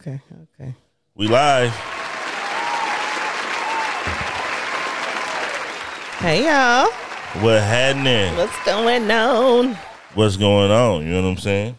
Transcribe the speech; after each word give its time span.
Okay. 0.00 0.18
Okay. 0.58 0.74
We 1.14 1.28
live. 1.28 1.70
Hey 6.20 6.46
y'all. 6.46 6.90
What 7.42 7.60
happening? 7.60 8.34
What's 8.34 8.64
going 8.64 9.10
on? 9.10 9.76
What's 10.14 10.38
going 10.38 10.70
on? 10.70 11.02
You 11.02 11.12
know 11.12 11.22
what 11.24 11.28
I'm 11.28 11.36
saying? 11.36 11.78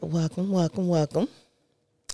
Welcome, 0.00 0.52
welcome, 0.52 0.86
welcome. 0.86 1.28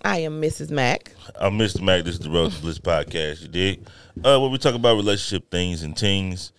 I 0.02 0.20
am 0.20 0.40
Mrs. 0.40 0.70
Mac. 0.70 1.12
I'm 1.34 1.58
Mr. 1.58 1.82
Mac. 1.82 2.04
This 2.04 2.14
is 2.14 2.20
the 2.20 2.30
Road 2.30 2.52
to 2.52 2.60
Bliss 2.62 2.78
podcast. 2.78 3.42
You 3.42 3.48
dig? 3.48 3.86
Uh, 4.24 4.40
where 4.40 4.48
we 4.48 4.56
talk 4.56 4.74
about 4.74 4.96
relationship 4.96 5.50
things 5.50 5.82
and 5.82 5.94
things, 5.98 6.52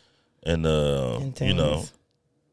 and 0.44 0.68
uh, 0.68 1.16
And 1.16 1.42
you 1.42 1.56
know, 1.56 1.84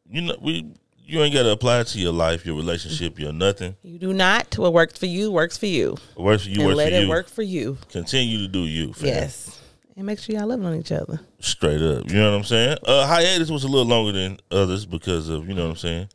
you 0.08 0.22
know, 0.22 0.38
we 0.40 0.72
you 1.10 1.20
ain't 1.22 1.34
got 1.34 1.42
to 1.44 1.50
apply 1.50 1.80
it 1.80 1.86
to 1.88 1.98
your 1.98 2.12
life, 2.12 2.44
your 2.46 2.56
relationship, 2.56 3.18
your 3.18 3.32
nothing. 3.32 3.76
You 3.82 3.98
do 3.98 4.12
not. 4.12 4.56
What 4.58 4.72
works 4.72 4.98
for 4.98 5.06
you 5.06 5.30
works 5.30 5.56
for 5.58 5.66
you. 5.66 5.96
What 6.14 6.24
works 6.24 6.44
for 6.44 6.50
you 6.50 6.60
and 6.60 6.66
works 6.68 6.76
let 6.78 6.88
for 6.90 6.94
it 6.96 7.02
you. 7.02 7.08
work 7.08 7.28
for 7.28 7.42
you. 7.42 7.78
Continue 7.90 8.38
to 8.38 8.48
do 8.48 8.60
you. 8.60 8.92
Fam. 8.92 9.06
Yes. 9.08 9.58
And 9.96 10.06
make 10.06 10.18
sure 10.18 10.34
y'all 10.36 10.46
loving 10.46 10.64
on 10.66 10.76
each 10.76 10.92
other. 10.92 11.20
straight 11.40 11.82
up. 11.82 12.08
You 12.08 12.16
know 12.16 12.30
what 12.30 12.36
I'm 12.38 12.44
saying? 12.44 12.78
Uh, 12.84 13.06
hiatus 13.06 13.50
was 13.50 13.64
a 13.64 13.68
little 13.68 13.86
longer 13.86 14.12
than 14.12 14.38
others 14.50 14.86
because 14.86 15.28
of 15.28 15.46
you 15.48 15.54
know 15.54 15.64
what 15.64 15.70
I'm 15.70 15.76
saying. 15.76 16.08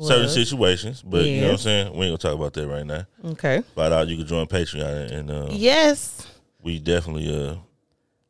Certain 0.00 0.28
situations, 0.28 1.02
but 1.02 1.24
you 1.24 1.40
know 1.42 1.46
what 1.48 1.52
I'm 1.52 1.58
saying. 1.58 1.86
We 1.96 2.06
ain't 2.06 2.18
gonna 2.18 2.18
talk 2.18 2.34
about 2.34 2.54
that 2.54 2.66
right 2.66 2.84
now. 2.86 3.04
Okay. 3.32 3.62
But 3.74 3.92
out, 3.92 4.08
you 4.08 4.16
can 4.16 4.26
join 4.26 4.46
Patreon, 4.46 5.12
and 5.12 5.30
uh, 5.30 5.48
Yes. 5.50 6.26
we 6.62 6.78
definitely 6.78 7.28
uh 7.34 7.56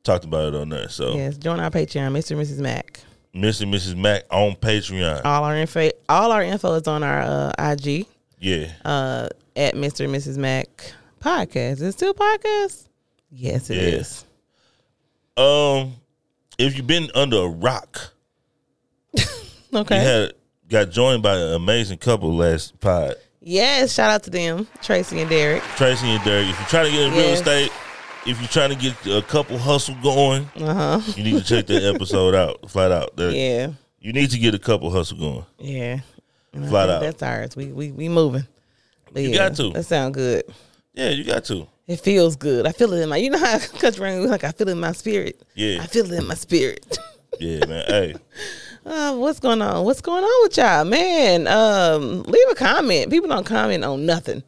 talked 0.03 0.25
about 0.25 0.53
it 0.53 0.57
on 0.57 0.69
there. 0.69 0.89
So, 0.89 1.15
Yes. 1.15 1.37
Join 1.39 1.61
our 1.61 1.71
Patreon, 1.71 2.11
Mr. 2.13 2.33
and 2.33 2.41
Mrs. 2.41 2.59
Mac. 2.59 3.01
Mr. 3.35 3.63
and 3.63 3.73
Mrs. 3.75 3.97
Mac 3.97 4.25
on 4.31 4.55
Patreon. 4.57 5.23
All 5.25 5.45
our 5.45 5.57
info 5.57 5.91
all 6.09 6.33
our 6.33 6.43
info 6.43 6.75
is 6.75 6.87
on 6.87 7.03
our 7.03 7.21
uh, 7.21 7.53
IG 7.59 8.07
yeah, 8.39 8.73
uh, 8.85 9.29
at 9.57 9.75
Mr. 9.75 10.05
and 10.05 10.15
Mrs. 10.15 10.37
Mac 10.37 10.93
podcast. 11.21 11.73
Is 11.75 11.83
it 11.83 11.93
still 11.93 12.13
podcast? 12.15 12.89
Yes, 13.31 13.71
it 13.71 13.79
is. 13.79 14.25
Um, 15.37 15.95
if 16.59 16.77
you've 16.77 16.87
been 16.87 17.09
under 17.15 17.39
a 17.39 17.49
rock, 17.49 18.13
Okay. 19.75 19.97
you 20.03 20.07
had 20.07 20.33
got 20.69 20.91
joined 20.91 21.23
by 21.23 21.37
an 21.37 21.55
amazing 21.55 21.99
couple 21.99 22.35
last 22.35 22.79
pod. 22.81 23.15
Yes, 23.41 23.95
shout 23.95 24.11
out 24.11 24.23
to 24.25 24.31
them, 24.31 24.69
Tracy 24.83 25.21
and 25.21 25.31
Derek. 25.31 25.63
Tracy 25.77 26.07
and 26.09 26.23
Derek. 26.25 26.49
If 26.49 26.59
you're 26.59 26.69
trying 26.69 26.87
to 26.87 26.93
get 26.93 27.03
in 27.09 27.13
real 27.13 27.31
estate, 27.31 27.71
if 28.27 28.39
you're 28.41 28.49
trying 28.49 28.71
to 28.71 28.77
get 28.77 28.95
a 29.07 29.23
couple 29.23 29.59
hustle 29.59 29.97
going, 30.03 30.49
Uh 30.57 30.99
huh. 31.01 31.13
you 31.17 31.25
need 31.25 31.39
to 31.39 31.45
check 31.45 31.67
that 31.67 31.83
episode 31.95 32.35
out. 32.35 32.71
Flat 32.71 32.93
out. 32.93 33.17
That- 33.17 33.33
Yeah, 33.35 33.73
You 34.01 34.13
need 34.13 34.31
to 34.31 34.39
get 34.39 34.55
a 34.55 34.59
couple 34.59 34.91
hustle 34.91 35.19
going. 35.19 35.47
yeah. 35.59 36.01
And 36.55 36.69
Flat 36.69 36.91
out. 36.91 37.01
That's 37.01 37.23
ours. 37.23 37.57
We 37.57 37.67
we 37.73 37.93
we 37.93 38.09
moving. 38.11 38.47
But 39.13 39.23
You 39.23 39.31
yeah, 39.31 39.49
got 39.49 39.57
to. 39.57 39.71
That 39.71 39.85
sound 39.85 40.13
good. 40.15 40.45
Yeah, 40.93 41.09
you 41.09 41.25
got 41.25 41.45
to. 41.47 41.67
It 41.87 41.97
feels 42.01 42.37
good. 42.37 42.67
I 42.67 42.73
feel 42.73 42.93
it 42.93 43.01
in 43.01 43.09
my. 43.09 43.17
You 43.17 43.31
know 43.31 43.39
how 43.39 43.59
country 43.79 44.03
ring 44.05 44.29
like 44.29 44.45
I 44.45 44.53
feel 44.53 44.69
it 44.69 44.73
in 44.73 44.81
my 44.81 44.93
spirit. 44.93 45.41
Yeah. 45.55 45.79
I 45.83 45.87
feel 45.87 46.11
it 46.13 46.19
in 46.19 46.27
my 46.27 46.35
spirit. 46.35 46.99
Yeah, 47.41 47.65
man. 47.65 47.85
hey, 47.87 48.15
Uh, 48.85 49.15
what's 49.17 49.41
going 49.41 49.63
on? 49.63 49.87
What's 49.87 50.03
going 50.03 50.23
on 50.23 50.43
with 50.43 50.55
y'all, 50.59 50.85
man? 50.85 51.47
Um, 51.49 52.25
leave 52.25 52.47
a 52.51 52.55
comment. 52.55 53.11
People 53.11 53.31
don't 53.31 53.47
comment 53.47 53.83
on 53.85 54.05
nothing. 54.05 54.43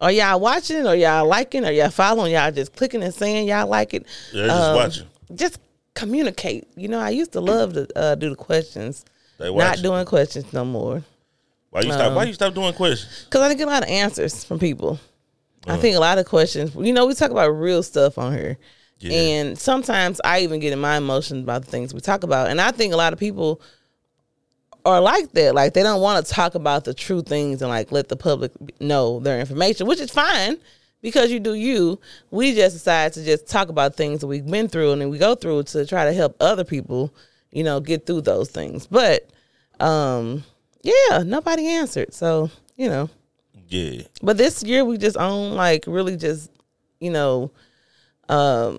Are 0.00 0.12
y'all 0.12 0.40
watching? 0.40 0.86
Or 0.86 0.94
y'all 0.94 1.26
liking? 1.26 1.64
Or 1.64 1.70
y'all 1.70 1.90
following? 1.90 2.32
Y'all 2.32 2.50
just 2.50 2.74
clicking 2.76 3.02
and 3.02 3.14
saying 3.14 3.48
y'all 3.48 3.66
like 3.66 3.94
it? 3.94 4.06
they're 4.32 4.46
just 4.46 4.60
Um, 4.62 4.76
watching. 4.76 5.06
Just 5.34 5.58
communicate. 5.94 6.68
You 6.76 6.88
know, 6.88 6.98
I 6.98 7.10
used 7.10 7.32
to 7.32 7.40
love 7.40 7.72
to 7.74 7.88
uh, 7.98 8.14
do 8.14 8.30
the 8.30 8.36
questions. 8.36 9.04
They 9.38 9.52
Not 9.54 9.78
doing 9.82 10.04
questions 10.06 10.52
no 10.52 10.64
more 10.64 11.02
Why 11.70 11.80
you 11.82 11.92
stop? 11.92 12.06
um, 12.08 12.14
Why 12.14 12.24
you 12.24 12.32
stop 12.32 12.54
doing 12.54 12.72
questions? 12.72 13.24
because 13.24 13.42
I 13.42 13.48
didn't 13.48 13.58
get 13.58 13.68
a 13.68 13.70
lot 13.70 13.82
of 13.82 13.88
answers 13.90 14.44
from 14.44 14.58
people. 14.58 14.98
Uh. 15.66 15.72
I 15.72 15.76
think 15.78 15.96
a 15.96 16.00
lot 16.00 16.18
of 16.18 16.26
questions. 16.26 16.74
You 16.74 16.92
know, 16.92 17.06
we 17.06 17.14
talk 17.14 17.30
about 17.30 17.48
real 17.48 17.82
stuff 17.82 18.16
on 18.18 18.32
here. 18.32 18.56
Yeah. 18.98 19.12
And 19.12 19.58
sometimes 19.58 20.20
I 20.24 20.40
even 20.40 20.58
get 20.60 20.72
in 20.72 20.78
my 20.78 20.96
emotions 20.96 21.42
about 21.42 21.64
the 21.66 21.70
things 21.70 21.92
we 21.92 22.00
talk 22.00 22.22
about. 22.22 22.48
And 22.48 22.60
I 22.62 22.70
think 22.70 22.94
a 22.94 22.96
lot 22.96 23.12
of 23.12 23.18
people 23.18 23.60
are 24.86 25.00
like 25.00 25.32
that. 25.32 25.54
Like 25.54 25.74
they 25.74 25.82
don't 25.82 26.00
want 26.00 26.24
to 26.24 26.32
talk 26.32 26.54
about 26.54 26.84
the 26.84 26.94
true 26.94 27.20
things 27.20 27.60
and 27.60 27.68
like 27.68 27.90
let 27.90 28.08
the 28.08 28.16
public 28.16 28.52
know 28.80 29.18
their 29.20 29.40
information, 29.40 29.86
which 29.86 30.00
is 30.00 30.10
fine 30.10 30.56
because 31.02 31.30
you 31.30 31.40
do 31.40 31.54
you. 31.54 31.98
We 32.30 32.54
just 32.54 32.76
decide 32.76 33.12
to 33.14 33.24
just 33.24 33.48
talk 33.48 33.68
about 33.68 33.96
things 33.96 34.20
that 34.20 34.28
we've 34.28 34.46
been 34.46 34.68
through 34.68 34.92
and 34.92 35.00
then 35.00 35.10
we 35.10 35.18
go 35.18 35.34
through 35.34 35.64
to 35.64 35.84
try 35.86 36.04
to 36.04 36.12
help 36.12 36.36
other 36.40 36.64
people, 36.64 37.12
you 37.50 37.64
know, 37.64 37.80
get 37.80 38.06
through 38.06 38.22
those 38.22 38.48
things. 38.50 38.86
But 38.86 39.28
um 39.80 40.44
yeah, 40.82 41.24
nobody 41.24 41.66
answered. 41.66 42.14
So, 42.14 42.50
you 42.76 42.88
know. 42.88 43.10
Yeah, 43.68 44.02
But 44.22 44.36
this 44.36 44.62
year 44.62 44.84
we 44.84 44.96
just 44.96 45.16
own 45.16 45.54
like 45.54 45.84
really 45.88 46.16
just, 46.16 46.48
you 47.00 47.10
know, 47.10 47.50
um 48.28 48.78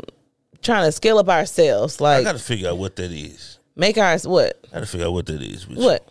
trying 0.61 0.85
to 0.85 0.91
scale 0.93 1.17
up 1.17 1.27
ourselves. 1.27 1.99
Like 1.99 2.21
I 2.21 2.23
got 2.23 2.37
to 2.37 2.39
figure 2.39 2.69
out 2.69 2.77
what 2.77 2.95
that 2.95 3.11
is. 3.11 3.59
Make 3.77 3.97
ours 3.97 4.27
what? 4.27 4.59
I 4.71 4.75
got 4.75 4.79
to 4.81 4.85
figure 4.85 5.07
out 5.07 5.13
what 5.13 5.25
that 5.27 5.41
is. 5.41 5.67
What? 5.67 6.07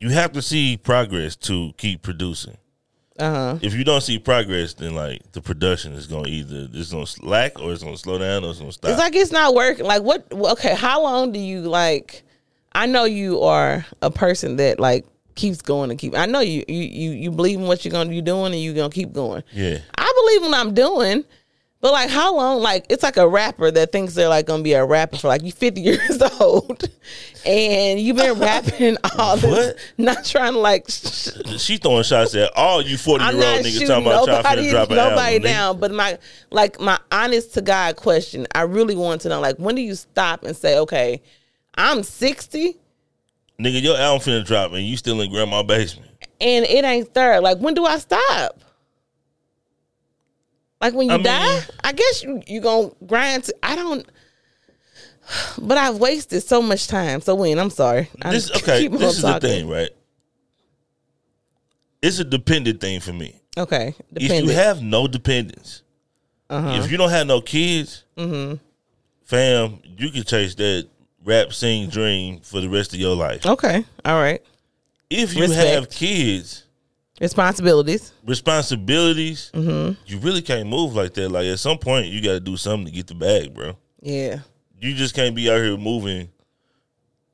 You 0.00 0.10
have 0.10 0.32
to 0.32 0.42
see 0.42 0.76
progress 0.76 1.36
to 1.36 1.72
keep 1.76 2.02
producing. 2.02 2.56
Uh-huh. 3.18 3.58
If 3.62 3.74
you 3.74 3.84
don't 3.84 4.00
see 4.00 4.18
progress, 4.18 4.74
then 4.74 4.94
like 4.94 5.30
the 5.32 5.40
production 5.40 5.92
is 5.92 6.06
going 6.06 6.24
to 6.24 6.30
either 6.30 6.68
it's 6.72 6.92
going 6.92 7.04
to 7.04 7.10
slack 7.10 7.60
or 7.60 7.72
it's 7.72 7.82
going 7.82 7.94
to 7.94 8.00
slow 8.00 8.18
down 8.18 8.44
or 8.44 8.50
it's 8.50 8.58
going 8.58 8.70
to 8.70 8.74
stop. 8.74 8.90
It's 8.90 8.98
like 8.98 9.14
it's 9.14 9.30
not 9.30 9.54
working. 9.54 9.84
Like 9.86 10.02
what 10.02 10.26
okay, 10.32 10.74
how 10.74 11.02
long 11.02 11.30
do 11.30 11.38
you 11.38 11.60
like 11.60 12.24
I 12.72 12.86
know 12.86 13.04
you 13.04 13.42
are 13.42 13.86
a 14.00 14.10
person 14.10 14.56
that 14.56 14.80
like 14.80 15.06
keeps 15.34 15.62
going 15.62 15.90
and 15.90 15.98
keep 15.98 16.16
I 16.16 16.26
know 16.26 16.40
you 16.40 16.64
you 16.68 16.82
you, 16.82 17.10
you 17.12 17.30
believe 17.30 17.58
in 17.58 17.66
what 17.66 17.84
you're 17.84 17.92
gonna 17.92 18.10
be 18.10 18.22
doing 18.22 18.52
and 18.52 18.62
you're 18.62 18.74
gonna 18.74 18.90
keep 18.90 19.12
going. 19.12 19.42
yeah, 19.52 19.78
I 19.96 20.12
believe 20.24 20.44
in 20.44 20.50
what 20.50 20.60
I'm 20.60 20.74
doing. 20.74 21.24
But 21.82 21.92
like 21.92 22.08
how 22.10 22.34
long 22.36 22.60
like 22.62 22.86
it's 22.88 23.02
like 23.02 23.16
a 23.18 23.28
rapper 23.28 23.70
that 23.72 23.92
thinks 23.92 24.14
they're 24.14 24.28
like 24.28 24.46
gonna 24.46 24.62
be 24.62 24.72
a 24.72 24.84
rapper 24.84 25.18
for 25.18 25.26
like 25.28 25.42
you 25.42 25.50
50 25.52 25.80
years 25.82 26.22
old 26.40 26.84
and 27.44 27.98
you've 28.00 28.16
been 28.16 28.38
rapping 28.38 28.96
all 29.18 29.36
this 29.36 29.74
What? 29.74 29.76
not 29.98 30.24
trying 30.24 30.52
to 30.52 30.60
like 30.60 30.88
sh- 30.88 31.28
she 31.58 31.78
throwing 31.78 32.04
shots 32.04 32.34
at 32.36 32.52
all 32.56 32.82
you 32.82 32.96
forty 32.96 33.24
year 33.24 33.34
old 33.34 33.42
niggas 33.66 33.86
talking 33.88 34.06
about 34.06 34.24
trying 34.26 34.36
nobody, 34.42 34.62
to 34.66 34.70
drop 34.70 34.90
an 34.90 34.96
nobody 34.96 35.18
album. 35.34 35.40
nigga. 35.42 35.42
down. 35.42 35.80
But 35.80 35.90
my 35.92 36.18
like 36.52 36.80
my 36.80 36.98
honest 37.10 37.52
to 37.54 37.60
God 37.62 37.96
question, 37.96 38.46
I 38.54 38.62
really 38.62 38.94
want 38.94 39.22
to 39.22 39.28
know 39.28 39.40
like 39.40 39.56
when 39.56 39.74
do 39.74 39.82
you 39.82 39.96
stop 39.96 40.44
and 40.44 40.56
say, 40.56 40.78
okay, 40.78 41.20
I'm 41.74 42.04
60 42.04 42.76
Nigga, 43.60 43.82
your 43.82 43.96
album 43.98 44.20
finna 44.24 44.44
drop 44.46 44.72
and 44.72 44.84
you 44.86 44.96
still 44.96 45.20
in 45.20 45.30
grandma 45.30 45.62
basement. 45.64 46.10
and 46.40 46.64
it 46.64 46.84
ain't 46.84 47.12
third. 47.12 47.40
Like 47.40 47.58
when 47.58 47.74
do 47.74 47.84
I 47.84 47.98
stop? 47.98 48.60
Like 50.82 50.92
when 50.94 51.06
you 51.08 51.14
I 51.14 51.16
mean- 51.16 51.24
die, 51.24 51.60
I 51.84 51.92
guess 51.92 52.22
you 52.22 52.42
you 52.46 52.60
gonna 52.60 52.90
grind. 53.06 53.44
To, 53.44 53.54
I 53.62 53.76
don't. 53.76 54.04
But 55.58 55.78
I've 55.78 55.96
wasted 55.98 56.42
so 56.42 56.60
much 56.60 56.88
time. 56.88 57.20
So 57.22 57.34
when 57.36 57.58
I'm 57.58 57.70
sorry. 57.70 58.10
I 58.20 58.32
This 58.32 58.50
okay. 58.56 58.88
This 58.88 59.16
is 59.16 59.22
the 59.22 59.38
thing, 59.40 59.68
right? 59.68 59.90
It's 62.02 62.18
a 62.18 62.24
dependent 62.24 62.80
thing 62.80 63.00
for 63.00 63.12
me. 63.12 63.36
Okay, 63.56 63.94
If 64.16 64.32
you 64.44 64.50
have 64.50 64.82
no 64.82 65.06
dependents, 65.06 65.82
uh-huh. 66.48 66.80
if 66.82 66.90
you 66.90 66.96
don't 66.96 67.10
have 67.10 67.26
no 67.26 67.40
kids, 67.42 68.04
Mm-hmm. 68.16 68.54
fam, 69.24 69.78
you 69.98 70.10
can 70.10 70.22
chase 70.24 70.54
that 70.54 70.88
rap 71.24 71.52
sing 71.52 71.88
dream 71.90 72.40
for 72.40 72.60
the 72.62 72.68
rest 72.68 72.94
of 72.94 72.98
your 72.98 73.14
life. 73.14 73.44
okay, 73.46 73.84
all 74.06 74.14
right. 74.20 74.42
If 75.10 75.34
you 75.34 75.42
Respect. 75.42 75.68
have 75.74 75.90
kids, 75.90 76.64
Responsibilities. 77.20 78.12
responsibilities, 78.24 79.50
Mm-hmm. 79.54 79.92
you 80.06 80.18
really 80.18 80.42
can't 80.42 80.68
move 80.68 80.94
like 80.94 81.14
that. 81.14 81.28
Like 81.28 81.46
at 81.46 81.58
some 81.58 81.78
point, 81.78 82.06
you 82.06 82.20
got 82.22 82.32
to 82.32 82.40
do 82.40 82.56
something 82.56 82.86
to 82.86 82.90
get 82.92 83.06
the 83.06 83.14
bag, 83.14 83.54
bro. 83.54 83.76
Yeah. 84.00 84.38
You 84.80 84.94
just 84.94 85.14
can't 85.14 85.34
be 85.36 85.48
out 85.50 85.58
here 85.58 85.76
moving 85.76 86.28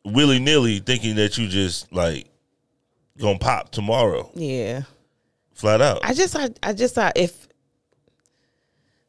willy 0.04 0.38
nilly, 0.38 0.80
thinking 0.80 1.16
that 1.16 1.38
you 1.38 1.48
just 1.48 1.90
like 1.92 2.26
gonna 3.18 3.38
pop 3.38 3.70
tomorrow, 3.70 4.30
Yeah. 4.34 4.82
flat 5.54 5.80
out. 5.80 6.00
I 6.02 6.12
just, 6.14 6.36
I, 6.36 6.50
I 6.62 6.72
just, 6.72 6.98
I, 6.98 7.12
if, 7.16 7.48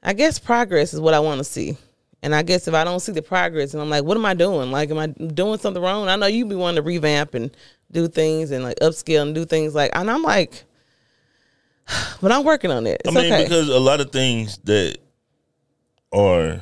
I 0.02 0.14
guess 0.14 0.40
progress 0.40 0.94
is 0.94 1.00
what 1.02 1.14
I 1.14 1.20
want 1.20 1.40
to 1.40 1.44
see. 1.44 1.78
And 2.22 2.34
I 2.36 2.42
guess 2.42 2.68
if 2.68 2.74
I 2.74 2.84
don't 2.84 3.00
see 3.00 3.12
the 3.14 3.22
progress 3.22 3.74
and 3.74 3.82
I'm 3.82 3.90
like, 3.90 4.04
what 4.04 4.18
am 4.18 4.26
I 4.26 4.34
doing? 4.34 4.72
Like, 4.72 4.90
am 4.92 4.98
I 4.98 5.08
doing 5.08 5.58
something 5.60 5.82
wrong? 5.82 6.08
I 6.10 6.16
know 6.16 6.26
you'd 6.28 6.50
be 6.50 6.56
wanting 6.56 6.78
to 6.78 6.82
revamp 6.82 7.34
and 7.34 7.56
do 7.92 8.08
things 8.08 8.52
and 8.52 8.64
like 8.64 8.78
upscale 8.80 9.22
and 9.24 9.34
do 9.36 9.46
things 9.46 9.74
like, 9.76 9.92
and 9.94 10.10
I'm 10.12 10.22
like, 10.24 10.64
but 12.22 12.32
I'm 12.32 12.44
working 12.44 12.72
on 12.72 12.88
it. 12.88 13.02
It's 13.06 13.16
I 13.16 13.20
mean, 13.20 13.32
okay. 13.32 13.44
because 13.44 13.70
a 13.70 13.80
lot 13.80 14.02
of 14.02 14.12
things 14.12 14.58
that 14.66 14.98
are 16.12 16.62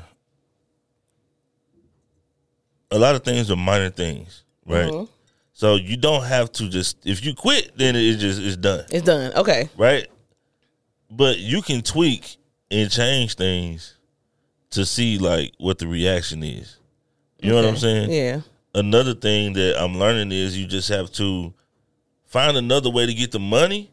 a 2.91 2.99
lot 2.99 3.15
of 3.15 3.23
things 3.23 3.51
are 3.51 3.55
minor 3.55 3.89
things, 3.89 4.43
right? 4.65 4.91
Mhm. 4.91 5.09
So 5.53 5.75
you 5.75 5.97
don't 5.97 6.23
have 6.23 6.51
to 6.53 6.69
just 6.69 6.97
if 7.05 7.25
you 7.25 7.33
quit, 7.33 7.71
then 7.77 7.95
it 7.95 8.17
just 8.17 8.41
it's 8.41 8.57
done, 8.57 8.85
it's 8.89 9.05
done. 9.05 9.33
Okay. 9.33 9.69
right? 9.77 10.07
But 11.09 11.39
you 11.39 11.61
can 11.61 11.81
tweak 11.81 12.37
and 12.69 12.91
change 12.91 13.35
things 13.35 13.95
to 14.71 14.85
see 14.85 15.17
like 15.17 15.53
what 15.57 15.79
the 15.79 15.87
reaction 15.87 16.43
is. 16.43 16.77
You 17.39 17.49
know 17.49 17.55
what 17.55 17.65
I'm 17.65 17.77
saying? 17.77 18.11
Yeah. 18.11 18.41
Another 18.73 19.13
thing 19.13 19.53
that 19.53 19.81
I'm 19.81 19.97
learning 19.97 20.31
is 20.31 20.57
you 20.57 20.67
just 20.67 20.89
have 20.89 21.11
to 21.13 21.53
find 22.25 22.57
another 22.57 22.89
way 22.89 23.05
to 23.05 23.13
get 23.13 23.31
the 23.31 23.39
money 23.39 23.91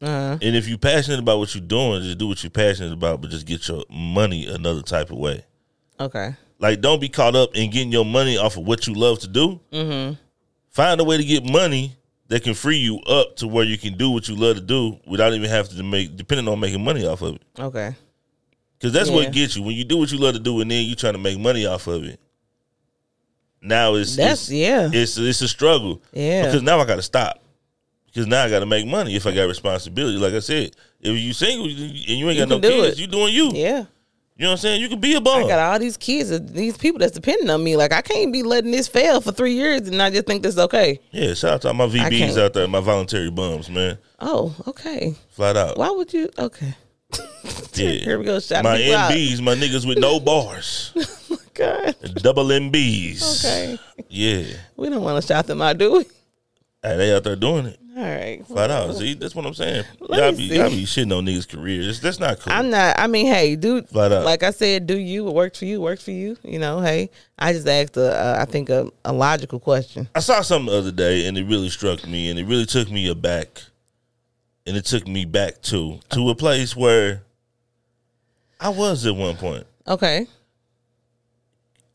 Uh-huh. 0.00 0.38
And 0.40 0.54
if 0.56 0.68
you're 0.68 0.78
passionate 0.78 1.18
about 1.18 1.38
what 1.38 1.54
you're 1.54 1.64
doing, 1.64 2.02
just 2.02 2.18
do 2.18 2.28
what 2.28 2.42
you're 2.42 2.50
passionate 2.50 2.92
about, 2.92 3.20
but 3.20 3.30
just 3.30 3.46
get 3.46 3.66
your 3.68 3.84
money 3.90 4.46
another 4.46 4.82
type 4.82 5.10
of 5.10 5.18
way. 5.18 5.44
Okay. 5.98 6.34
Like, 6.60 6.80
don't 6.80 7.00
be 7.00 7.08
caught 7.08 7.34
up 7.36 7.56
in 7.56 7.70
getting 7.70 7.90
your 7.92 8.04
money 8.04 8.36
off 8.36 8.56
of 8.56 8.64
what 8.66 8.86
you 8.86 8.94
love 8.94 9.18
to 9.20 9.28
do. 9.28 9.60
Mm-hmm. 9.72 10.14
Find 10.70 11.00
a 11.00 11.04
way 11.04 11.16
to 11.16 11.24
get 11.24 11.44
money 11.44 11.96
that 12.28 12.44
can 12.44 12.54
free 12.54 12.76
you 12.76 12.98
up 13.00 13.36
to 13.36 13.48
where 13.48 13.64
you 13.64 13.78
can 13.78 13.96
do 13.96 14.10
what 14.10 14.28
you 14.28 14.36
love 14.36 14.56
to 14.56 14.62
do 14.62 14.98
without 15.06 15.32
even 15.32 15.48
having 15.48 15.76
to 15.76 15.82
make, 15.82 16.16
depending 16.16 16.46
on 16.46 16.60
making 16.60 16.82
money 16.84 17.06
off 17.06 17.22
of 17.22 17.36
it. 17.36 17.42
Okay. 17.58 17.94
Because 18.78 18.92
that's 18.92 19.08
Yeah. 19.08 19.16
what 19.16 19.32
gets 19.32 19.56
you 19.56 19.62
when 19.62 19.74
you 19.74 19.84
do 19.84 19.96
what 19.96 20.12
you 20.12 20.18
love 20.18 20.34
to 20.34 20.40
do, 20.40 20.60
and 20.60 20.70
then 20.70 20.84
you're 20.86 20.94
trying 20.94 21.14
to 21.14 21.18
make 21.18 21.38
money 21.38 21.66
off 21.66 21.86
of 21.88 22.04
it. 22.04 22.20
Now 23.60 23.94
it's 23.94 24.14
That's 24.14 24.42
it's, 24.42 24.50
yeah. 24.52 24.88
it's 24.92 25.18
it's 25.18 25.40
a 25.40 25.48
struggle. 25.48 26.00
Yeah. 26.12 26.44
Because 26.46 26.62
now 26.62 26.78
I 26.78 26.84
got 26.84 26.96
to 26.96 27.02
stop. 27.02 27.42
Because 28.18 28.26
now 28.26 28.42
I 28.42 28.50
got 28.50 28.58
to 28.60 28.66
make 28.66 28.84
money 28.84 29.14
if 29.14 29.28
I 29.28 29.32
got 29.32 29.44
responsibility. 29.44 30.18
Like 30.18 30.32
I 30.34 30.40
said, 30.40 30.74
if 31.00 31.16
you 31.16 31.32
single 31.32 31.66
and 31.66 31.72
you 31.78 32.28
ain't 32.28 32.36
You 32.36 32.46
got 32.46 32.48
no 32.48 32.58
do 32.58 32.68
kids, 32.68 32.98
it. 32.98 33.00
you 33.00 33.06
doing 33.06 33.32
you. 33.32 33.52
yeah. 33.54 33.84
You 34.34 34.44
know 34.44 34.50
what 34.50 34.52
I'm 34.54 34.56
saying? 34.58 34.80
You 34.80 34.88
can 34.88 34.98
be 34.98 35.14
a 35.14 35.20
bum. 35.20 35.44
I 35.44 35.46
got 35.46 35.58
all 35.60 35.78
these 35.78 35.96
kids, 35.96 36.32
uh, 36.32 36.40
these 36.42 36.76
people 36.76 36.98
that's 36.98 37.12
depending 37.12 37.48
on 37.48 37.62
me. 37.62 37.76
Like 37.76 37.92
I 37.92 38.02
can't 38.02 38.32
be 38.32 38.42
letting 38.42 38.72
this 38.72 38.88
fail 38.88 39.20
for 39.20 39.30
three 39.30 39.52
years 39.54 39.86
and 39.86 40.02
I 40.02 40.10
just 40.10 40.26
think 40.26 40.42
this 40.42 40.54
is 40.54 40.58
okay. 40.58 40.98
yeah, 41.12 41.32
shout 41.34 41.52
out 41.52 41.62
to 41.62 41.68
all 41.68 41.74
my 41.74 41.86
VBs 41.86 42.36
out 42.42 42.54
there, 42.54 42.66
my 42.66 42.80
voluntary 42.80 43.30
bums, 43.30 43.70
man. 43.70 43.98
Oh, 44.18 44.52
okay. 44.66 45.14
Flat 45.30 45.56
out. 45.56 45.78
Why 45.78 45.90
would 45.90 46.12
you? 46.12 46.28
Okay. 46.38 46.74
Yeah. 47.74 47.90
Here 47.90 48.18
we 48.18 48.24
go. 48.24 48.40
Shout 48.40 48.64
My 48.64 48.72
out. 48.92 49.12
MBs, 49.12 49.40
my 49.40 49.54
niggas 49.54 49.86
with 49.86 49.98
no 49.98 50.18
bars. 50.30 50.92
Oh 51.30 51.36
my 51.36 51.36
God. 51.54 51.96
Double 52.16 52.44
MBs. 52.46 53.44
Okay. 53.44 53.78
Yeah. 54.08 54.42
We 54.76 54.88
don't 54.90 55.02
want 55.02 55.22
to 55.22 55.26
shout 55.26 55.46
them 55.46 55.62
out, 55.62 55.78
do 55.78 55.92
we? 55.92 56.04
Hey, 56.82 56.96
they 56.96 57.14
out 57.14 57.22
there 57.24 57.34
doing 57.36 57.66
it. 57.66 57.78
All 57.98 58.04
right. 58.04 58.46
Flat 58.46 58.70
out. 58.70 58.94
See, 58.94 59.14
that's 59.14 59.34
what 59.34 59.44
I'm 59.44 59.54
saying. 59.54 59.84
Let 59.98 60.20
Y'all 60.20 60.30
be, 60.30 60.48
see. 60.48 60.56
y'all 60.56 60.68
be 60.70 60.84
shitting 60.84 61.16
on 61.16 61.26
niggas' 61.26 61.48
careers. 61.48 62.00
That's 62.00 62.20
not 62.20 62.38
cool. 62.38 62.52
I'm 62.52 62.70
not. 62.70 62.96
I 62.96 63.08
mean, 63.08 63.26
hey, 63.26 63.56
dude. 63.56 63.88
Flat 63.88 64.12
out. 64.12 64.24
Like 64.24 64.44
I 64.44 64.52
said, 64.52 64.86
do 64.86 64.96
you? 64.96 65.24
What 65.24 65.34
works 65.34 65.58
for 65.58 65.64
you? 65.64 65.80
Works 65.80 66.04
for 66.04 66.12
you. 66.12 66.36
You 66.44 66.60
know. 66.60 66.80
Hey, 66.80 67.10
I 67.40 67.52
just 67.52 67.66
asked 67.66 67.96
a, 67.96 68.14
uh, 68.14 68.36
I 68.38 68.44
think 68.44 68.70
a, 68.70 68.88
a 69.04 69.12
logical 69.12 69.58
question. 69.58 70.08
I 70.14 70.20
saw 70.20 70.42
something 70.42 70.72
the 70.72 70.78
other 70.78 70.92
day 70.92 71.26
and 71.26 71.36
it 71.36 71.44
really 71.44 71.70
struck 71.70 72.06
me 72.06 72.30
and 72.30 72.38
it 72.38 72.44
really 72.46 72.66
took 72.66 72.88
me 72.88 73.08
aback. 73.08 73.64
And 74.64 74.76
it 74.76 74.84
took 74.84 75.08
me 75.08 75.24
back 75.24 75.60
to 75.62 75.98
to 76.10 76.30
a 76.30 76.36
place 76.36 76.76
where 76.76 77.22
I 78.60 78.68
was 78.68 79.04
at 79.06 79.16
one 79.16 79.36
point. 79.36 79.66
Okay. 79.88 80.28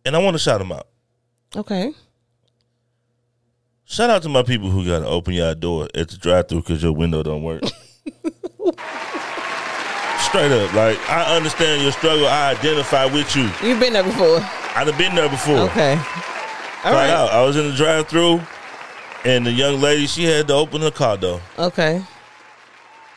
And 0.03 0.17
I 0.17 0.19
want 0.19 0.33
to 0.35 0.39
shout 0.39 0.59
him 0.59 0.73
out. 0.73 0.87
Okay. 1.55 1.93
Shout 3.85 4.09
out 4.09 4.23
to 4.23 4.29
my 4.29 4.43
people 4.43 4.69
who 4.69 4.85
got 4.85 4.99
to 4.99 5.07
open 5.07 5.33
your 5.33 5.53
door 5.55 5.87
at 5.93 6.09
the 6.09 6.17
drive 6.17 6.47
through 6.47 6.61
because 6.61 6.81
your 6.81 6.93
window 6.93 7.21
don't 7.23 7.43
work. 7.43 7.61
Straight 10.19 10.51
up, 10.51 10.73
like 10.73 10.97
I 11.09 11.35
understand 11.35 11.83
your 11.83 11.91
struggle. 11.91 12.25
I 12.27 12.51
identify 12.51 13.05
with 13.05 13.35
you. 13.35 13.49
You've 13.61 13.79
been 13.79 13.93
there 13.93 14.03
before. 14.03 14.39
I've 14.75 14.97
been 14.97 15.13
there 15.13 15.29
before. 15.29 15.57
Okay. 15.69 15.93
All 16.83 16.91
right. 16.93 17.09
out. 17.09 17.29
I 17.31 17.43
was 17.43 17.55
in 17.55 17.69
the 17.69 17.75
drive 17.75 18.07
through, 18.07 18.41
and 19.25 19.45
the 19.45 19.51
young 19.51 19.79
lady 19.79 20.07
she 20.07 20.23
had 20.23 20.47
to 20.47 20.53
open 20.55 20.81
her 20.81 20.89
car 20.91 21.17
door 21.17 21.39
Okay. 21.59 22.01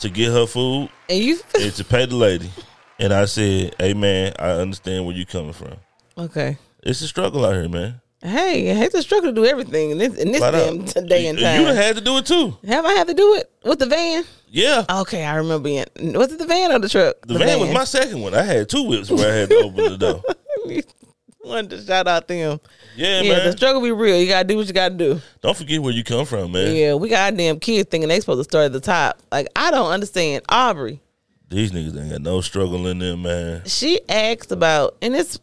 to 0.00 0.10
get 0.10 0.30
her 0.32 0.46
food 0.46 0.90
And 1.08 1.18
you. 1.22 1.38
and 1.58 1.72
to 1.74 1.84
pay 1.84 2.04
the 2.04 2.16
lady. 2.16 2.50
And 2.98 3.14
I 3.14 3.24
said, 3.24 3.74
"Hey 3.78 3.94
man, 3.94 4.34
I 4.38 4.50
understand 4.50 5.06
where 5.06 5.14
you 5.16 5.24
coming 5.24 5.52
from. 5.54 5.74
Okay. 6.18 6.58
It's 6.82 7.00
a 7.00 7.08
struggle 7.08 7.46
out 7.46 7.54
here, 7.54 7.68
man. 7.68 8.00
Hey, 8.22 8.70
I 8.70 8.74
hate 8.74 8.92
to 8.92 9.02
struggle 9.02 9.30
to 9.30 9.34
do 9.34 9.44
everything 9.44 9.90
in 9.90 9.98
this 9.98 10.14
in 10.16 10.32
this 10.32 10.40
uh, 10.42 10.50
damn 10.50 10.80
out. 10.80 11.08
day 11.08 11.26
and 11.26 11.38
time. 11.38 11.60
You 11.60 11.66
had 11.68 11.96
to 11.96 12.02
do 12.02 12.16
it 12.16 12.26
too. 12.26 12.56
Have 12.66 12.84
I 12.86 12.92
had 12.92 13.06
to 13.08 13.14
do 13.14 13.34
it 13.34 13.50
with 13.64 13.78
the 13.78 13.86
van? 13.86 14.24
Yeah. 14.48 14.84
Okay, 14.88 15.24
I 15.24 15.34
remember 15.36 15.64
being. 15.64 15.84
Was 16.14 16.32
it 16.32 16.38
the 16.38 16.46
van 16.46 16.72
or 16.72 16.78
the 16.78 16.88
truck? 16.88 17.16
The, 17.26 17.38
van, 17.38 17.60
was 17.60 17.70
my 17.72 17.84
second 17.84 18.22
one. 18.22 18.34
I 18.34 18.42
had 18.42 18.68
two 18.68 18.84
whips 18.84 19.10
where 19.10 19.30
I 19.30 19.36
had 19.36 19.48
to 19.50 19.56
open 19.56 19.84
the 19.84 19.98
door. 19.98 20.22
Wanted 21.44 21.70
to 21.70 21.82
shout 21.84 22.08
out 22.08 22.26
them. 22.26 22.58
Yeah, 22.96 23.20
Yeah, 23.20 23.44
the 23.44 23.52
struggle 23.52 23.80
be 23.80 23.92
real. 23.92 24.18
You 24.20 24.26
gotta 24.26 24.48
do 24.48 24.56
what 24.56 24.66
you 24.66 24.72
gotta 24.72 24.94
do. 24.96 25.20
Don't 25.42 25.56
forget 25.56 25.80
where 25.80 25.92
you 25.92 26.02
come 26.02 26.26
from, 26.26 26.50
man. 26.52 26.74
Yeah, 26.74 26.94
we 26.94 27.08
got 27.08 27.36
damn 27.36 27.60
kids 27.60 27.88
thinking 27.88 28.08
they 28.08 28.18
supposed 28.18 28.40
to 28.40 28.44
start 28.44 28.64
at 28.64 28.72
the 28.72 28.80
top. 28.80 29.20
Like 29.30 29.46
I 29.54 29.70
don't 29.70 29.90
understand. 29.92 30.42
Aubrey, 30.48 31.00
These 31.48 31.70
niggas 31.70 32.00
ain't 32.00 32.10
got 32.10 32.22
no 32.22 32.40
struggle 32.40 32.88
in 32.88 32.98
them, 32.98 33.22
man. 33.22 33.62
she 33.66 34.00
asked 34.08 34.50
about, 34.50 34.96
and 35.00 35.14
it's 35.14 35.38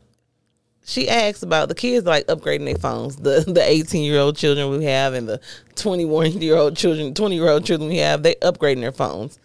she 0.86 1.10
asked 1.10 1.44
about 1.44 1.70
the 1.70 1.76
kids 1.76 2.06
like 2.06 2.28
upgrading 2.28 2.66
their 2.66 2.76
phones. 2.76 3.16
The 3.16 3.44
the 3.48 3.64
eighteen 3.64 4.04
year 4.04 4.20
old 4.20 4.36
children 4.36 4.70
we 4.70 4.86
have 4.86 5.14
and 5.14 5.28
the 5.28 5.40
twenty 5.76 6.06
one 6.06 6.32
year 6.34 6.56
old 6.56 6.76
children, 6.76 7.14
twenty 7.14 7.36
year 7.36 7.50
old 7.50 7.66
children 7.66 7.90
we 7.90 7.98
have, 7.98 8.24
they 8.24 8.36
upgrading 8.36 8.82
their 8.82 8.92
phones. 8.92 9.40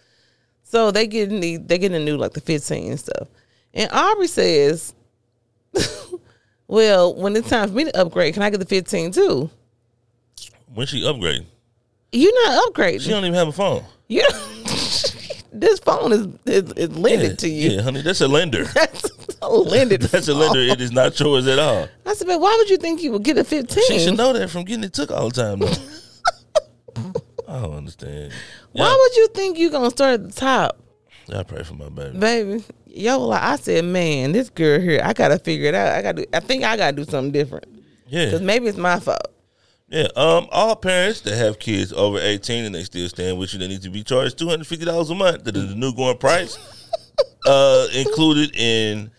So 0.64 0.90
they 0.90 1.06
getting 1.06 1.40
the 1.40 1.56
they 1.56 1.78
getting 1.78 2.04
the 2.04 2.04
new 2.04 2.16
like 2.16 2.32
the 2.32 2.40
fifteen 2.40 2.90
and 2.90 3.00
stuff. 3.00 3.28
And 3.72 3.90
Aubrey 3.92 4.26
says, 4.26 4.94
"Well, 6.66 7.14
when 7.14 7.36
it's 7.36 7.48
time 7.48 7.68
for 7.68 7.74
me 7.74 7.84
to 7.84 8.00
upgrade, 8.00 8.34
can 8.34 8.42
I 8.42 8.50
get 8.50 8.58
the 8.58 8.66
fifteen 8.66 9.12
too?" 9.12 9.50
When 10.74 10.86
she 10.86 11.02
upgrading, 11.02 11.46
You're 12.12 12.46
not 12.46 12.72
upgrading. 12.72 13.02
she 13.02 13.10
don't 13.10 13.24
even 13.24 13.34
have 13.34 13.48
a 13.48 13.52
phone. 13.52 13.84
You 14.08 14.22
this 15.52 15.78
phone 15.80 16.12
is 16.12 16.26
is, 16.46 16.72
is 16.72 16.96
lended 16.96 17.30
yeah, 17.30 17.36
to 17.36 17.48
you. 17.48 17.70
Yeah, 17.70 17.82
honey, 17.82 18.02
that's 18.02 18.20
a 18.20 18.28
lender. 18.28 18.64
That's 18.64 19.07
a 19.42 19.48
lended. 19.48 20.02
That's 20.02 20.28
a 20.28 20.34
lender. 20.34 20.60
It 20.60 20.80
is 20.80 20.92
not 20.92 21.18
yours 21.20 21.46
at 21.46 21.58
all. 21.58 21.88
I 22.06 22.14
said, 22.14 22.26
but 22.26 22.40
why 22.40 22.54
would 22.58 22.70
you 22.70 22.76
think 22.76 23.02
you 23.02 23.12
would 23.12 23.22
get 23.24 23.38
a 23.38 23.44
fifteen? 23.44 23.84
She 23.86 23.98
should 23.98 24.16
know 24.16 24.32
that 24.32 24.50
from 24.50 24.64
getting 24.64 24.84
it 24.84 24.92
took 24.92 25.10
all 25.10 25.28
the 25.30 25.34
time. 25.42 25.58
Though. 25.60 25.72
I 27.48 27.62
don't 27.62 27.74
understand. 27.74 28.32
Why 28.72 28.90
would 28.94 29.16
you 29.16 29.28
think 29.28 29.58
you 29.58 29.70
gonna 29.70 29.90
start 29.90 30.14
at 30.20 30.26
the 30.28 30.32
top, 30.32 30.78
I 31.34 31.42
pray 31.42 31.62
for 31.62 31.74
my 31.74 31.88
baby. 31.88 32.18
baby? 32.18 32.64
Yo, 32.86 33.18
like 33.20 33.42
I 33.42 33.56
said, 33.56 33.84
man, 33.84 34.32
this 34.32 34.50
girl 34.50 34.80
here, 34.80 35.00
I 35.02 35.12
gotta 35.12 35.38
figure 35.38 35.68
it 35.68 35.74
out. 35.74 35.94
I 35.94 36.02
gotta. 36.02 36.36
I 36.36 36.40
think 36.40 36.64
I 36.64 36.76
gotta 36.76 36.96
do 36.96 37.04
something 37.04 37.32
different 37.32 37.66
Yeah, 38.06 38.26
because 38.26 38.42
maybe 38.42 38.66
it's 38.66 38.76
my 38.78 38.98
fault. 39.00 39.28
yeah. 39.88 40.08
Um, 40.16 40.48
all 40.50 40.74
parents 40.76 41.20
that 41.22 41.36
have 41.36 41.58
kids 41.58 41.92
over 41.92 42.18
eighteen 42.18 42.64
and 42.64 42.74
they 42.74 42.84
still 42.84 43.08
stand 43.08 43.38
with 43.38 43.52
you, 43.52 43.58
they 43.60 43.68
need 43.68 43.82
to 43.82 43.90
be 43.90 44.02
charged 44.02 44.38
two 44.38 44.48
hundred 44.48 44.66
fifty 44.66 44.84
dollars 44.84 45.10
a 45.10 45.14
month. 45.14 45.44
That 45.44 45.56
is 45.56 45.68
the 45.68 45.74
new 45.74 45.94
going 45.94 46.18
price. 46.18 46.58
Uh, 47.46 47.86
included 47.94 48.54
in 48.56 49.10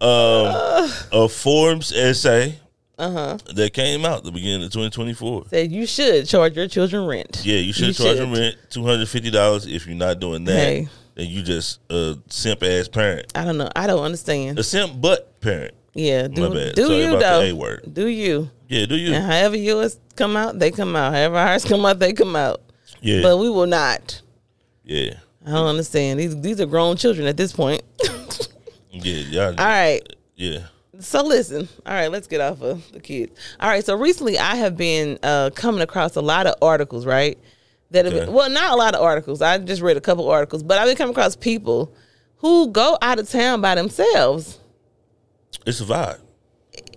um 0.00 0.90
a 1.12 1.28
Forbes 1.28 1.92
essay 1.92 2.58
Uh 2.98 3.10
huh. 3.10 3.38
that 3.54 3.72
came 3.72 4.04
out 4.04 4.24
the 4.24 4.32
beginning 4.32 4.64
of 4.64 4.72
twenty 4.72 4.90
twenty 4.90 5.14
four. 5.14 5.44
Said 5.48 5.70
you 5.70 5.86
should 5.86 6.26
charge 6.26 6.56
your 6.56 6.68
children 6.68 7.06
rent. 7.06 7.42
Yeah, 7.44 7.58
you 7.58 7.72
should 7.72 7.88
You 7.88 7.92
charge 7.94 8.08
should. 8.16 8.18
them 8.18 8.32
rent 8.32 8.56
two 8.70 8.84
hundred 8.84 9.08
fifty 9.08 9.30
dollars. 9.30 9.66
If 9.66 9.86
you're 9.86 9.94
not 9.96 10.18
doing 10.18 10.44
that, 10.44 10.52
Hey. 10.56 10.88
then 11.14 11.28
you 11.28 11.42
just 11.42 11.80
a 11.90 12.18
simp 12.28 12.62
ass 12.62 12.88
parent, 12.88 13.30
I 13.34 13.44
don't 13.44 13.58
know. 13.58 13.68
I 13.76 13.86
don't 13.86 14.02
understand. 14.02 14.58
a 14.58 14.62
simp 14.64 15.00
butt 15.00 15.40
parent. 15.40 15.74
Yeah, 15.94 16.22
My 16.28 16.34
do 16.34 16.54
bad. 16.54 16.74
do 16.74 16.86
Sorry 16.86 16.98
you 17.04 17.18
though? 17.18 17.40
A 17.42 17.52
word. 17.52 17.90
Do 17.92 18.06
you? 18.08 18.50
Yeah, 18.68 18.86
do 18.86 18.96
you? 18.96 19.12
And 19.12 19.24
however 19.24 19.56
yours 19.56 19.98
come 20.16 20.36
out, 20.38 20.58
they 20.58 20.70
come 20.70 20.96
out. 20.96 21.12
However 21.12 21.36
ours 21.36 21.64
come 21.66 21.84
out, 21.84 21.98
they 21.98 22.14
come 22.14 22.34
out. 22.34 22.62
Yeah, 23.02 23.20
But 23.22 23.36
we 23.36 23.50
will 23.50 23.66
not. 23.66 24.22
yeah, 24.84 25.14
I 25.46 25.50
don't 25.50 25.66
understand. 25.66 26.20
These 26.20 26.40
these 26.40 26.60
are 26.60 26.66
grown 26.66 26.96
children 26.96 27.26
at 27.26 27.36
this 27.36 27.52
point. 27.52 27.82
yeah, 28.90 29.12
y'all, 29.14 29.48
All 29.60 29.66
right. 29.66 30.00
yeah. 30.36 30.66
So 31.00 31.22
listen. 31.24 31.68
All 31.84 31.92
right, 31.94 32.08
let's 32.10 32.26
get 32.28 32.40
off 32.40 32.60
of 32.62 32.90
the 32.92 33.00
kids. 33.00 33.32
All 33.58 33.68
right. 33.68 33.84
So 33.84 33.96
recently, 33.96 34.38
I 34.38 34.54
have 34.56 34.76
been 34.76 35.18
uh, 35.22 35.50
coming 35.54 35.80
across 35.82 36.14
a 36.16 36.20
lot 36.20 36.46
of 36.46 36.54
articles, 36.62 37.06
right? 37.06 37.38
That 37.90 38.04
have 38.04 38.14
Okay. 38.14 38.24
been, 38.26 38.34
well, 38.34 38.48
not 38.50 38.72
a 38.72 38.76
lot 38.76 38.94
of 38.94 39.02
articles. 39.02 39.42
I 39.42 39.58
just 39.58 39.82
read 39.82 39.96
a 39.96 40.00
couple 40.00 40.28
articles, 40.30 40.62
but 40.62 40.78
I've 40.78 40.86
been 40.86 40.96
coming 40.96 41.12
across 41.12 41.34
people 41.36 41.92
who 42.36 42.68
go 42.70 42.96
out 43.02 43.18
of 43.18 43.28
town 43.28 43.60
by 43.60 43.74
themselves. 43.74 44.58
It's 45.66 45.80
a 45.80 45.84
vibe. 45.84 46.18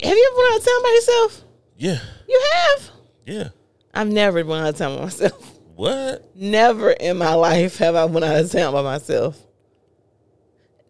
Have 0.03 0.17
you 0.17 0.31
ever 0.31 0.37
went 0.37 0.53
out 0.53 0.59
of 0.59 0.65
town 0.65 0.83
by 0.83 0.89
yourself? 0.95 1.41
Yeah, 1.77 1.99
You 2.29 2.41
have. 2.53 2.89
yeah. 3.25 3.47
I've 3.93 4.07
never 4.07 4.43
went 4.45 4.63
out 4.63 4.69
of 4.69 4.77
town 4.77 4.97
by 4.97 5.03
myself. 5.05 5.54
What? 5.75 6.31
Never 6.35 6.91
in 6.91 7.17
my 7.17 7.33
life 7.33 7.77
have 7.77 7.95
I 7.95 8.05
went 8.05 8.25
out 8.25 8.37
of 8.39 8.51
town 8.51 8.73
by 8.73 8.81
myself. 8.81 9.37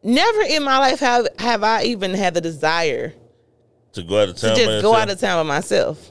Never 0.04 0.42
in 0.44 0.64
my 0.64 0.78
life 0.78 1.00
have 1.00 1.28
have 1.40 1.64
I 1.64 1.84
even 1.86 2.14
had 2.14 2.36
the 2.36 2.42
desire 2.42 3.14
To 3.94 4.04
go 4.04 4.22
out 4.22 4.30
of 4.30 4.36
to 4.38 4.42
town? 4.48 4.52
by 4.52 4.58
just 4.64 4.82
go 4.84 4.96
out 4.96 5.10
of 5.10 5.20
town 5.20 5.44
by 5.46 5.48
myself. 5.56 6.10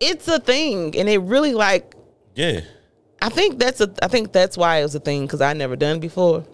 It's 0.00 0.26
a 0.28 0.38
thing, 0.40 0.94
and 0.96 1.08
it 1.08 1.18
really 1.18 1.54
like 1.54 1.94
Yeah, 2.34 2.60
I 3.22 3.28
think 3.28 3.58
that's 3.58 3.80
a 3.80 3.92
I 4.02 4.08
think 4.08 4.32
that's 4.32 4.58
why 4.58 4.78
it 4.78 4.82
was 4.82 4.94
a 4.94 5.00
thing 5.00 5.22
because 5.26 5.40
I 5.40 5.52
never 5.52 5.76
done 5.76 6.00
before, 6.00 6.44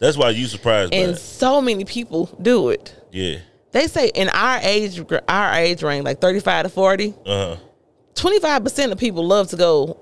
that's 0.00 0.16
why 0.16 0.30
you 0.30 0.46
surprised 0.46 0.92
and 0.92 1.16
so 1.16 1.62
many 1.62 1.84
people 1.84 2.26
do 2.42 2.70
it. 2.70 2.94
Yeah. 3.12 3.36
They 3.70 3.86
say 3.86 4.08
in 4.08 4.28
our 4.30 4.58
age 4.62 5.00
our 5.28 5.54
age 5.54 5.82
range, 5.84 6.04
like 6.04 6.20
thirty 6.20 6.40
five 6.40 6.64
to 6.64 6.68
forty, 6.68 7.14
Uh 7.24 7.54
huh. 7.54 7.56
25 8.16 8.64
percent 8.64 8.92
of 8.92 8.98
people 8.98 9.24
love 9.26 9.48
to 9.48 9.56
go 9.56 9.98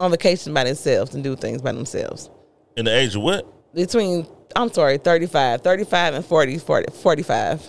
on 0.00 0.10
vacation 0.10 0.54
by 0.54 0.64
themselves 0.64 1.14
and 1.14 1.22
do 1.24 1.36
things 1.36 1.62
by 1.62 1.72
themselves. 1.72 2.30
In 2.76 2.84
the 2.84 2.96
age 2.96 3.14
of 3.16 3.22
what? 3.22 3.46
Between 3.74 4.26
I'm 4.56 4.72
sorry, 4.72 4.98
35, 4.98 5.60
35 5.62 6.14
and 6.14 6.24
40, 6.24 6.58
40 6.58 6.92
45. 6.92 7.68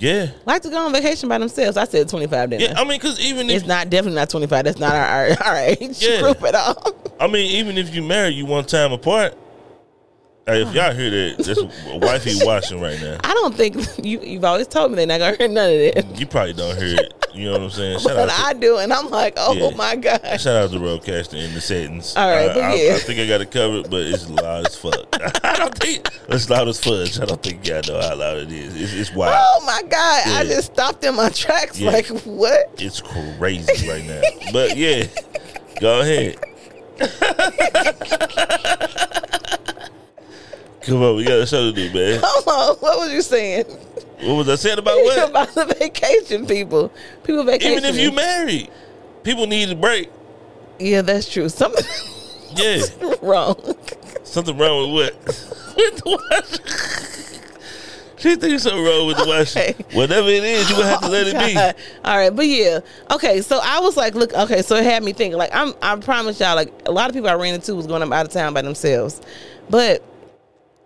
Yeah. 0.00 0.28
like 0.46 0.62
to 0.62 0.70
go 0.70 0.76
on 0.78 0.92
vacation 0.92 1.28
by 1.28 1.38
themselves. 1.38 1.76
I 1.76 1.84
said 1.84 2.08
25 2.08 2.50
dinner. 2.50 2.64
Yeah, 2.64 2.74
I 2.76 2.84
mean, 2.84 2.98
because 3.00 3.20
even 3.20 3.50
if 3.50 3.56
it's 3.58 3.66
not 3.66 3.90
definitely 3.90 4.16
not 4.16 4.30
25. 4.30 4.64
That's 4.64 4.78
not 4.78 4.92
our 4.94 5.04
our, 5.30 5.42
our 5.44 5.56
age 5.56 6.00
Yeah. 6.06 6.20
group 6.20 6.42
at 6.44 6.54
all. 6.54 6.94
I 7.20 7.26
mean, 7.26 7.50
even 7.56 7.76
if 7.78 7.94
you 7.94 8.02
marry 8.02 8.30
you 8.30 8.46
one 8.46 8.64
time 8.64 8.92
apart, 8.92 9.36
hey, 10.46 10.62
if 10.62 10.72
y'all 10.72 10.94
hear 10.94 11.10
that, 11.10 11.44
that's 11.44 11.62
wifey 12.00 12.34
watching 12.44 12.80
right 12.80 13.00
now. 13.00 13.18
I 13.24 13.34
don't 13.34 13.54
think 13.54 13.76
you. 14.04 14.20
You've 14.20 14.44
always 14.44 14.68
told 14.68 14.92
me 14.92 14.96
they're 14.96 15.06
not 15.06 15.18
gonna 15.18 15.36
hear 15.36 15.48
none 15.48 15.70
of 15.72 15.94
that, 15.94 16.18
You 16.20 16.26
probably 16.26 16.52
don't 16.52 16.76
hear 16.76 17.00
it. 17.00 17.14
You 17.34 17.46
know 17.46 17.52
what 17.52 17.62
I'm 17.62 17.70
saying? 17.70 17.98
Shout 18.00 18.16
but 18.16 18.30
I 18.30 18.52
do, 18.54 18.78
and 18.78 18.92
I'm 18.92 19.08
like, 19.10 19.34
oh 19.36 19.52
Yeah. 19.54 19.76
my 19.76 19.96
god. 19.96 20.20
shout 20.40 20.56
out 20.56 20.70
to 20.70 20.78
RODECaster 20.78 21.34
in 21.44 21.54
the 21.54 21.60
settings. 21.60 22.16
All 22.16 22.28
right, 22.28 22.50
I, 22.50 22.54
but 22.54 22.62
I- 22.62 22.74
yeah. 22.74 22.94
I 22.94 22.98
think 22.98 23.20
I 23.20 23.26
got 23.26 23.40
it 23.40 23.50
covered, 23.50 23.90
but 23.90 24.02
it's 24.02 24.28
loud 24.28 24.66
as 24.66 24.76
fuck. 24.76 25.06
I 25.44 25.56
don't 25.56 25.76
think 25.78 26.08
it's 26.28 26.48
loud 26.50 26.68
as 26.68 26.82
fudge. 26.82 27.20
I 27.20 27.24
don't 27.26 27.42
think 27.42 27.66
y'all 27.66 27.82
know 27.86 28.00
how 28.00 28.16
loud 28.16 28.38
it 28.38 28.52
is. 28.52 28.80
It's, 28.80 28.92
it's 28.92 29.14
wild. 29.14 29.34
Oh 29.36 29.62
my 29.66 29.82
god! 29.88 30.22
I 30.28 30.44
just 30.44 30.72
stopped 30.72 31.04
in 31.04 31.14
my 31.16 31.28
tracks. 31.30 31.78
Yeah. 31.78 31.90
Like 31.90 32.06
what? 32.24 32.70
It's 32.78 33.00
crazy 33.00 33.88
right 33.88 34.04
now. 34.04 34.20
But 34.52 34.76
yeah, 34.76 35.04
go 35.80 36.00
ahead. 36.00 36.36
Come 40.82 41.02
on, 41.02 41.16
we 41.16 41.24
got 41.24 41.40
a 41.40 41.46
show 41.46 41.70
to 41.70 41.72
do, 41.72 41.92
man. 41.92 42.20
Hold 42.24 42.48
on. 42.48 42.76
What 42.76 42.98
was 42.98 43.12
you 43.12 43.20
saying 43.22 43.64
What 44.22 44.34
was 44.34 44.48
I 44.48 44.56
saying 44.56 44.78
about 44.78 44.96
what? 44.96 45.30
about 45.30 45.54
the 45.54 45.66
vacation 45.66 46.46
people? 46.46 46.90
People 47.24 47.44
vacation. 47.44 47.72
Even 47.72 47.84
if 47.84 47.96
you 47.96 48.12
married, 48.12 48.70
people 49.22 49.46
need 49.46 49.70
a 49.70 49.76
break. 49.76 50.10
yeah, 50.78 51.02
that's 51.02 51.28
true. 51.30 51.48
Something 51.48 51.84
Yeah, 52.56 52.80
wrong. 53.22 53.56
something 54.24 54.56
wrong 54.56 54.92
with 54.92 55.14
what? 55.14 55.26
with 55.76 55.96
the 55.96 56.18
washing. 56.30 57.44
She 58.16 58.34
thinks 58.34 58.64
something 58.64 58.82
wrong 58.82 59.06
with 59.06 59.16
the. 59.18 59.46
Okay. 59.56 59.76
Whatever 59.92 60.28
it 60.28 60.42
is, 60.42 60.68
you 60.68 60.74
gonna 60.74 60.88
have 60.88 61.00
to 61.02 61.06
oh, 61.06 61.10
let 61.10 61.26
it 61.28 61.38
be. 61.38 61.84
All 62.04 62.16
right, 62.16 62.34
but 62.34 62.46
yeah, 62.46 62.80
okay. 63.12 63.42
So 63.42 63.60
I 63.62 63.78
was 63.78 63.96
like, 63.96 64.16
look, 64.16 64.32
okay. 64.34 64.62
So 64.62 64.74
it 64.74 64.82
had 64.84 65.04
me 65.04 65.12
thinking. 65.12 65.38
Like, 65.38 65.54
I'm, 65.54 65.72
I 65.80 65.94
promise 65.96 66.40
y'all, 66.40 66.56
like 66.56 66.72
a 66.86 66.90
lot 66.90 67.08
of 67.08 67.14
people 67.14 67.28
I 67.28 67.34
ran 67.34 67.54
into 67.54 67.76
was 67.76 67.86
going 67.86 68.02
out 68.12 68.26
of 68.26 68.32
town 68.32 68.54
by 68.54 68.62
themselves, 68.62 69.20
but 69.70 70.02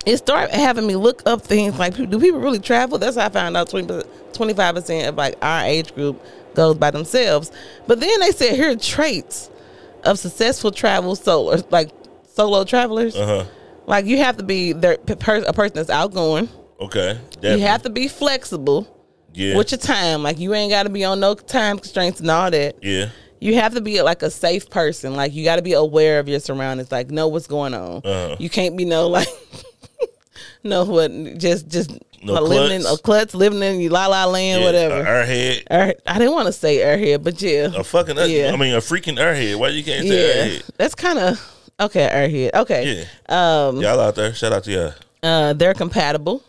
it 0.06 0.16
started 0.18 0.54
having 0.54 0.86
me 0.86 0.96
look 0.96 1.22
up 1.26 1.42
things 1.42 1.78
like, 1.78 1.94
do 1.96 2.18
people 2.18 2.40
really 2.40 2.58
travel? 2.58 2.98
That's 2.98 3.16
how 3.16 3.26
I 3.26 3.28
found 3.28 3.56
out 3.56 3.68
25 3.70 4.74
percent 4.74 5.08
of 5.08 5.14
like 5.16 5.36
our 5.42 5.64
age 5.64 5.94
group 5.94 6.20
goes 6.54 6.76
by 6.76 6.90
themselves. 6.90 7.50
But 7.86 8.00
then 8.00 8.20
they 8.20 8.30
said 8.32 8.54
here 8.56 8.70
are 8.70 8.76
traits 8.76 9.50
of 10.04 10.18
successful 10.18 10.70
travel 10.70 11.14
solo, 11.16 11.62
like 11.70 11.90
solo 12.28 12.64
travelers. 12.64 13.14
Uh 13.16 13.26
huh. 13.26 13.44
Like 13.86 14.06
you 14.06 14.18
have 14.18 14.36
to 14.36 14.42
be 14.44 14.72
there, 14.72 14.96
per, 14.98 15.42
a 15.46 15.52
person 15.52 15.74
that's 15.76 15.90
outgoing. 15.90 16.48
Okay. 16.80 17.18
You 17.42 17.60
have 17.60 17.82
to 17.82 17.90
be 17.90 18.08
flexible 18.08 18.88
Yeah. 19.34 19.56
with 19.56 19.70
your 19.72 19.78
time. 19.78 20.22
Like 20.22 20.38
you 20.38 20.52
ain't 20.54 20.70
got 20.70 20.82
to 20.84 20.88
be 20.88 21.04
on 21.04 21.20
no 21.20 21.34
time 21.34 21.78
constraints 21.78 22.20
and 22.20 22.30
all 22.30 22.50
that. 22.50 22.76
yeah. 22.82 23.08
You 23.40 23.56
have 23.56 23.74
to 23.74 23.80
be 23.80 24.00
like 24.02 24.22
a 24.22 24.30
safe 24.30 24.70
person. 24.70 25.14
Like 25.16 25.32
you 25.34 25.42
got 25.42 25.56
to 25.56 25.62
be 25.62 25.72
aware 25.72 26.20
of 26.20 26.28
your 26.28 26.38
surroundings. 26.38 26.92
Like 26.92 27.10
know 27.10 27.26
what's 27.26 27.48
going 27.48 27.74
on. 27.74 28.02
Uh-huh. 28.04 28.36
You 28.38 28.48
can't 28.48 28.76
be 28.76 28.84
no 28.84 29.08
like 29.08 29.26
no 30.64 30.84
what 30.84 31.10
just 31.38 31.68
just 31.68 31.90
No 32.22 32.34
living 32.40 32.80
in 32.80 32.86
a 32.86 32.96
klutz, 32.98 33.34
living 33.34 33.62
in 33.62 33.88
la 33.90 34.06
la 34.06 34.24
land, 34.26 34.60
yeah. 34.60 34.66
whatever. 34.66 35.02
Airhead. 35.04 35.62
Air- 35.70 35.94
I 36.06 36.18
didn't 36.18 36.34
want 36.34 36.46
to 36.46 36.52
say 36.52 36.76
airhead, 36.78 37.22
but 37.24 37.40
yeah, 37.42 37.70
A 37.74 37.82
fucking. 37.84 38.16
Yeah. 38.16 38.52
I 38.52 38.56
mean, 38.56 38.74
a 38.74 38.78
freaking 38.78 39.18
airhead. 39.18 39.56
Why 39.58 39.68
you 39.68 39.82
can't 39.82 40.06
say 40.06 40.48
yeah, 40.48 40.58
airhead? 40.58 40.70
that's 40.76 40.94
kind 40.94 41.18
of 41.18 41.66
okay. 41.80 42.08
Airhead, 42.08 42.60
okay. 42.62 43.06
Yeah. 43.28 43.66
Um, 43.68 43.80
Y'all 43.80 43.98
out 44.00 44.14
there, 44.14 44.32
shout 44.34 44.52
out 44.52 44.64
to 44.64 44.70
y'all. 44.72 44.92
uh, 45.22 45.52
they're 45.54 45.74
compatible. 45.74 46.42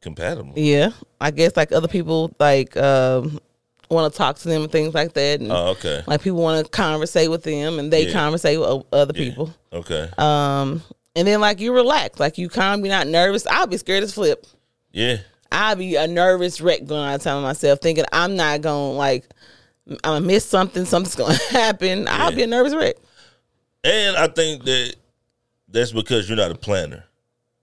Compatible. 0.00 0.54
Yeah, 0.56 0.90
I 1.20 1.30
guess 1.30 1.56
like 1.56 1.72
other 1.72 1.88
people 1.88 2.34
like 2.40 2.74
um, 2.76 3.38
want 3.90 4.10
to 4.12 4.16
talk 4.16 4.36
to 4.38 4.48
them 4.48 4.62
and 4.62 4.72
things 4.72 4.94
like 4.94 5.12
that. 5.12 5.40
And, 5.40 5.52
Oh, 5.52 5.68
okay. 5.76 6.02
Like 6.06 6.22
people 6.22 6.40
want 6.40 6.64
to 6.64 6.70
conversate 6.70 7.30
with 7.30 7.42
them, 7.42 7.78
and 7.78 7.92
they 7.92 8.06
Yeah. 8.06 8.12
conversate 8.14 8.58
with 8.58 8.84
other 8.92 9.12
Yeah. 9.14 9.28
people. 9.28 9.54
Okay. 9.72 10.08
Um, 10.16 10.82
and 11.16 11.26
then 11.26 11.40
like 11.40 11.60
you 11.60 11.72
relax, 11.74 12.18
like 12.20 12.38
you 12.38 12.48
calm, 12.48 12.80
you're 12.84 12.94
not 12.94 13.06
nervous. 13.06 13.46
I'll 13.46 13.66
be 13.66 13.76
scared 13.76 14.02
as 14.02 14.14
flip. 14.14 14.46
Yeah. 14.92 15.18
I'll 15.52 15.76
be 15.76 15.96
a 15.96 16.06
nervous 16.06 16.60
wreck 16.60 16.84
going 16.86 17.08
out 17.08 17.16
of 17.16 17.22
town 17.22 17.42
with 17.42 17.48
myself, 17.48 17.80
thinking 17.80 18.04
I'm 18.12 18.36
not 18.36 18.62
to 18.62 18.72
like 18.74 19.28
I'm 19.88 19.96
gonna 20.04 20.20
miss 20.26 20.44
something, 20.44 20.84
something's 20.84 21.16
gonna 21.16 21.34
happen. 21.50 22.06
I'll 22.08 22.30
be 22.34 22.42
a 22.42 22.46
nervous 22.46 22.74
wreck. 22.74 22.94
And 23.82 24.16
I 24.16 24.28
think 24.28 24.64
that 24.64 24.94
that's 25.68 25.90
because 25.92 26.28
you're 26.28 26.36
not 26.36 26.50
a 26.52 26.54
planner, 26.54 27.04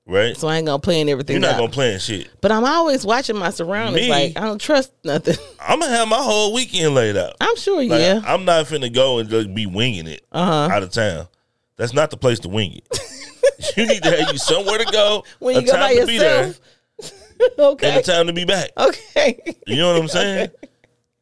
right? 0.06 0.36
So 0.36 0.48
I 0.50 0.58
ain't 0.58 0.66
gonna 0.66 0.80
plan 0.80 1.08
everything. 1.08 1.36
You're 1.36 1.42
not 1.42 1.54
out. 1.54 1.60
gonna 1.60 1.72
plan 1.72 2.00
shit. 2.00 2.30
But 2.42 2.52
I'm 2.52 2.66
always 2.66 3.06
watching 3.06 3.38
my 3.38 3.52
surroundings. 3.52 4.08
Me? 4.08 4.10
Like 4.10 4.34
I 4.38 4.42
don't 4.42 4.60
trust 4.60 4.92
nothing. 5.06 5.36
I'm 5.62 5.80
gonna 5.80 5.92
have 5.96 6.08
my 6.10 6.18
whole 6.18 6.54
weekend 6.54 6.94
laid 6.96 7.16
out. 7.16 7.36
I'm 7.40 7.56
sure, 7.56 7.78
Like, 7.86 8.02
yeah. 8.02 8.22
I'm 8.26 8.44
not 8.44 8.66
finna 8.66 8.94
go 8.94 9.20
and 9.20 9.30
just 9.30 9.54
be 9.54 9.66
winging 9.66 10.08
it 10.08 10.26
Uh 10.34 10.46
huh. 10.68 10.76
out 10.76 10.84
of 10.84 10.92
town. 10.92 11.28
That's 11.78 11.94
not 11.94 12.10
the 12.10 12.18
place 12.18 12.40
to 12.40 12.50
wing 12.50 12.74
it. 12.74 13.00
you 13.76 13.86
need 13.88 14.04
to 14.04 14.12
have 14.18 14.32
you 14.32 14.38
somewhere 14.38 14.78
to 14.78 14.86
go, 14.92 15.24
When 15.40 15.56
a 15.58 15.60
you 15.62 15.66
go 15.68 15.74
by 15.74 15.94
time 15.94 15.98
to 16.02 16.06
be 16.06 16.18
there, 16.18 16.54
okay. 17.60 17.90
and 17.90 17.98
a 17.98 18.02
time 18.04 18.28
to 18.28 18.34
be 18.34 18.46
back. 18.46 18.72
Okay. 18.78 19.40
You 19.68 19.78
know 19.78 19.94
what 19.94 20.02
I'm 20.02 20.08
saying? 20.08 20.50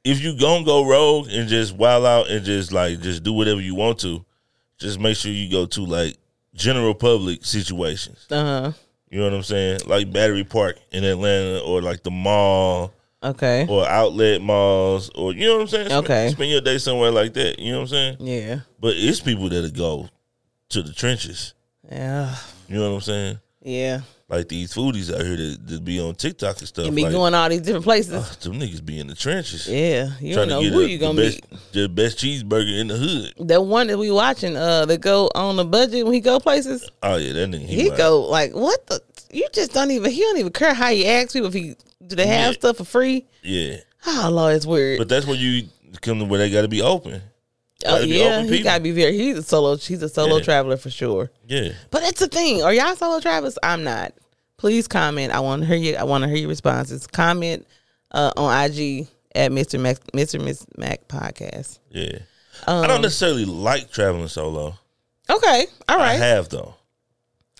If 0.07 0.21
you 0.21 0.37
gonna 0.39 0.63
go 0.63 0.85
rogue 0.85 1.29
and 1.31 1.49
just 1.49 1.75
wild 1.75 2.05
out 2.05 2.29
and 2.29 2.45
just 2.45 2.71
like 2.71 2.99
just 3.01 3.23
do 3.23 3.33
whatever 3.33 3.59
you 3.59 3.73
want 3.73 3.97
to, 4.01 4.23
just 4.77 4.99
make 4.99 5.17
sure 5.17 5.31
you 5.31 5.49
go 5.49 5.65
to 5.65 5.81
like 5.83 6.15
general 6.53 6.93
public 6.93 7.43
situations. 7.43 8.27
Uh 8.29 8.35
huh. 8.61 8.71
You 9.09 9.17
know 9.17 9.23
what 9.25 9.33
I'm 9.33 9.41
saying? 9.41 9.79
Like 9.87 10.13
Battery 10.13 10.43
Park 10.43 10.77
in 10.91 11.03
Atlanta 11.03 11.61
or 11.65 11.81
like 11.81 12.03
the 12.03 12.11
mall 12.11 12.93
Okay. 13.23 13.65
or 13.67 13.87
outlet 13.87 14.43
malls 14.43 15.09
or 15.15 15.33
you 15.33 15.47
know 15.47 15.55
what 15.55 15.61
I'm 15.61 15.67
saying? 15.69 15.87
Spend- 15.87 16.05
Okay. 16.05 16.29
Spend 16.29 16.51
your 16.51 16.61
day 16.61 16.77
somewhere 16.77 17.09
like 17.09 17.33
that. 17.33 17.57
You 17.57 17.71
know 17.71 17.77
what 17.79 17.83
I'm 17.85 17.87
saying? 17.87 18.17
Yeah. 18.19 18.59
But 18.79 18.93
it's 18.97 19.19
people 19.21 19.49
that'll 19.49 19.71
go 19.71 20.07
to 20.69 20.83
the 20.83 20.93
trenches. 20.93 21.55
Yeah. 21.91 22.35
You 22.67 22.77
know 22.79 22.89
what 22.89 22.95
I'm 22.95 23.01
saying? 23.01 23.39
Yeah. 23.61 24.01
Like 24.27 24.47
these 24.49 24.73
foodies 24.73 25.13
out 25.13 25.21
here 25.23 25.37
that, 25.37 25.67
that 25.67 25.85
be 25.85 25.99
on 25.99 26.15
TikTok 26.15 26.57
and 26.59 26.67
stuff. 26.67 26.87
And 26.87 26.95
be 26.95 27.03
like, 27.03 27.11
going 27.11 27.35
all 27.35 27.47
these 27.47 27.61
different 27.61 27.83
places. 27.85 28.13
"Ugh, 28.13 28.39
them 28.39 28.53
niggas 28.59 28.83
be 28.83 28.99
in 28.99 29.05
the 29.07 29.13
trenches. 29.15 29.67
yeah. 29.67 30.09
You 30.19 30.33
trying 30.33 30.49
don't 30.49 30.49
know 30.49 30.61
to 30.61 30.69
get 30.69 30.73
who 30.73 30.79
a- 30.81 30.87
you 30.87 30.97
the 30.97 31.05
gonna 31.05 31.21
best, 31.21 31.51
meet. 31.51 31.59
the 31.73 31.89
best 31.89 32.17
cheeseburger 32.17 32.79
in 32.79 32.87
the 32.87 32.95
hood. 32.97 33.33
The 33.47 33.61
one 33.61 33.85
that 33.87 33.99
we 33.99 34.09
watching, 34.09 34.55
uh, 34.57 34.85
that 34.87 34.99
go 35.01 35.29
on 35.35 35.57
the 35.57 35.65
budget 35.65 36.05
when 36.05 36.13
he 36.15 36.21
go 36.21 36.39
places, 36.39 36.89
Oh 37.03 37.17
yeah, 37.17 37.33
that 37.33 37.51
nigga. 37.51 37.65
He, 37.67 37.83
he 37.83 37.89
go 37.91 38.21
like, 38.23 38.53
what 38.55 38.85
the? 38.87 38.99
You 39.31 39.47
just 39.53 39.73
don't 39.73 39.91
even. 39.91 40.09
He 40.11 40.21
don't 40.21 40.37
even 40.37 40.51
care 40.51 40.73
how 40.73 40.89
you 40.89 41.05
ask 41.05 41.33
people 41.33 41.47
if 41.49 41.53
he 41.53 41.75
do 42.07 42.15
they 42.15 42.25
have 42.27 42.53
Yeah. 42.53 42.59
stuff 42.59 42.77
for 42.77 42.85
free. 42.85 43.25
Yeah, 43.43 43.77
Oh 44.07 44.29
Lord, 44.31 44.55
it's 44.55 44.65
weird. 44.65 44.97
but 44.97 45.07
that's 45.09 45.27
where 45.27 45.35
you 45.35 45.67
come 46.01 46.17
to 46.19 46.25
where 46.25 46.39
they 46.39 46.49
got 46.49 46.63
to 46.63 46.67
be 46.67 46.81
open. 46.81 47.21
Oh 47.85 47.99
yeah, 47.99 48.43
he 48.43 48.61
gotta 48.61 48.81
be 48.81 48.91
very. 48.91 49.17
He's 49.17 49.37
a 49.37 49.43
solo. 49.43 49.75
He's 49.77 50.01
a 50.01 50.09
solo 50.09 50.37
Yeah. 50.37 50.43
traveler 50.43 50.77
for 50.77 50.89
sure. 50.89 51.31
Yeah, 51.47 51.69
But 51.91 52.01
that's 52.01 52.19
the 52.19 52.27
thing. 52.27 52.63
Are 52.63 52.73
y'all 52.73 52.95
solo 52.95 53.19
travelers? 53.19 53.57
I'm 53.63 53.83
not. 53.83 54.13
Please 54.57 54.87
comment. 54.87 55.33
I 55.33 55.41
want 55.41 55.61
to 55.63 55.67
hear 55.67 55.75
you. 55.77 55.95
I 55.95 56.03
want 56.03 56.23
to 56.23 56.27
hear 56.29 56.37
your 56.37 56.49
responses. 56.49 57.05
Comment 57.07 57.67
uh, 58.11 58.31
on 58.37 58.65
IG 58.65 59.07
at 59.35 59.51
Mr. 59.51 59.79
Mac, 59.79 59.97
Mr. 60.13 60.41
Miss 60.43 60.65
Mac 60.77 61.07
Podcast. 61.07 61.79
yeah. 61.91 62.19
I 62.65 62.87
don't 62.87 63.01
necessarily 63.01 63.43
like 63.43 63.91
traveling 63.91 64.29
solo. 64.29 64.77
Okay. 65.29 65.65
all 65.89 65.97
right. 65.97 66.11
I 66.11 66.25
have 66.25 66.47
though. 66.49 66.73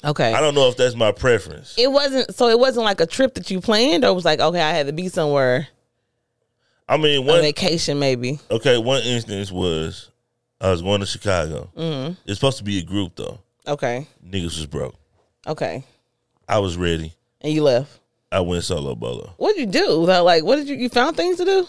okay. 0.06 0.34
I 0.34 0.40
don't 0.40 0.56
know 0.56 0.70
if 0.70 0.78
that's 0.78 0.96
my 0.96 1.12
preference. 1.12 1.76
It 1.78 1.92
wasn't. 1.92 2.34
So 2.34 2.48
it 2.48 2.58
wasn't 2.58 2.86
like 2.86 3.02
a 3.02 3.06
trip 3.06 3.34
that 3.34 3.52
you 3.52 3.60
planned, 3.60 4.06
or 4.06 4.08
it 4.12 4.14
was 4.14 4.24
like 4.24 4.40
okay, 4.40 4.62
I 4.62 4.72
had 4.72 4.88
to 4.88 4.94
be 4.94 5.10
somewhere 5.10 5.68
I 6.88 6.98
mean, 6.98 7.20
on 7.22 7.26
one 7.26 7.42
vacation, 7.42 7.98
maybe. 8.00 8.40
okay. 8.52 8.78
One 8.78 9.02
instance 9.04 9.52
was 9.52 10.10
I 10.62 10.70
was 10.72 10.82
going 10.82 11.00
to 11.00 11.06
Chicago. 11.06 11.70
Mm-hmm. 11.76 12.14
It's 12.26 12.40
supposed 12.40 12.58
to 12.60 12.64
be 12.64 12.78
a 12.80 12.84
group 12.84 13.16
though. 13.16 13.40
Okay. 13.68 14.08
Niggas 14.26 14.44
was 14.58 14.66
broke. 14.68 14.96
Okay. 15.48 15.84
I 16.48 16.60
was 16.60 16.78
ready. 16.78 17.14
And 17.42 17.52
you 17.54 17.64
left. 17.64 18.00
I 18.32 18.40
went 18.42 18.64
solo 18.64 18.96
bolo. 18.96 19.34
What 19.38 19.56
did 19.56 19.62
you 19.74 19.82
do? 19.82 19.90
Like, 20.06 20.44
what 20.44 20.58
did 20.58 20.68
you? 20.68 20.76
You 20.76 20.90
found 20.90 21.16
things 21.18 21.38
to 21.38 21.46
do? 21.46 21.68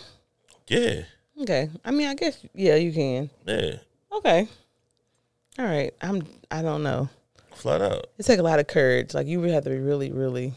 Yeah, 0.69 1.03
Okay. 1.43 1.71
I 1.85 1.91
mean, 1.93 2.09
I 2.09 2.15
guess 2.15 2.39
yeah, 2.55 2.75
you 2.77 2.93
can. 2.93 3.31
yeah. 3.47 3.77
Okay. 4.13 4.49
All 5.59 5.65
right. 5.65 5.95
I'm. 6.03 6.23
I 6.51 6.61
don't 6.63 6.83
know. 6.83 7.09
Flat 7.55 7.81
out. 7.81 8.07
It 8.19 8.25
take 8.27 8.39
a 8.39 8.43
lot 8.43 8.59
of 8.59 8.67
courage. 8.67 9.15
Like 9.15 9.27
you 9.27 9.41
would 9.41 9.51
have 9.51 9.65
to 9.65 9.71
be 9.71 9.79
really, 9.79 10.13
really. 10.13 10.53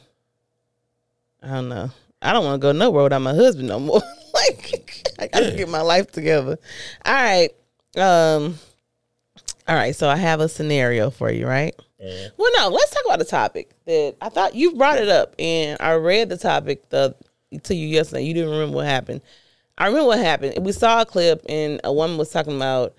I 1.41 1.47
don't 1.47 1.69
know. 1.69 1.89
I 2.21 2.33
don't 2.33 2.43
want 2.43 2.55
to 2.55 2.65
go 2.65 2.71
nowhere 2.73 3.03
without 3.03 3.21
my 3.21 3.33
husband 3.33 3.67
no 3.69 3.79
more. 3.79 4.01
like 4.47 5.03
I 5.19 5.27
gotta 5.27 5.51
Yeah. 5.51 5.57
get 5.57 5.69
my 5.69 5.81
life 5.81 6.11
together. 6.11 6.57
All 7.05 7.13
right. 7.13 7.49
Um. 7.97 8.57
All 9.67 9.75
right. 9.75 9.95
So 9.95 10.09
I 10.09 10.15
have 10.15 10.39
a 10.39 10.49
scenario 10.49 11.09
for 11.09 11.31
you, 11.31 11.47
right? 11.47 11.75
Well, 12.37 12.51
no. 12.57 12.69
Let's 12.69 12.91
talk 12.91 13.03
about 13.05 13.21
a 13.21 13.25
topic 13.25 13.71
that 13.85 14.15
I 14.21 14.29
thought 14.29 14.55
you 14.55 14.75
brought 14.75 14.99
it 14.99 15.09
up, 15.09 15.35
and 15.37 15.77
I 15.81 15.93
read 15.93 16.29
the 16.29 16.37
topic 16.37 16.87
the 16.89 17.15
to 17.63 17.75
you 17.75 17.87
yesterday. 17.87 18.23
You 18.23 18.33
didn't 18.33 18.51
remember 18.51 18.77
what 18.77 18.85
happened. 18.85 19.21
I 19.77 19.87
remember 19.87 20.07
what 20.07 20.19
happened. 20.19 20.65
We 20.65 20.71
saw 20.71 21.01
a 21.01 21.05
clip, 21.05 21.45
and 21.49 21.81
a 21.83 21.91
woman 21.91 22.17
was 22.17 22.29
talking 22.29 22.55
about 22.55 22.93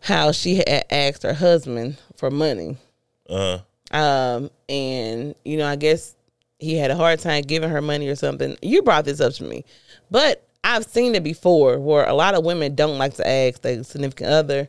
how 0.00 0.32
she 0.32 0.56
had 0.56 0.84
asked 0.90 1.22
her 1.22 1.32
husband 1.34 1.96
for 2.16 2.28
money 2.30 2.76
Uh 3.28 3.58
huh. 3.92 3.96
um, 3.98 4.50
and 4.68 5.34
you 5.44 5.56
know, 5.56 5.66
I 5.66 5.76
guess 5.76 6.14
he 6.58 6.76
had 6.76 6.90
a 6.92 6.96
hard 6.96 7.18
time 7.20 7.42
giving 7.42 7.70
her 7.70 7.80
money 7.82 8.08
or 8.08 8.14
something. 8.16 8.56
You 8.62 8.82
brought 8.82 9.04
this 9.04 9.20
up 9.20 9.32
to 9.34 9.44
me, 9.44 9.64
but 10.10 10.46
I've 10.64 10.84
seen 10.84 11.14
it 11.14 11.24
before 11.24 11.78
where 11.78 12.06
a 12.06 12.14
lot 12.14 12.34
of 12.34 12.44
women 12.44 12.74
don't 12.74 12.98
like 12.98 13.14
to 13.14 13.26
ask 13.28 13.60
their 13.62 13.82
significant 13.84 14.30
other 14.30 14.68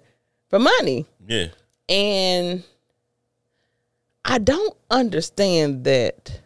for 0.49 0.59
money, 0.59 1.05
Yeah. 1.27 1.47
and 1.89 2.63
I 4.25 4.37
don't 4.39 4.75
understand 4.89 5.83
that 5.83 6.39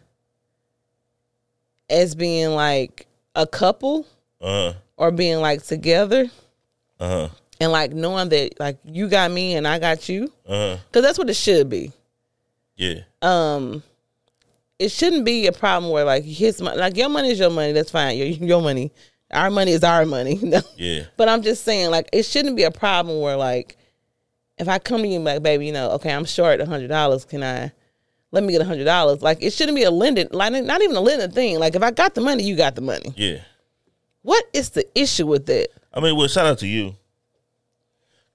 as 1.90 2.14
being 2.14 2.50
like 2.50 3.06
a 3.34 3.46
couple 3.46 4.06
Uh 4.40 4.72
huh. 4.72 4.72
or 4.96 5.10
being 5.10 5.38
like 5.40 5.62
together 5.62 6.26
Uh 7.00 7.08
huh. 7.08 7.28
and 7.60 7.72
like 7.72 7.92
knowing 7.92 8.28
that 8.30 8.58
like 8.60 8.78
you 8.84 9.08
got 9.08 9.30
me 9.30 9.54
and 9.54 9.66
I 9.66 9.78
got 9.78 10.08
you 10.08 10.32
Uh 10.46 10.52
huh. 10.52 10.76
because 10.88 11.02
that's 11.02 11.18
what 11.18 11.30
it 11.30 11.34
should 11.36 11.68
be. 11.68 11.92
Yeah. 12.76 13.00
um 13.22 13.82
it 14.78 14.90
shouldn't 14.90 15.24
be 15.24 15.46
a 15.48 15.52
problem 15.52 15.90
where 15.90 16.04
like 16.04 16.22
his 16.24 16.60
money 16.62 16.76
like 16.78 16.96
your 16.96 17.08
money 17.08 17.30
is 17.30 17.38
your 17.40 17.50
money 17.50 17.72
that's 17.72 17.90
fine 17.90 18.16
your, 18.16 18.26
your 18.28 18.62
money 18.62 18.92
our 19.30 19.50
money 19.50 19.72
is 19.72 19.84
our 19.84 20.04
money 20.06 20.40
Yeah. 20.76 21.02
but 21.16 21.28
i'm 21.28 21.42
just 21.42 21.64
saying 21.64 21.90
like 21.90 22.08
it 22.12 22.24
shouldn't 22.24 22.56
be 22.56 22.62
a 22.64 22.70
problem 22.70 23.20
where 23.20 23.36
like 23.36 23.76
if 24.58 24.68
i 24.68 24.78
come 24.78 25.02
to 25.02 25.08
you 25.08 25.16
and 25.16 25.24
be 25.24 25.32
like 25.32 25.42
baby 25.42 25.66
you 25.66 25.72
know 25.72 25.90
okay 25.92 26.12
i'm 26.12 26.24
short 26.24 26.60
a 26.60 26.66
hundred 26.66 26.88
dollars 26.88 27.24
can 27.24 27.42
i 27.42 27.70
let 28.30 28.42
me 28.44 28.52
get 28.52 28.60
a 28.62 28.64
hundred 28.64 28.84
dollars 28.84 29.20
like 29.22 29.42
it 29.42 29.52
shouldn't 29.52 29.76
be 29.76 29.82
a 29.84 29.90
lending 29.90 30.28
like 30.32 30.52
not 30.64 30.80
even 30.82 30.96
a 30.96 31.00
lending 31.00 31.30
thing 31.30 31.58
like 31.58 31.74
if 31.74 31.82
i 31.82 31.90
got 31.90 32.14
the 32.14 32.20
money 32.20 32.42
you 32.42 32.56
got 32.56 32.74
the 32.74 32.80
money 32.82 33.12
Yeah. 33.16 33.38
what 34.22 34.44
is 34.52 34.70
the 34.70 34.86
issue 34.98 35.26
with 35.26 35.46
that 35.46 35.68
I 35.92 36.00
mean, 36.00 36.14
well, 36.16 36.28
shout 36.28 36.44
out 36.46 36.58
to 36.58 36.66
you. 36.66 36.94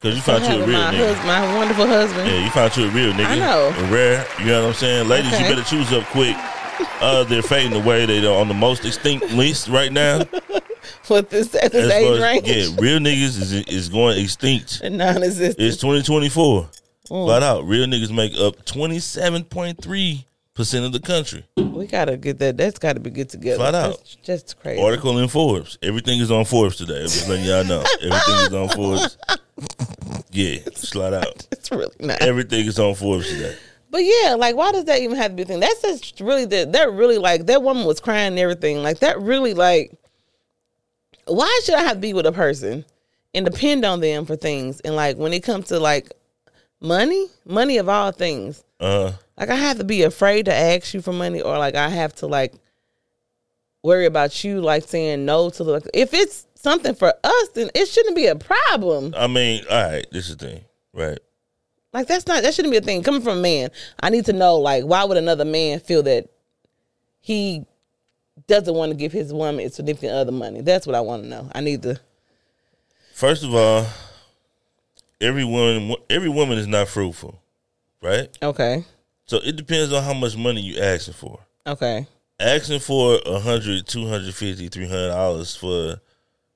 Cause 0.01 0.15
you 0.15 0.21
found 0.21 0.43
you 0.43 0.61
a 0.61 0.67
real 0.67 0.77
my, 0.79 0.91
nigga. 0.93 1.15
hus- 1.15 1.25
my 1.25 1.55
wonderful 1.55 1.87
husband 1.87 2.27
Yeah, 2.29 2.43
you 2.43 2.49
found 2.49 2.75
you 2.75 2.85
a 2.85 2.89
real 2.89 3.13
nigga. 3.13 3.25
I 3.27 3.39
know. 3.39 3.71
And 3.77 3.91
rare. 3.91 4.25
You 4.39 4.45
know 4.47 4.61
what 4.63 4.67
I'm 4.69 4.73
saying? 4.73 5.07
Ladies, 5.07 5.31
Okay. 5.33 5.43
you 5.47 5.55
better 5.55 5.63
choose 5.69 5.93
up 5.93 6.03
quick. 6.07 6.35
Uh, 7.03 7.25
they're 7.25 7.41
fading 7.41 7.73
away. 7.73 8.05
They're 8.05 8.31
on 8.31 8.47
the 8.47 8.53
most 8.53 8.85
extinct 8.85 9.29
list 9.33 9.67
right 9.67 9.91
now. 9.91 10.19
with 11.09 11.29
this 11.29 11.53
at 11.55 11.71
this 11.71 11.85
As 11.85 11.91
age 11.91 12.21
range 12.21 12.47
yeah, 12.47 12.81
real 12.81 12.99
niggas 12.99 13.39
is 13.39 13.53
is 13.53 13.89
going 13.89 14.17
extinct. 14.17 14.79
and 14.83 14.97
non-existent 14.97 15.55
It's 15.59 15.77
2024. 15.77 16.61
Mm. 16.63 17.25
Flat 17.25 17.43
out, 17.43 17.65
real 17.65 17.85
niggas 17.85 18.13
make 18.13 18.33
up 18.37 18.65
27.3 18.65 20.25
percent 20.53 20.85
of 20.85 20.91
the 20.91 20.99
country. 20.99 21.43
we 21.57 21.87
gotta 21.87 22.15
get 22.15 22.39
that 22.39 22.55
that's 22.55 22.79
gotta 22.79 22.99
be 22.99 23.09
good 23.09 23.27
together 23.27 23.57
Flat 23.57 23.75
out. 23.75 23.97
that's 23.97 24.15
just 24.15 24.59
crazy 24.59 24.81
Article 24.81 25.17
in 25.17 25.27
Forbes. 25.27 25.77
Everything 25.81 26.19
is 26.19 26.31
on 26.31 26.45
Forbes 26.45 26.77
today. 26.77 27.01
I'm 27.01 27.07
just 27.07 27.27
letting 27.27 27.45
y'all 27.45 27.65
know. 27.65 27.83
Everything 28.01 28.35
is 28.35 28.53
on 28.53 28.69
Forbes. 28.69 29.17
Yeah, 30.31 30.59
slide 30.75 31.13
out. 31.13 31.47
it's 31.51 31.69
really 31.71 31.95
not 31.99 32.21
Everything 32.21 32.65
is 32.65 32.79
on 32.79 32.95
Forbes 32.95 33.29
today. 33.29 33.57
But 33.93 34.05
yeah, 34.05 34.33
like 34.33 34.55
why 34.55 34.71
does 34.71 34.85
that 34.85 35.01
even 35.01 35.17
have 35.17 35.29
to 35.29 35.35
be 35.35 35.43
a 35.43 35.45
thing? 35.45 35.59
That's 35.59 35.83
just 35.83 36.19
really 36.19 36.45
that 36.45 36.71
that 36.71 36.91
really 36.91 37.19
like 37.19 37.45
that 37.45 37.61
woman 37.61 37.85
was 37.85 37.99
crying 37.99 38.29
and 38.29 38.39
everything. 38.39 38.81
Like 38.81 38.97
that 39.01 39.21
really 39.21 39.53
like 39.53 39.95
why 41.27 41.61
should 41.63 41.75
I 41.75 41.83
have 41.83 41.97
to 41.97 41.99
be 41.99 42.11
with 42.11 42.25
a 42.25 42.31
person 42.31 42.85
and 43.35 43.45
depend 43.45 43.85
on 43.85 43.99
them 43.99 44.25
for 44.25 44.35
things? 44.35 44.79
And 44.79 44.95
like 44.95 45.17
when 45.17 45.31
it 45.31 45.43
comes 45.43 45.67
to 45.67 45.79
like 45.79 46.11
money, 46.81 47.27
money 47.45 47.77
of 47.77 47.87
all 47.87 48.11
things, 48.11 48.63
Uh, 48.79 49.11
like 49.37 49.51
I 49.51 49.55
have 49.55 49.77
to 49.77 49.83
be 49.83 50.01
afraid 50.01 50.45
to 50.45 50.53
ask 50.55 50.95
you 50.95 51.01
for 51.03 51.13
money 51.13 51.41
or 51.41 51.59
like 51.59 51.75
I 51.75 51.89
have 51.89 52.15
to 52.15 52.25
like 52.25 52.55
worry 53.83 54.07
about 54.07 54.43
you 54.43 54.59
like 54.59 54.85
saying 54.85 55.23
no 55.23 55.51
to 55.51 55.63
the 55.63 55.87
if 55.93 56.15
it's 56.15 56.47
something 56.55 56.95
for 56.95 57.13
us, 57.23 57.49
then 57.49 57.69
it 57.75 57.85
shouldn't 57.85 58.15
be 58.15 58.25
a 58.25 58.35
problem. 58.35 59.13
I 59.15 59.27
mean, 59.27 59.63
all 59.69 59.83
right. 59.83 60.05
This 60.11 60.29
is 60.29 60.37
the 60.37 60.47
thing, 60.47 60.65
right? 60.93 61.19
Like 61.93 62.07
that's 62.07 62.25
not 62.27 62.41
that 62.43 62.53
shouldn't 62.53 62.71
be 62.71 62.77
a 62.77 62.81
thing. 62.81 63.03
Coming 63.03 63.21
from 63.21 63.37
a 63.37 63.41
man, 63.41 63.69
I 64.01 64.09
need 64.09 64.25
to 64.25 64.33
know 64.33 64.57
like 64.57 64.83
why 64.83 65.03
would 65.03 65.17
another 65.17 65.45
man 65.45 65.79
feel 65.79 66.03
that 66.03 66.27
he 67.21 67.65
doesn't 68.47 68.73
want 68.73 68.91
to 68.91 68.97
give 68.97 69.11
his 69.11 69.31
woman 69.31 69.59
his 69.59 69.75
significant 69.75 70.11
other 70.13 70.31
money? 70.31 70.61
That's 70.61 70.87
what 70.87 70.95
I 70.95 71.01
want 71.01 71.23
to 71.23 71.29
know. 71.29 71.49
I 71.53 71.61
need 71.61 71.83
to. 71.83 71.99
First 73.13 73.43
of 73.43 73.53
all, 73.53 73.85
every 75.21 75.43
woman, 75.45 75.95
every 76.09 76.29
woman 76.29 76.57
is 76.57 76.65
not 76.67 76.87
fruitful, 76.87 77.39
right? 78.01 78.27
Okay, 78.41 78.83
So 79.25 79.37
it 79.37 79.55
depends 79.55 79.93
on 79.93 80.03
how 80.03 80.13
much 80.15 80.35
money 80.35 80.61
you 80.61 80.81
asking 80.81 81.13
for. 81.13 81.39
okay, 81.67 82.07
asking 82.39 82.79
for 82.79 83.19
a 83.23 83.39
hundred, 83.39 83.85
two 83.85 84.07
hundred 84.07 84.33
fifty, 84.33 84.67
three 84.67 84.87
hundred 84.87 85.09
dollars 85.09 85.55
for, 85.55 86.01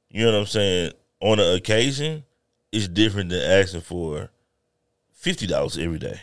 you 0.09 0.25
know 0.25 0.31
what 0.31 0.39
I'm 0.39 0.45
saying, 0.47 0.93
on 1.21 1.39
an 1.39 1.55
occasion, 1.55 2.23
is 2.71 2.87
different 2.87 3.29
than 3.29 3.39
asking 3.41 3.81
for 3.81 4.29
fifty 5.17 5.45
dollars 5.47 5.77
every 5.77 5.99
day. 5.99 6.19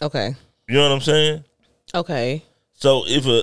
okay, 0.00 0.34
You 0.68 0.74
know 0.76 0.82
what 0.84 0.92
I'm 0.92 1.00
saying? 1.00 1.44
okay. 1.94 2.42
So 2.74 3.04
if 3.06 3.26
a 3.26 3.42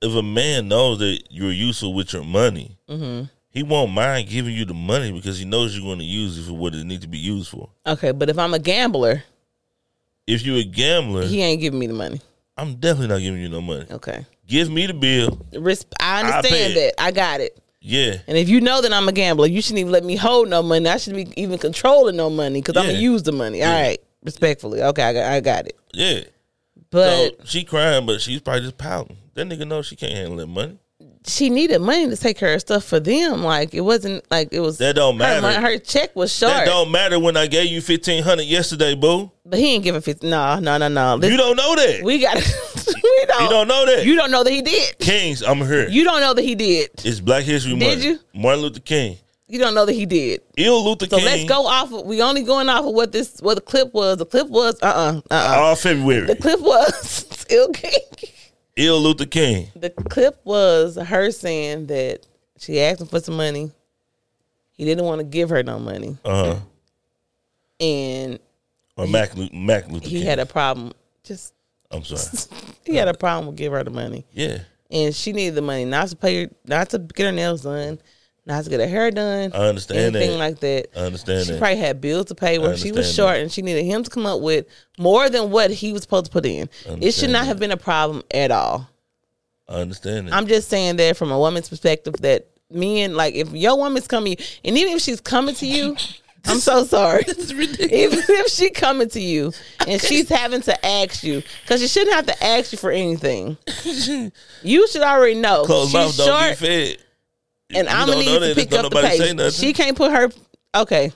if 0.00 0.14
a 0.14 0.22
man 0.22 0.68
knows 0.68 0.98
that 1.00 1.22
you're 1.30 1.50
useful 1.52 1.94
with 1.94 2.12
your 2.12 2.24
money, 2.24 2.76
Mm-hmm. 2.88 3.24
he 3.50 3.62
won't 3.62 3.92
mind 3.92 4.28
giving 4.28 4.54
you 4.54 4.64
the 4.64 4.74
money 4.74 5.10
because 5.12 5.38
he 5.38 5.44
knows 5.44 5.74
you're 5.76 5.84
going 5.84 5.98
to 5.98 6.04
use 6.04 6.38
it 6.38 6.42
for 6.48 6.52
what 6.56 6.74
it 6.74 6.84
needs 6.84 7.02
to 7.02 7.08
be 7.08 7.18
used 7.18 7.48
for. 7.50 7.68
Okay, 7.86 8.12
but 8.12 8.28
if 8.30 8.38
I'm 8.38 8.54
a 8.54 8.58
gambler, 8.58 9.24
If 10.26 10.42
you're 10.42 10.58
a 10.58 10.64
gambler, 10.64 11.26
he 11.26 11.42
ain't 11.42 11.60
giving 11.60 11.78
me 11.80 11.86
the 11.86 11.94
money. 11.94 12.20
I'm 12.56 12.74
definitely 12.76 13.08
not 13.08 13.20
giving 13.20 13.40
you 13.40 13.48
no 13.48 13.60
money. 13.60 13.86
Okay, 13.90 14.26
Give 14.46 14.70
me 14.70 14.86
the 14.86 14.94
bill. 14.94 15.46
Res- 15.58 15.86
I 16.00 16.20
understand 16.20 16.72
it. 16.72 16.94
that. 16.96 17.02
I 17.02 17.10
got 17.12 17.40
it. 17.40 17.56
Yeah. 17.80 18.16
And 18.26 18.36
if 18.36 18.48
you 18.48 18.60
know 18.60 18.82
that 18.82 18.92
I'm 18.92 19.08
a 19.08 19.12
gambler, 19.12 19.46
you 19.46 19.62
shouldn't 19.62 19.78
even 19.80 19.92
let 19.92 20.04
me 20.04 20.16
hold 20.16 20.48
no 20.48 20.62
money. 20.62 20.88
I 20.88 20.96
shouldn't 20.96 21.34
be 21.34 21.40
even 21.40 21.58
controlling 21.58 22.16
no 22.16 22.28
money 22.30 22.60
because 22.60 22.76
I'm 22.76 22.86
gonna 22.86 22.98
use 22.98 23.22
the 23.22 23.32
money. 23.32 23.62
All 23.62 23.70
right, 23.72 23.98
respectfully. 24.24 24.82
Okay, 24.82 25.02
I 25.02 25.12
got, 25.12 25.32
I 25.32 25.40
got 25.40 25.66
it. 25.66 25.78
Yeah. 25.92 26.20
But 26.90 27.10
so 27.38 27.44
she 27.44 27.64
crying, 27.64 28.06
but 28.06 28.20
she's 28.20 28.40
probably 28.40 28.62
just 28.62 28.78
pouting. 28.78 29.16
That 29.34 29.48
nigga 29.48 29.66
knows 29.66 29.86
she 29.86 29.94
can't 29.96 30.12
handle 30.14 30.36
that 30.38 30.46
money. 30.48 30.78
she 31.26 31.50
needed 31.50 31.80
money 31.80 32.08
to 32.08 32.16
take 32.16 32.38
care 32.38 32.54
of 32.54 32.60
stuff 32.60 32.82
for 32.84 32.98
them. 32.98 33.44
Like 33.44 33.74
it 33.74 33.82
wasn't 33.82 34.28
like 34.30 34.48
it 34.52 34.60
was. 34.60 34.78
That 34.78 34.96
don't 34.96 35.16
matter. 35.18 35.42
mon- 35.42 35.62
her 35.62 35.78
check 35.78 36.16
was 36.16 36.34
short, 36.34 36.52
That 36.54 36.64
don't 36.66 36.90
matter 36.90 37.20
when 37.20 37.36
I 37.36 37.46
gave 37.46 37.70
you 37.70 37.80
fifteen 37.80 38.22
hundred 38.24 38.46
yesterday, 38.46 38.94
boo. 38.94 39.30
but 39.46 39.58
he 39.58 39.74
ain't 39.74 39.84
giving 39.84 40.00
fifty. 40.00 40.28
No, 40.28 40.58
no, 40.58 40.78
no, 40.78 40.88
no. 40.88 41.14
Listen, 41.16 41.30
You 41.32 41.36
don't 41.38 41.56
know 41.56 41.76
that. 41.76 42.02
we 42.02 42.20
got. 42.20 42.36
we 43.20 43.26
don't. 43.26 43.42
You 43.42 43.48
don't 43.48 43.68
know 43.68 43.86
that. 43.86 44.04
You 44.06 44.16
don't 44.16 44.30
know 44.30 44.44
that 44.44 44.50
he 44.52 44.62
did. 44.62 44.98
Kings, 44.98 45.42
I'm 45.42 45.58
here. 45.58 45.88
You 45.88 46.04
don't 46.04 46.20
know 46.20 46.34
that 46.34 46.42
he 46.42 46.54
did. 46.54 46.90
it's 47.04 47.20
Black 47.20 47.44
History 47.44 47.72
Month. 47.72 47.82
Did 48.00 48.04
you? 48.04 48.18
Martin 48.34 48.62
Luther 48.62 48.80
King. 48.80 49.16
You 49.50 49.58
don't 49.58 49.74
know 49.74 49.86
that 49.86 49.94
he 49.94 50.04
did. 50.04 50.42
Ill 50.58 50.84
Luther 50.84 51.06
So 51.06 51.16
King. 51.16 51.26
So 51.26 51.32
let's 51.32 51.44
go 51.48 51.66
off. 51.66 51.92
Of, 51.92 52.04
we 52.04 52.20
only 52.22 52.42
going 52.42 52.68
off 52.68 52.84
of 52.84 52.92
what 52.94 53.12
this 53.12 53.40
what 53.40 53.54
the 53.54 53.60
clip 53.62 53.94
was. 53.94 54.18
The 54.18 54.26
clip 54.26 54.48
was 54.48 54.76
uh 54.82 54.86
uh 54.86 55.20
uh 55.30 55.34
uh. 55.34 55.60
All 55.60 55.74
February. 55.76 56.26
The 56.26 56.36
clip 56.36 56.60
was 56.60 56.94
still 57.30 57.68
king. 57.72 57.92
Ill 58.76 59.00
Luther 59.00 59.24
King. 59.26 59.68
The 59.74 59.90
clip 59.90 60.38
was 60.44 60.96
her 60.96 61.30
saying 61.30 61.86
that 61.86 62.26
she 62.58 62.80
asked 62.80 63.00
him 63.00 63.06
for 63.08 63.20
some 63.20 63.36
money. 63.36 63.70
He 64.72 64.84
didn't 64.84 65.04
want 65.06 65.18
to 65.20 65.24
give 65.24 65.48
her 65.50 65.62
no 65.64 65.78
money, 65.80 66.16
Uh 66.24 66.44
huh. 66.44 66.56
and 67.80 68.38
Or 68.96 69.06
Mac, 69.06 69.36
Mac 69.52 69.88
Luther 69.88 70.06
he 70.08 70.18
King. 70.18 70.26
had 70.26 70.38
a 70.38 70.46
problem. 70.46 70.92
Just 71.24 71.54
I'm 71.90 72.04
sorry. 72.04 72.22
he 72.84 72.96
had 72.96 73.08
a 73.08 73.14
problem 73.14 73.46
with 73.46 73.56
give 73.56 73.72
her 73.72 73.82
the 73.84 73.90
money, 73.90 74.26
Yeah. 74.32 74.58
and 74.90 75.14
she 75.14 75.32
needed 75.32 75.54
the 75.54 75.62
money 75.62 75.84
not 75.84 76.08
to 76.08 76.16
pay 76.16 76.44
her, 76.44 76.50
not 76.66 76.90
to 76.90 76.98
get 76.98 77.26
her 77.26 77.32
nails 77.32 77.62
done, 77.62 77.98
not 78.46 78.64
to 78.64 78.70
get 78.70 78.80
her 78.80 78.86
hair 78.88 79.10
done, 79.10 79.52
I 79.54 79.68
understand 79.68 80.16
anything 80.16 80.32
that. 80.32 80.38
like 80.38 80.60
that. 80.60 80.86
I 80.96 81.00
understand 81.06 81.46
She 81.46 81.52
that. 81.52 81.58
probably 81.58 81.76
had 81.76 82.00
bills 82.00 82.26
to 82.26 82.34
pay 82.34 82.58
where 82.58 82.76
she 82.76 82.92
was 82.92 83.12
short, 83.12 83.34
that. 83.34 83.40
and 83.42 83.52
she 83.52 83.62
needed 83.62 83.84
him 83.84 84.02
to 84.02 84.10
come 84.10 84.26
up 84.26 84.40
with 84.40 84.66
more 84.98 85.28
than 85.28 85.50
what 85.50 85.70
he 85.70 85.92
was 85.92 86.02
supposed 86.02 86.26
to 86.26 86.30
put 86.30 86.44
in. 86.46 86.68
It 86.86 87.12
should 87.12 87.30
not 87.30 87.40
that. 87.40 87.46
have 87.46 87.58
been 87.58 87.72
a 87.72 87.76
problem 87.76 88.22
at 88.32 88.50
all. 88.50 88.88
I 89.68 89.80
understand 89.80 90.28
that. 90.28 90.34
I'm 90.34 90.46
just 90.46 90.68
saying 90.68 90.96
that 90.96 91.16
from 91.16 91.30
a 91.30 91.38
woman's 91.38 91.68
perspective 91.68 92.14
that 92.20 92.48
men 92.70 93.14
like 93.14 93.34
if 93.34 93.50
your 93.52 93.76
woman's 93.78 94.06
coming 94.06 94.36
and 94.64 94.76
even 94.76 94.92
if 94.94 95.00
she's 95.02 95.20
coming 95.20 95.54
to 95.56 95.66
you, 95.66 95.94
I'm 96.48 96.58
so 96.60 96.84
sorry. 96.84 97.24
Even 97.28 98.20
if 98.28 98.48
she 98.48 98.70
coming 98.70 99.08
to 99.10 99.20
you 99.20 99.52
and 99.86 100.00
she's 100.00 100.28
having 100.28 100.60
to 100.62 100.86
ask 100.86 101.22
you, 101.22 101.42
because 101.62 101.80
she 101.80 101.88
shouldn't 101.88 102.14
have 102.16 102.26
to 102.26 102.44
ask 102.44 102.72
you 102.72 102.78
for 102.78 102.90
anything. 102.90 103.56
You 104.62 104.88
should 104.88 105.02
already 105.02 105.34
know 105.34 105.64
Closed 105.64 105.92
mouth 105.92 106.08
she's 106.08 106.16
don't 106.18 106.26
short, 106.28 106.48
get 106.50 106.58
fed. 106.58 106.96
and 107.70 107.86
You 107.88 107.94
I'm 107.94 108.06
don't 108.06 108.16
gonna 108.16 108.26
know 108.26 108.32
need 108.32 108.42
that. 108.42 108.48
to 108.48 108.54
pick 108.54 108.70
Don't 108.70 108.84
up 108.86 108.90
the 108.92 108.96
nobody 109.02 109.16
say 109.18 109.34
pace. 109.36 109.58
She 109.58 109.72
can't 109.72 109.96
put 109.96 110.10
her. 110.10 110.28
Okay, 110.74 111.12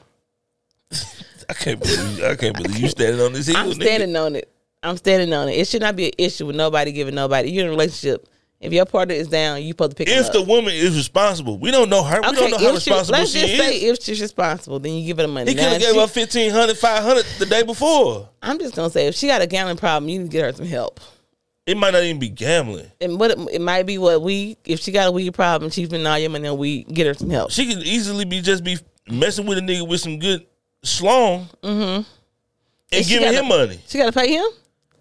I 1.48 1.54
can't 1.54 1.80
believe 1.80 2.22
I 2.24 2.36
can't 2.36 2.56
believe 2.56 2.78
you 2.78 2.88
standing 2.88 3.20
on 3.20 3.32
this 3.32 3.46
hill. 3.48 3.56
I'm 3.56 3.70
nigga. 3.70 3.74
standing 3.82 4.16
on 4.16 4.36
it. 4.36 4.48
I'm 4.82 4.96
standing 4.96 5.32
on 5.32 5.48
it. 5.48 5.52
It 5.52 5.68
should 5.68 5.82
not 5.82 5.96
be 5.96 6.06
an 6.06 6.12
issue 6.18 6.46
with 6.46 6.56
nobody 6.56 6.92
giving 6.92 7.14
nobody. 7.14 7.50
You're 7.50 7.64
in 7.64 7.68
a 7.68 7.70
relationship. 7.70 8.26
If 8.62 8.72
your 8.72 8.86
partner 8.86 9.14
is 9.14 9.26
down, 9.26 9.60
you 9.62 9.70
supposed 9.70 9.90
to 9.90 9.96
pick 9.96 10.08
If 10.08 10.32
the 10.32 10.40
woman 10.42 10.72
is 10.72 10.96
responsible, 10.96 11.58
we 11.58 11.70
don't 11.72 11.90
know 11.90 12.02
her. 12.04 12.20
we 12.20 12.32
don't 12.32 12.50
know 12.52 12.58
how 12.58 12.74
if 12.76 12.82
she- 12.82 12.90
responsible 12.90 13.18
let's 13.18 13.32
she 13.32 13.40
just 13.40 13.52
is. 13.54 13.58
say 13.58 13.76
if 13.80 14.02
she's 14.02 14.20
responsible, 14.20 14.78
then 14.78 14.92
you 14.94 15.04
give 15.06 15.16
her 15.16 15.24
the 15.24 15.28
money. 15.28 15.50
he 15.50 15.56
could 15.56 15.64
have 15.64 15.80
gave 15.80 15.90
she- 15.90 15.96
her 15.98 16.06
1500 16.06 16.78
500 16.78 17.26
the 17.40 17.46
day 17.46 17.62
before. 17.64 18.28
I'm 18.40 18.58
just 18.60 18.74
gonna 18.76 18.88
say 18.90 19.08
if 19.08 19.14
she 19.16 19.26
got 19.26 19.42
a 19.42 19.46
gambling 19.48 19.76
problem, 19.78 20.08
you 20.08 20.20
need 20.20 20.26
to 20.26 20.30
get 20.30 20.44
her 20.44 20.52
some 20.52 20.66
help. 20.66 21.00
It 21.66 21.76
might 21.76 21.92
not 21.92 22.02
even 22.04 22.18
be 22.20 22.28
gambling. 22.28 22.86
And 23.00 23.18
what 23.20 23.32
it, 23.32 23.38
it 23.52 23.60
might 23.60 23.84
be 23.84 23.98
what 23.98 24.22
we 24.22 24.56
if 24.64 24.80
she 24.80 24.92
got 24.92 25.08
a 25.08 25.12
weed 25.12 25.34
problem, 25.34 25.70
she's 25.70 25.88
been 25.88 26.06
all 26.06 26.18
your 26.18 26.30
money 26.30 26.46
on 26.48 26.56
weed, 26.58 26.86
get 26.88 27.06
her 27.06 27.14
some 27.14 27.30
help. 27.30 27.50
She 27.50 27.66
could 27.66 27.82
easily 27.84 28.24
be 28.24 28.40
just 28.40 28.62
be 28.64 28.78
messing 29.10 29.46
with 29.46 29.58
a 29.58 29.60
nigga 29.60 29.86
with 29.86 30.00
some 30.00 30.18
good 30.20 30.46
slong 30.84 31.48
mm-hmm. 31.62 31.80
and 31.80 32.06
And 32.92 33.06
giving 33.06 33.24
gotta- 33.26 33.38
him 33.38 33.48
money. 33.48 33.80
She 33.88 33.98
got 33.98 34.06
to 34.06 34.12
pay 34.12 34.32
him. 34.36 34.46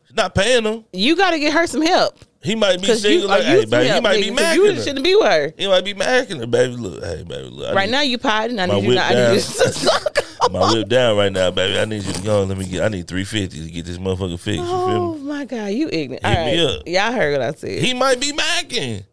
She's 0.07 0.15
not 0.17 0.33
paying 0.35 0.63
him. 0.63 0.83
You 0.93 1.15
got 1.15 1.31
to 1.31 1.39
get 1.39 1.53
her 1.53 1.65
some 1.67 1.81
help. 1.83 2.17
He 2.43 2.55
might 2.55 2.81
be 2.81 2.87
single. 2.95 3.11
you, 3.21 3.27
like, 3.27 3.43
hey, 3.43 3.65
baby, 3.65 3.93
he 3.93 3.99
might 4.01 4.19
be 4.19 4.31
mad. 4.31 4.55
You 4.57 4.75
shouldn't 4.81 5.03
be 5.03 5.13
with 5.15 5.25
her. 5.27 5.53
He 5.57 5.67
might 5.67 5.85
be 5.85 5.93
macking 5.93 6.39
her, 6.39 6.47
baby. 6.47 6.73
Look, 6.75 7.03
hey, 7.03 7.23
baby, 7.23 7.49
look. 7.49 7.75
Right 7.75 7.89
now 7.89 8.01
you 8.01 8.17
potting. 8.17 8.59
I 8.59 8.65
need 8.65 8.83
you 8.83 8.95
not. 8.95 9.11
I 9.11 9.13
need 9.13 9.19
you 9.19 9.25
down. 9.27 9.33
to 9.35 9.39
suck. 9.73 10.17
my 10.51 10.73
whip 10.73 10.87
down 10.89 11.17
right 11.17 11.31
now, 11.31 11.51
baby. 11.51 11.77
I 11.79 11.85
need 11.85 12.01
you 12.03 12.13
to 12.13 12.21
go. 12.23 12.43
Let 12.43 12.57
me 12.57 12.65
get. 12.65 12.83
I 12.83 12.87
need 12.87 13.07
three 13.07 13.25
fifty 13.25 13.63
to 13.63 13.69
get 13.71 13.85
this 13.85 13.99
motherfucker 13.99 14.39
fixed. 14.39 14.59
You 14.63 14.65
Oh 14.67 14.87
feel 14.87 15.15
me? 15.23 15.29
my 15.29 15.45
god, 15.45 15.67
you 15.67 15.87
ignorant. 15.91 16.25
Hit 16.25 16.37
All 16.37 16.45
me 16.45 16.65
up. 16.77 16.87
y'all 16.87 17.11
heard 17.13 17.33
what 17.37 17.41
I 17.47 17.51
said. 17.53 17.79
He 17.83 17.93
might 17.93 18.19
be 18.19 18.31
macking. 18.31 19.03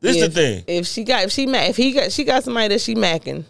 This 0.00 0.16
if, 0.16 0.32
the 0.34 0.40
thing. 0.40 0.64
If 0.66 0.86
she 0.86 1.04
got, 1.04 1.24
if 1.24 1.32
she 1.32 1.46
ma- 1.46 1.58
if 1.58 1.76
he 1.76 1.92
got, 1.92 2.10
she 2.12 2.24
got 2.24 2.42
somebody 2.44 2.68
that 2.68 2.80
she 2.80 2.94
macking, 2.94 3.44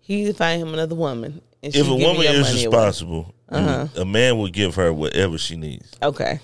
he 0.00 0.32
find 0.32 0.62
him 0.62 0.72
another 0.72 0.94
woman. 0.94 1.42
If 1.60 1.88
a 1.88 1.94
woman 1.94 2.22
is 2.22 2.54
responsible, 2.54 3.34
Uh-huh. 3.48 3.88
a 3.96 4.04
man 4.04 4.38
will 4.38 4.48
give 4.48 4.76
her 4.76 4.92
whatever 4.92 5.38
she 5.38 5.56
needs. 5.56 5.90
okay. 6.02 6.38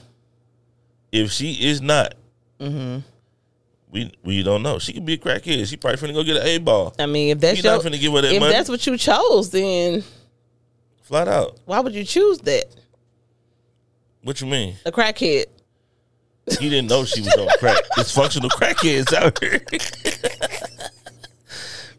If 1.12 1.30
she 1.32 1.52
is 1.68 1.80
not, 1.80 2.14
Mm-hmm. 2.60 2.98
we 3.92 4.12
we 4.24 4.42
don't 4.42 4.62
know. 4.64 4.78
She 4.80 4.92
could 4.92 5.04
be 5.06 5.14
a 5.14 5.18
crackhead. 5.18 5.66
She 5.68 5.76
probably 5.76 5.98
finna 6.08 6.14
go 6.14 6.24
get 6.24 6.36
an 6.38 6.42
A 6.46 6.58
ball. 6.58 6.92
I 6.98 7.06
mean, 7.06 7.30
if 7.30 7.40
that's 7.40 7.62
your, 7.62 7.72
not 7.74 7.84
finna 7.84 8.00
give 8.00 8.12
her 8.12 8.20
that 8.22 8.32
if 8.32 8.40
money. 8.40 8.52
that's 8.52 8.68
what 8.68 8.84
you 8.86 8.96
chose, 8.98 9.50
then 9.50 10.02
Flat 11.02 11.28
out. 11.28 11.56
why 11.66 11.78
would 11.80 11.94
you 11.94 12.02
choose 12.04 12.38
that? 12.40 12.64
What 14.22 14.40
you 14.40 14.48
mean? 14.48 14.74
A 14.84 14.90
crackhead. 14.92 15.44
He 16.58 16.68
didn't 16.68 16.88
know 16.88 17.04
she 17.04 17.20
was 17.20 17.32
on 17.34 17.46
crack. 17.58 17.80
It's 17.98 18.10
functional 18.12 18.50
crackheads 18.50 19.12
out 19.12 19.38
here. 19.38 19.60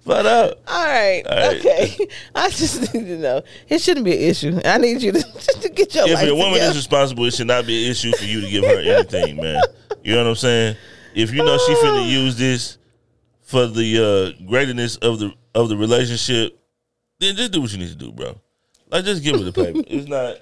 Flat 0.09 0.25
out. 0.25 0.57
All 0.67 0.85
right. 0.87 1.21
All 1.27 1.37
right. 1.37 1.57
Okay. 1.59 2.07
I 2.35 2.49
just 2.49 2.91
need 2.95 3.05
to 3.05 3.17
know. 3.19 3.43
It 3.67 3.79
shouldn't 3.79 4.05
be 4.05 4.13
an 4.13 4.21
issue. 4.31 4.59
I 4.65 4.79
need 4.79 5.03
you 5.03 5.11
to, 5.11 5.21
to 5.61 5.69
get 5.69 5.93
your 5.93 6.07
If 6.09 6.19
a 6.23 6.33
woman 6.33 6.53
together. 6.53 6.71
is 6.71 6.77
responsible, 6.77 7.25
it 7.25 7.35
should 7.35 7.45
not 7.45 7.67
be 7.67 7.85
an 7.85 7.91
issue 7.91 8.11
for 8.13 8.23
you 8.23 8.41
to 8.41 8.49
give 8.49 8.63
her 8.63 8.79
anything, 8.79 9.35
man. 9.35 9.61
You 10.03 10.15
know 10.15 10.23
what 10.23 10.29
I'm 10.31 10.35
saying? 10.35 10.77
If 11.13 11.31
you 11.31 11.43
know 11.43 11.59
she 11.59 11.75
finna 11.75 12.09
use 12.09 12.35
this 12.39 12.79
for 13.43 13.67
the 13.67 14.35
uh, 14.39 14.45
greatness 14.47 14.95
of 14.95 15.19
the 15.19 15.31
of 15.53 15.69
the 15.69 15.77
relationship, 15.77 16.59
then 17.19 17.35
just 17.35 17.51
do 17.51 17.61
what 17.61 17.71
you 17.71 17.77
need 17.77 17.89
to 17.89 17.95
do, 17.95 18.11
bro. 18.11 18.35
Like 18.89 19.05
just 19.05 19.21
give 19.21 19.35
her 19.35 19.43
the 19.43 19.53
paper. 19.53 19.81
It's 19.85 20.07
not. 20.07 20.37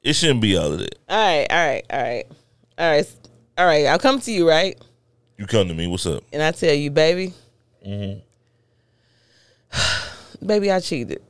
It 0.00 0.14
shouldn't 0.14 0.40
be 0.40 0.56
all 0.56 0.72
of 0.72 0.78
that. 0.78 0.94
all 1.06 1.16
right. 1.18 1.46
All 1.50 1.58
right. 1.58 1.84
All 1.90 2.00
right. 2.02 2.24
All 2.78 2.90
right. 2.92 3.16
All 3.58 3.66
right. 3.66 3.84
I'll 3.84 3.98
come 3.98 4.20
to 4.20 4.32
you, 4.32 4.48
right? 4.48 4.78
You 5.36 5.46
come 5.46 5.68
to 5.68 5.74
me. 5.74 5.86
What's 5.86 6.06
up? 6.06 6.24
And 6.32 6.42
I 6.42 6.52
tell 6.52 6.72
you, 6.72 6.90
baby, 6.90 7.34
Mm-hmm. 7.86 8.20
baby, 10.44 10.70
I 10.70 10.80
cheated. 10.80 11.22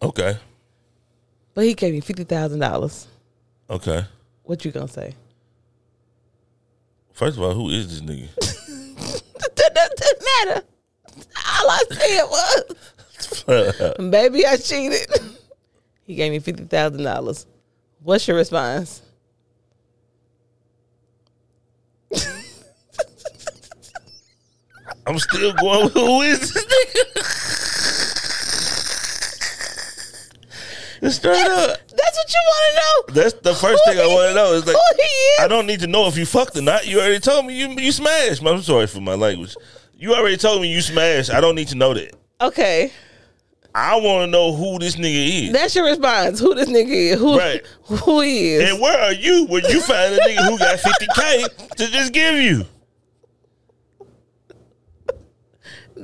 Okay. 0.00 0.36
But 1.54 1.64
he 1.64 1.74
gave 1.74 1.94
me 1.94 2.00
fifty 2.00 2.24
thousand 2.24 2.60
dollars. 2.60 3.06
Okay. 3.68 4.04
What 4.42 4.64
you 4.64 4.72
gonna 4.72 4.88
say? 4.88 5.14
First 7.12 7.36
of 7.36 7.42
all, 7.42 7.54
who 7.54 7.68
is 7.68 7.88
this 7.88 8.00
nigga? 8.00 8.34
that 9.56 9.90
doesn't 9.96 10.24
matter. 10.46 10.66
All 11.16 11.70
I 11.70 11.82
said 11.90 12.24
was, 13.46 14.10
baby, 14.10 14.46
I 14.46 14.56
cheated. 14.56 15.06
he 16.04 16.14
gave 16.14 16.32
me 16.32 16.38
fifty 16.38 16.64
thousand 16.64 17.04
dollars. 17.04 17.46
What's 18.02 18.26
your 18.26 18.36
response? 18.36 19.02
I'm 25.06 25.18
still 25.18 25.52
going. 25.54 25.84
with 25.84 25.92
Who 25.94 26.20
is 26.22 26.52
this 26.52 26.64
nigga? 26.64 27.38
Straight 31.10 31.34
up. 31.46 31.76
That's 31.88 32.16
what 32.16 32.32
you 32.32 32.40
want 32.46 32.62
to 32.68 32.74
know. 33.14 33.20
That's 33.22 33.34
the 33.40 33.54
first 33.54 33.82
thing 33.84 33.98
I 33.98 34.06
want 34.06 34.28
to 34.30 34.34
know. 34.34 34.52
Is 34.52 34.64
like 34.66 34.76
who 34.76 34.96
he 34.96 35.02
is. 35.02 35.40
I 35.40 35.48
don't 35.48 35.66
need 35.66 35.80
to 35.80 35.88
know 35.88 36.06
if 36.06 36.16
you 36.16 36.24
fucked 36.24 36.56
or 36.56 36.62
not. 36.62 36.86
You 36.86 36.98
already 37.00 37.18
told 37.18 37.44
me 37.46 37.54
you 37.58 37.68
you 37.70 37.90
smashed. 37.90 38.40
I'm 38.44 38.62
sorry 38.62 38.86
for 38.86 39.00
my 39.00 39.14
language. 39.16 39.56
You 39.96 40.14
already 40.14 40.36
told 40.36 40.62
me 40.62 40.72
you 40.72 40.80
smashed. 40.80 41.30
I 41.30 41.40
don't 41.40 41.56
need 41.56 41.68
to 41.68 41.74
know 41.74 41.92
that. 41.94 42.14
Okay, 42.40 42.92
I 43.74 43.96
want 43.96 44.26
to 44.28 44.30
know 44.30 44.52
who 44.54 44.78
this 44.78 44.94
nigga 44.94 45.46
is. 45.48 45.52
that's 45.52 45.74
your 45.74 45.86
response. 45.86 46.38
Who 46.38 46.54
this 46.54 46.68
nigga 46.68 46.88
is? 46.90 47.18
Who 47.18 47.36
Right. 47.36 47.62
who 47.82 48.20
he 48.20 48.50
is? 48.54 48.70
And 48.70 48.80
where 48.80 48.96
are 49.00 49.12
you 49.12 49.46
when 49.46 49.64
you 49.64 49.80
find 49.80 50.14
a 50.14 50.18
nigga 50.18 50.48
who 50.48 50.56
got 50.58 50.78
50k 50.78 51.74
to 51.76 51.86
just 51.88 52.12
give 52.12 52.36
you? 52.36 52.64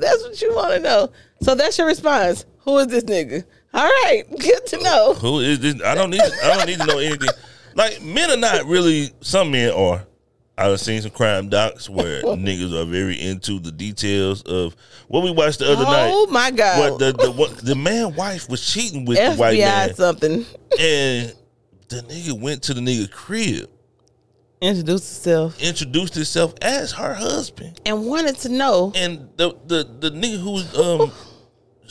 That's 0.01 0.23
what 0.23 0.41
you 0.41 0.55
want 0.55 0.75
to 0.75 0.81
know. 0.81 1.11
So 1.43 1.55
that's 1.55 1.79
your 1.79 1.87
response. 1.87 2.45
Who 2.61 2.79
is 2.79 2.89
this 2.89 3.05
nigga? 3.05 3.45
All 3.75 3.85
right, 3.85 4.25
good 4.39 4.67
to 4.67 4.83
know. 4.83 5.15
Who 5.15 5.41
is 5.41 5.61
this? 5.61 5.83
I 5.83 5.95
don't 5.95 6.11
need. 6.11 6.21
I 6.21 6.57
don't 6.57 6.67
need 6.67 6.81
to 6.81 6.87
know 6.87 6.99
anything. 6.99 7.29
Like 7.75 8.03
men 8.03 8.31
are 8.31 8.37
not 8.37 8.67
really. 8.67 9.11
Some 9.21 9.51
men 9.53 9.73
are. 9.73 10.05
I've 10.57 10.81
seen 10.81 11.01
some 11.01 11.13
crime 11.13 11.49
docs 11.49 11.89
where 11.89 12.23
niggas 12.25 12.75
are 12.75 12.85
very 12.85 13.21
into 13.21 13.61
the 13.61 13.71
details 13.71 14.43
of 14.43 14.75
what 15.07 15.23
we 15.23 15.31
watched 15.31 15.61
the 15.61 15.71
other 15.71 15.85
oh 15.87 15.91
night. 15.91 16.11
Oh 16.13 16.27
my 16.27 16.51
god! 16.51 16.81
What 16.81 16.99
the 16.99 17.13
the 17.13 17.31
what, 17.31 17.57
the 17.59 17.77
man 17.77 18.17
wife 18.17 18.49
was 18.49 18.67
cheating 18.67 19.05
with 19.05 19.19
the 19.19 19.37
white 19.37 19.59
man, 19.59 19.95
something. 19.95 20.45
and 20.79 21.35
the 21.89 22.03
nigga 22.03 22.39
went 22.39 22.65
to 22.65 22.75
the 22.75 22.81
nigga 22.81 23.11
crib, 23.11 23.71
Introduced 24.61 25.09
herself. 25.09 25.63
introduced 25.63 26.15
herself 26.17 26.55
as 26.63 26.91
her 26.93 27.15
husband, 27.15 27.81
and 27.87 28.07
wanted 28.07 28.37
to 28.39 28.49
know. 28.49 28.93
and 28.97 29.29
the 29.37 29.55
the 29.67 29.85
the 30.01 30.11
nigga 30.11 30.39
who 30.41 30.51
was 30.53 30.77
um 30.77 31.13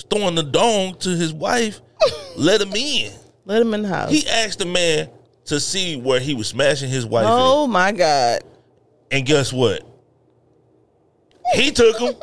throwing 0.10 0.36
the 0.36 0.44
dong 0.44 0.96
to 0.96 1.10
his 1.10 1.34
wife 1.34 1.80
let 2.38 2.62
him 2.62 2.74
in. 2.74 3.12
Let 3.46 3.62
him 3.62 3.74
in 3.74 3.84
the 3.84 3.88
house. 3.88 4.12
He 4.12 4.28
asked 4.28 4.60
the 4.60 4.66
man 4.66 5.10
to 5.46 5.60
see 5.62 5.96
where 5.96 6.20
he 6.20 6.34
was 6.34 6.48
smashing 6.50 6.90
his 6.90 7.06
wife, 7.06 7.26
at. 7.26 7.32
oh 7.32 7.68
my 7.68 7.92
god! 7.94 8.42
and 9.12 9.26
guess 9.26 9.54
what? 9.54 9.82
He 11.54 11.72
took 11.72 11.98
him. 11.98 12.14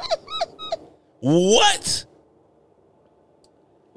what? 1.20 2.04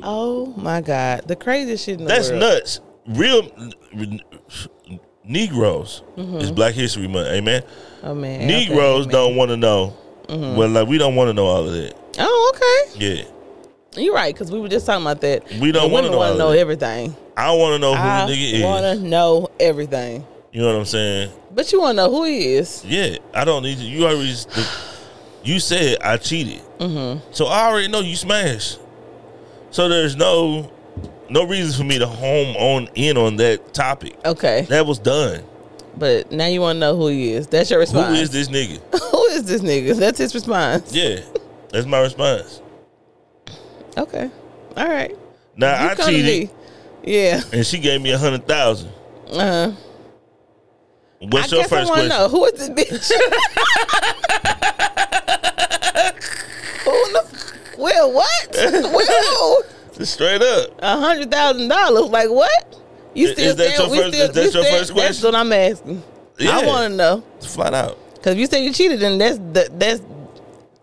Oh 0.02 0.54
my 0.56 0.80
god! 0.80 1.28
The 1.28 1.36
craziest 1.36 1.84
shit 1.86 2.00
in 2.00 2.06
the 2.06 2.10
That's 2.10 2.30
world. 2.30 2.40
nuts. 2.40 2.80
Real 3.08 3.52
Negroes. 5.28 6.04
It's 6.16 6.52
Black 6.52 6.74
History 6.74 7.08
Month, 7.08 7.28
amen. 7.28 7.64
Oh 8.04 8.16
man, 8.16 8.48
Negroes 8.48 9.06
okay, 9.06 9.12
don't 9.12 9.36
want 9.36 9.52
to 9.52 9.58
know. 9.58 9.96
Well, 10.30 10.70
like 10.70 10.88
we 10.88 10.98
don't 10.98 11.16
want 11.16 11.30
to 11.30 11.34
know 11.34 11.46
all 11.46 11.68
of 11.68 11.74
that. 11.74 11.96
Oh 12.20 12.54
okay. 12.56 13.06
Yeah, 13.06 13.24
You're 13.96 14.14
right 14.14 14.34
because 14.34 14.52
we 14.52 14.60
were 14.60 14.68
just 14.68 14.86
talking 14.86 15.04
about 15.04 15.22
that. 15.22 15.48
We 15.60 15.72
don't 15.72 15.92
wanna 15.92 16.10
women 16.12 16.38
know 16.38 16.38
know 16.38 16.52
everything. 16.52 17.16
I 17.36 17.52
want 17.52 17.74
to 17.74 17.80
know 17.80 17.94
who 17.94 18.02
I 18.02 18.26
the 18.26 18.34
nigga 18.34 18.64
want 18.64 19.00
to 19.00 19.08
know 19.08 19.50
everything. 19.60 20.26
You 20.52 20.62
know 20.62 20.72
what 20.72 20.80
I'm 20.80 20.86
saying? 20.86 21.32
But 21.52 21.72
you 21.72 21.82
want 21.82 21.98
to 21.98 22.04
know 22.04 22.10
who 22.10 22.24
he 22.24 22.56
is. 22.56 22.84
Yeah, 22.84 23.18
I 23.34 23.46
don't 23.46 23.64
need 23.64 23.78
to. 23.78 23.84
You 23.84 24.06
already. 24.06 24.36
You 25.44 25.60
said 25.60 26.00
I 26.02 26.18
cheated, 26.18 26.62
mm-hmm. 26.80 27.20
so 27.32 27.46
I 27.46 27.68
already 27.68 27.88
know 27.88 28.00
you 28.00 28.16
smashed. 28.16 28.80
So 29.70 29.88
there's 29.88 30.16
no 30.16 30.72
no 31.30 31.44
reason 31.46 31.78
for 31.78 31.84
me 31.88 32.00
to 32.00 32.08
home 32.08 32.56
on 32.58 32.90
in 32.96 33.18
on 33.18 33.36
that 33.38 33.74
topic. 33.74 34.16
Okay, 34.26 34.66
That 34.70 34.86
was 34.86 35.00
done. 35.00 35.44
but 35.98 36.32
now 36.32 36.46
you 36.48 36.62
want 36.62 36.78
to 36.78 36.80
know 36.80 36.96
who 36.96 37.08
he 37.08 37.34
is. 37.34 37.48
That's 37.48 37.70
your 37.70 37.80
response. 37.80 38.18
is 38.20 38.30
this 38.32 38.48
nigga? 38.50 38.80
who 39.12 39.26
is 39.28 39.44
this 39.46 39.62
nigga? 39.62 39.96
That's 39.98 40.18
his 40.20 40.34
response. 40.36 40.94
Yeah, 40.94 41.20
that's 41.70 41.86
my 41.86 42.00
response. 42.00 42.62
Okay, 43.98 44.30
all 44.76 44.88
right. 44.88 45.16
Now 45.56 45.84
You 45.84 45.90
I 45.90 45.96
cheated. 45.96 46.50
Yeah. 47.04 47.42
and 47.52 47.66
she 47.66 47.80
gave 47.80 48.02
me 48.02 48.12
a 48.12 48.18
hundred 48.18 48.48
thousand. 48.48 48.92
Uh 49.32 49.40
huh. 49.40 49.72
What's 51.20 51.52
I 51.52 51.56
your 51.56 51.64
guess 51.64 51.70
first 51.72 51.92
I 51.92 51.94
question? 51.94 52.10
know 52.10 52.30
who 52.30 52.46
is 52.46 52.54
this 52.54 52.70
bitch. 52.70 53.12
who 56.84 56.92
in 56.92 57.14
the? 57.14 57.24
Well, 57.78 58.12
what? 58.12 58.48
well, 58.54 59.64
Straight 60.04 60.42
up. 60.42 60.70
a 60.80 60.98
hundred 61.00 61.32
thousand 61.32 61.68
dollars. 61.68 62.10
Like 62.10 62.30
what? 62.30 62.76
You 63.14 63.28
still 63.30 63.48
is 63.50 63.56
that 63.56 63.78
your 63.78 63.88
first- 63.90 63.92
still- 64.14 64.14
is 64.14 64.32
that 64.32 64.42
your 64.44 64.52
stand- 64.64 64.68
first 64.78 64.96
That's 64.96 65.24
what 65.24 65.36
I'm 65.36 65.52
asking. 65.52 66.04
Yeah. 66.38 66.58
I 66.60 66.66
want 66.68 66.92
to 66.92 66.96
know 66.96 67.24
Flat 67.42 67.74
out. 67.74 67.98
because 68.14 68.34
if 68.34 68.40
you 68.40 68.46
say 68.46 68.64
you 68.64 68.72
cheated, 68.74 69.00
then 69.00 69.18
that's 69.18 69.40
that, 69.54 69.80
that's 69.80 70.02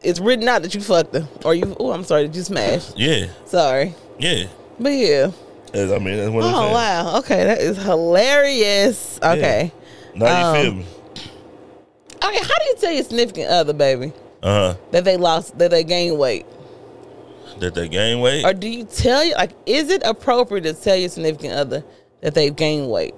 it's 0.03 0.18
written 0.18 0.48
out 0.48 0.62
that 0.62 0.74
you 0.74 0.81
fucked 0.81 1.14
her 1.14 1.29
or 1.44 1.55
you. 1.55 1.77
Oh, 1.79 1.92
I'm 1.92 2.03
sorry, 2.05 2.27
that 2.27 2.35
you 2.37 2.42
smashed. 2.42 2.98
Yeah, 2.98 3.27
Sorry, 3.46 3.94
yeah. 4.18 4.46
but 4.81 4.90
yeah. 4.90 5.31
That's- 5.72 5.92
I 5.92 5.98
mean, 6.05 6.16
that's 6.16 6.31
what 6.31 6.44
Oh 6.44 6.72
wow. 6.72 7.18
Okay, 7.18 7.44
that 7.44 7.61
is 7.61 7.77
hilarious. 7.79 9.18
Okay. 9.22 9.72
Now 10.16 10.27
you 10.27 10.46
Um, 10.59 10.62
feel 10.64 10.74
me? 10.74 10.87
Okay, 12.24 12.38
how 12.38 12.59
do 12.59 12.64
you 12.66 12.74
tell 12.81 12.92
your 12.92 13.05
significant 13.05 13.48
other, 13.50 13.72
baby, 13.72 14.12
Uh 14.42 14.72
huh. 14.72 14.74
that 14.92 15.05
they 15.05 15.16
lost, 15.16 15.59
that 15.59 15.70
they 15.70 15.85
gained 15.85 16.18
weight? 16.18 16.46
That 17.61 17.75
they 17.75 17.88
gain 17.88 18.21
weight. 18.21 18.45
Or 18.45 18.53
do 18.53 18.69
you 18.69 18.85
tell 18.85 19.25
you 19.25 19.35
like 19.35 19.53
is 19.67 19.90
it 19.90 20.03
appropriate 20.05 20.62
to 20.62 20.75
tell 20.75 20.97
your 20.97 21.09
significant 21.09 21.55
other 21.55 21.85
that 22.21 22.35
they've 22.35 22.55
gained 22.55 22.90
weight? 22.90 23.14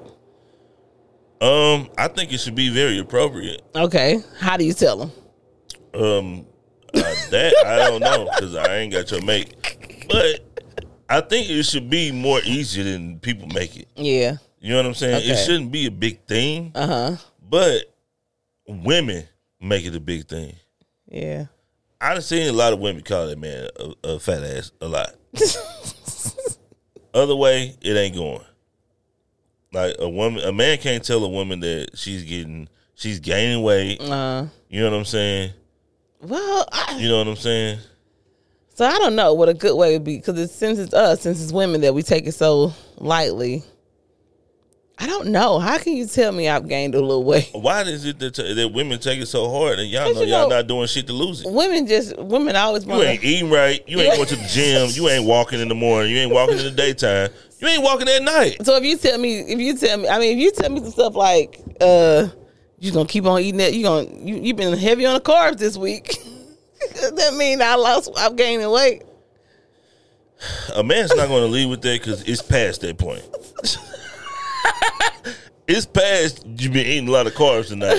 Um, 1.40 1.88
I 1.99 2.09
think 2.09 2.33
it 2.33 2.38
should 2.40 2.55
be 2.55 2.70
very 2.70 2.99
appropriate. 2.99 3.62
Okay, 3.75 4.18
how 4.38 4.57
do 4.57 4.64
you 4.64 4.72
tell 4.72 4.96
them? 4.96 5.11
Um, 5.94 6.46
uh, 6.94 7.01
that 7.31 7.55
I 7.66 7.88
don't 7.88 8.01
know 8.01 8.25
because 8.35 8.55
I 8.55 8.77
ain't 8.79 8.92
got 8.92 9.11
your 9.11 9.22
make, 9.22 10.07
but 10.09 10.40
I 11.09 11.20
think 11.20 11.51
it 11.51 11.62
should 11.64 11.90
be 11.90 12.11
more 12.11 12.40
easier 12.44 12.85
than 12.85 13.18
people 13.18 13.49
make 13.49 13.77
it. 13.77 13.88
Yeah. 13.96 14.37
You 14.61 14.70
know 14.70 14.77
what 14.79 14.87
I'm 14.87 14.94
saying? 14.94 15.22
It 15.31 15.37
shouldn't 15.37 15.70
be 15.70 15.87
a 15.87 15.90
big 15.90 16.25
thing, 16.27 16.72
Uh 16.75 16.87
huh. 16.87 17.16
but 17.42 17.83
women 18.66 19.25
make 19.61 19.85
it 19.85 19.94
a 19.94 20.01
big 20.01 20.27
thing. 20.27 20.55
Yeah. 21.07 21.46
I 22.06 22.12
done 22.12 22.22
seen 22.22 22.48
a 22.48 22.52
lot 22.52 22.72
of 22.72 22.78
women 22.78 23.02
call 23.02 23.26
that 23.26 23.36
man 23.36 23.68
a, 23.80 24.10
a 24.10 24.20
fat 24.20 24.44
ass 24.44 24.70
a 24.80 24.86
lot. 24.86 25.12
Other 27.14 27.34
way, 27.34 27.74
it 27.82 27.96
ain't 27.96 28.14
going. 28.14 28.44
Like 29.72 29.96
a 29.98 30.08
woman, 30.08 30.44
a 30.44 30.52
man 30.52 30.78
can't 30.78 31.04
tell 31.04 31.24
a 31.24 31.28
woman 31.28 31.58
that 31.60 31.90
she's 31.94 32.22
getting, 32.22 32.68
she's 32.94 33.18
gaining 33.18 33.60
weight. 33.64 34.00
Uh. 34.00 34.46
You 34.68 34.82
know 34.82 34.90
what 34.92 34.98
I'm 34.98 35.04
saying? 35.04 35.52
Well, 36.20 36.68
I, 36.70 36.96
You 36.96 37.08
know 37.08 37.18
what 37.18 37.26
I'm 37.26 37.36
saying? 37.36 37.80
so 38.74 38.84
I 38.84 38.98
don't 38.98 39.16
know 39.16 39.34
what 39.34 39.48
a 39.48 39.54
good 39.54 39.74
way 39.74 39.94
would 39.94 40.04
be 40.04 40.18
because 40.18 40.38
it's, 40.38 40.54
since 40.54 40.78
it's 40.78 40.94
us, 40.94 41.22
since 41.22 41.42
it's 41.42 41.52
women 41.52 41.80
that 41.80 41.92
we 41.92 42.04
take 42.04 42.28
it 42.28 42.32
so 42.32 42.72
lightly. 42.98 43.64
I 44.98 45.06
don't 45.06 45.28
know. 45.28 45.59
How 45.59 45.76
can 45.76 45.94
you 45.94 46.06
tell 46.06 46.32
me 46.32 46.48
I've 46.48 46.68
gained 46.68 46.94
a 46.94 47.00
little 47.00 47.22
weight? 47.22 47.50
Why 47.52 47.82
is 47.82 48.06
it 48.06 48.18
that, 48.18 48.35
that 48.35 48.70
women 48.72 48.98
take 48.98 49.20
it 49.20 49.26
so 49.26 49.50
hard 49.50 49.78
and 49.78 49.90
y'all 49.90 50.12
know 50.14 50.22
you 50.22 50.28
y'all 50.28 50.48
know- 50.48 50.56
not 50.56 50.66
doing 50.66 50.87
shit 50.87 51.06
to 51.09 51.12
lose 51.12 51.44
it? 51.44 51.50
Women 51.52 51.87
just 51.87 52.16
women 52.18 52.56
always 52.56 52.87
You 52.87 53.02
ain't 53.02 53.22
eating 53.22 53.50
right. 53.50 53.87
You 53.87 54.00
ain't 54.00 54.16
going 54.16 54.28
to 54.28 54.37
the 54.37 54.46
gym. 54.48 54.88
You 54.92 55.09
ain't 55.09 55.26
walking 55.26 55.61
in 55.61 55.68
the 55.68 55.74
morning. 55.74 56.12
You 56.12 56.18
ain't 56.18 56.32
walking 56.32 56.59
in 56.59 56.64
the 56.64 56.70
daytime. 56.70 57.28
You 57.59 57.68
ain't 57.68 57.82
walking 57.82 58.09
at 58.09 58.22
night. 58.22 58.64
So 58.64 58.76
if 58.76 58.85
you 58.85 58.96
tell 58.96 59.18
me, 59.18 59.40
if 59.40 59.59
you 59.59 59.76
tell 59.76 59.98
me, 59.98 60.09
I 60.09 60.18
mean, 60.18 60.38
if 60.38 60.42
you 60.42 60.50
tell 60.52 60.70
me 60.70 60.80
some 60.80 60.90
stuff 60.90 61.14
like, 61.14 61.61
uh, 61.80 62.28
you 62.78 62.92
gonna 62.92 63.09
keep 63.09 63.24
on 63.26 63.40
eating 63.40 63.59
that, 63.59 63.74
you 63.74 63.82
gonna 63.82 64.09
you 64.11 64.37
you 64.37 64.54
been 64.54 64.76
heavy 64.76 65.04
on 65.04 65.14
the 65.14 65.20
carbs 65.20 65.59
this 65.59 65.76
week. 65.76 66.16
that 67.14 67.35
mean 67.35 67.61
I 67.61 67.74
lost, 67.74 68.11
I'm 68.16 68.37
gaining 68.37 68.70
weight. 68.70 69.02
A 70.74 70.82
man's 70.82 71.14
not 71.14 71.28
going 71.28 71.42
to 71.42 71.48
leave 71.48 71.70
with 71.70 71.80
that 71.82 72.00
because 72.00 72.22
it's 72.24 72.42
past 72.42 72.82
that 72.82 72.98
point. 72.98 73.22
it's 75.68 75.87
past 75.87 76.44
you've 76.46 76.72
been 76.72 76.87
eating 76.87 77.09
a 77.09 77.12
lot 77.12 77.26
of 77.26 77.35
carbs 77.35 77.68
tonight. 77.68 77.96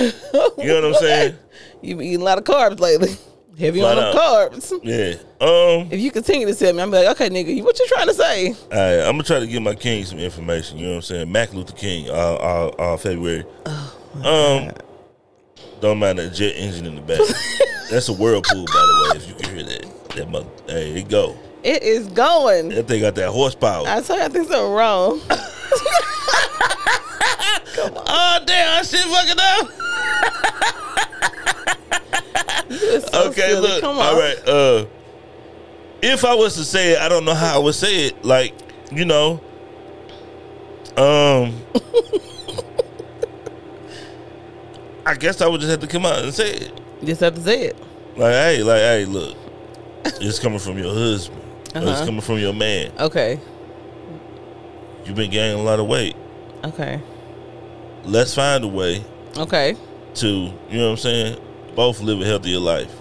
You 0.58 0.67
know 0.67 0.82
what 0.82 0.86
I'm 0.86 0.93
saying? 1.01 1.36
You've 1.82 1.97
been 1.97 2.08
eating 2.08 2.21
a 2.21 2.25
lot 2.25 2.38
of 2.38 2.43
carbs 2.43 2.80
lately. 2.80 3.15
Heavy 3.60 3.80
Flat 3.80 3.97
on 3.97 4.03
the 4.03 4.21
out. 4.21 4.51
carbs. 4.51 4.80
Yeah. 4.84 5.15
Um. 5.41 5.88
If 5.91 5.99
you 5.99 6.12
continue 6.12 6.45
to 6.45 6.53
tell 6.53 6.71
me, 6.73 6.82
I'm 6.82 6.91
like, 6.91 7.08
okay, 7.08 7.27
nigga, 7.27 7.63
what 7.63 7.80
you 7.80 7.88
trying 7.88 8.06
to 8.06 8.13
say? 8.13 8.49
Right, 8.71 8.99
I'm 8.99 9.13
gonna 9.13 9.23
try 9.23 9.39
to 9.39 9.47
give 9.47 9.63
my 9.63 9.73
king 9.73 10.06
some 10.06 10.19
information. 10.19 10.77
You 10.77 10.86
know 10.86 10.91
what 10.91 10.95
I'm 10.97 11.01
saying? 11.01 11.32
Mac 11.32 11.53
Luther 11.53 11.73
King, 11.75 12.08
uh, 12.10 12.13
uh, 12.13 12.67
uh 12.77 12.97
February. 12.97 13.45
um, 14.23 14.71
don't 15.82 15.97
mind 15.97 16.19
that 16.19 16.34
jet 16.36 16.51
engine 16.56 16.86
in 16.86 16.95
the 16.95 17.01
back. 17.01 17.19
That's 17.89 18.10
a 18.10 18.13
whirlpool, 18.13 18.65
by 18.65 18.73
the 18.73 19.10
way. 19.12 19.17
If 19.17 19.27
you 19.27 19.34
can 19.36 19.56
hear 19.56 19.63
that, 19.65 20.10
that 20.10 20.30
mother, 20.30 20.49
hey, 20.67 20.99
it 20.99 21.10
go. 21.10 21.36
It 21.63 21.82
is 21.82 22.08
going. 22.10 22.69
That 22.69 22.88
thing 22.88 23.01
got 23.01 23.15
that 23.15 23.30
horsepower. 23.32 23.88
I 23.88 24.01
told 24.01 24.19
you 24.19 24.25
I 24.25 24.30
think 24.30 24.47
something 24.47 24.71
wrong. 24.71 25.19
Oh 27.79 28.39
damn! 28.45 28.79
I 28.79 28.81
shit 28.83 29.05
fucking 29.05 29.39
up. 29.39 29.71
So 32.69 33.29
okay, 33.29 33.49
silly. 33.51 33.61
look. 33.61 33.81
Come 33.81 33.97
on. 33.97 34.05
All 34.05 34.19
right. 34.19 34.37
Uh, 34.47 34.85
if 36.01 36.25
I 36.25 36.35
was 36.35 36.55
to 36.55 36.63
say 36.63 36.93
it, 36.93 36.99
I 36.99 37.09
don't 37.09 37.25
know 37.25 37.33
how 37.33 37.55
I 37.55 37.57
would 37.63 37.75
say 37.75 38.05
it. 38.07 38.23
Like, 38.25 38.53
you 38.91 39.05
know, 39.05 39.39
um, 40.97 41.55
I 45.05 45.15
guess 45.15 45.41
I 45.41 45.47
would 45.47 45.61
just 45.61 45.71
have 45.71 45.79
to 45.79 45.87
come 45.87 46.05
out 46.05 46.19
and 46.23 46.33
say 46.33 46.51
it. 46.51 46.81
Just 47.03 47.21
have 47.21 47.35
to 47.35 47.41
say 47.41 47.67
it. 47.67 47.77
Like, 48.17 48.33
hey, 48.33 48.63
like, 48.63 48.81
hey, 48.81 49.05
look, 49.05 49.37
it's 50.05 50.39
coming 50.39 50.59
from 50.59 50.77
your 50.77 50.93
husband. 50.93 51.41
It's 51.67 51.75
Uh-huh. 51.75 52.05
coming 52.05 52.21
from 52.21 52.39
your 52.39 52.53
man. 52.53 52.91
Okay. 52.99 53.39
You've 55.05 55.15
been 55.15 55.31
gaining 55.31 55.59
a 55.59 55.63
lot 55.63 55.79
of 55.79 55.87
weight. 55.87 56.15
Okay. 56.65 57.01
Let's 58.05 58.33
find 58.33 58.63
a 58.63 58.67
way 58.67 59.03
Okay. 59.38 59.75
to, 60.15 60.27
you 60.27 60.51
know 60.71 60.86
what 60.86 60.91
I'm 60.91 60.97
saying, 60.97 61.39
both 61.75 61.99
live 62.01 62.21
a 62.21 62.25
healthier 62.25 62.60
life. 62.60 62.91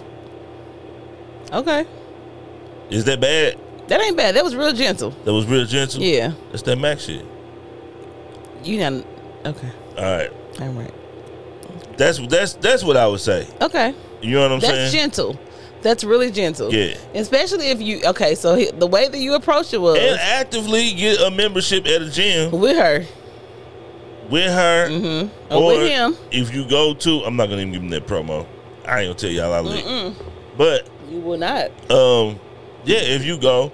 Okay. 1.51 1.85
Is 2.89 3.05
that 3.05 3.19
bad? 3.21 3.57
That 3.87 4.01
ain't 4.01 4.17
bad. 4.17 4.35
That 4.35 4.43
was 4.43 4.55
real 4.55 4.73
gentle. 4.73 5.11
That 5.23 5.33
was 5.33 5.45
real 5.45 5.65
gentle. 5.65 6.01
Yeah. 6.01 6.33
That's 6.51 6.61
that 6.63 6.75
Mac 6.77 6.99
shit. 6.99 7.25
You 8.63 8.77
not 8.79 9.05
okay. 9.45 9.69
All 9.97 10.03
right. 10.03 10.29
All 10.59 10.67
right. 10.69 10.93
That's 11.97 12.19
that's 12.27 12.53
that's 12.53 12.83
what 12.83 12.97
I 12.97 13.07
would 13.07 13.21
say. 13.21 13.47
Okay. 13.61 13.93
You 14.21 14.31
know 14.35 14.41
what 14.41 14.51
I'm 14.51 14.59
That's 14.59 14.73
saying? 14.73 14.81
That's 14.83 14.93
gentle. 14.93 15.39
That's 15.81 16.03
really 16.03 16.31
gentle. 16.31 16.73
Yeah. 16.73 16.97
Especially 17.13 17.69
if 17.69 17.81
you 17.81 18.01
okay. 18.07 18.35
So 18.35 18.55
he- 18.55 18.71
the 18.71 18.87
way 18.87 19.07
that 19.07 19.17
you 19.17 19.35
approached 19.35 19.73
it 19.73 19.77
was 19.77 19.97
and 19.97 20.19
actively 20.19 20.93
get 20.93 21.21
a 21.21 21.31
membership 21.31 21.85
at 21.87 22.01
a 22.01 22.09
gym 22.09 22.51
with 22.51 22.75
her 22.77 23.05
with 24.29 24.51
her, 24.51 24.89
mm-hmm. 24.89 25.53
or, 25.53 25.67
with 25.67 25.89
him. 25.89 26.15
If 26.31 26.53
you 26.53 26.67
go 26.67 26.93
to, 26.93 27.23
I'm 27.23 27.35
not 27.35 27.49
gonna 27.49 27.61
even 27.61 27.73
give 27.73 27.81
him 27.81 27.89
that 27.89 28.07
promo. 28.07 28.45
I 28.85 29.01
ain't 29.01 29.07
gonna 29.07 29.13
tell 29.15 29.29
y'all 29.29 29.53
I 29.53 29.59
live. 29.59 30.15
But 30.57 30.89
You 31.09 31.19
will 31.19 31.37
not. 31.37 31.69
um, 31.91 32.39
yeah, 32.85 32.99
if 33.01 33.25
you 33.25 33.37
go 33.37 33.71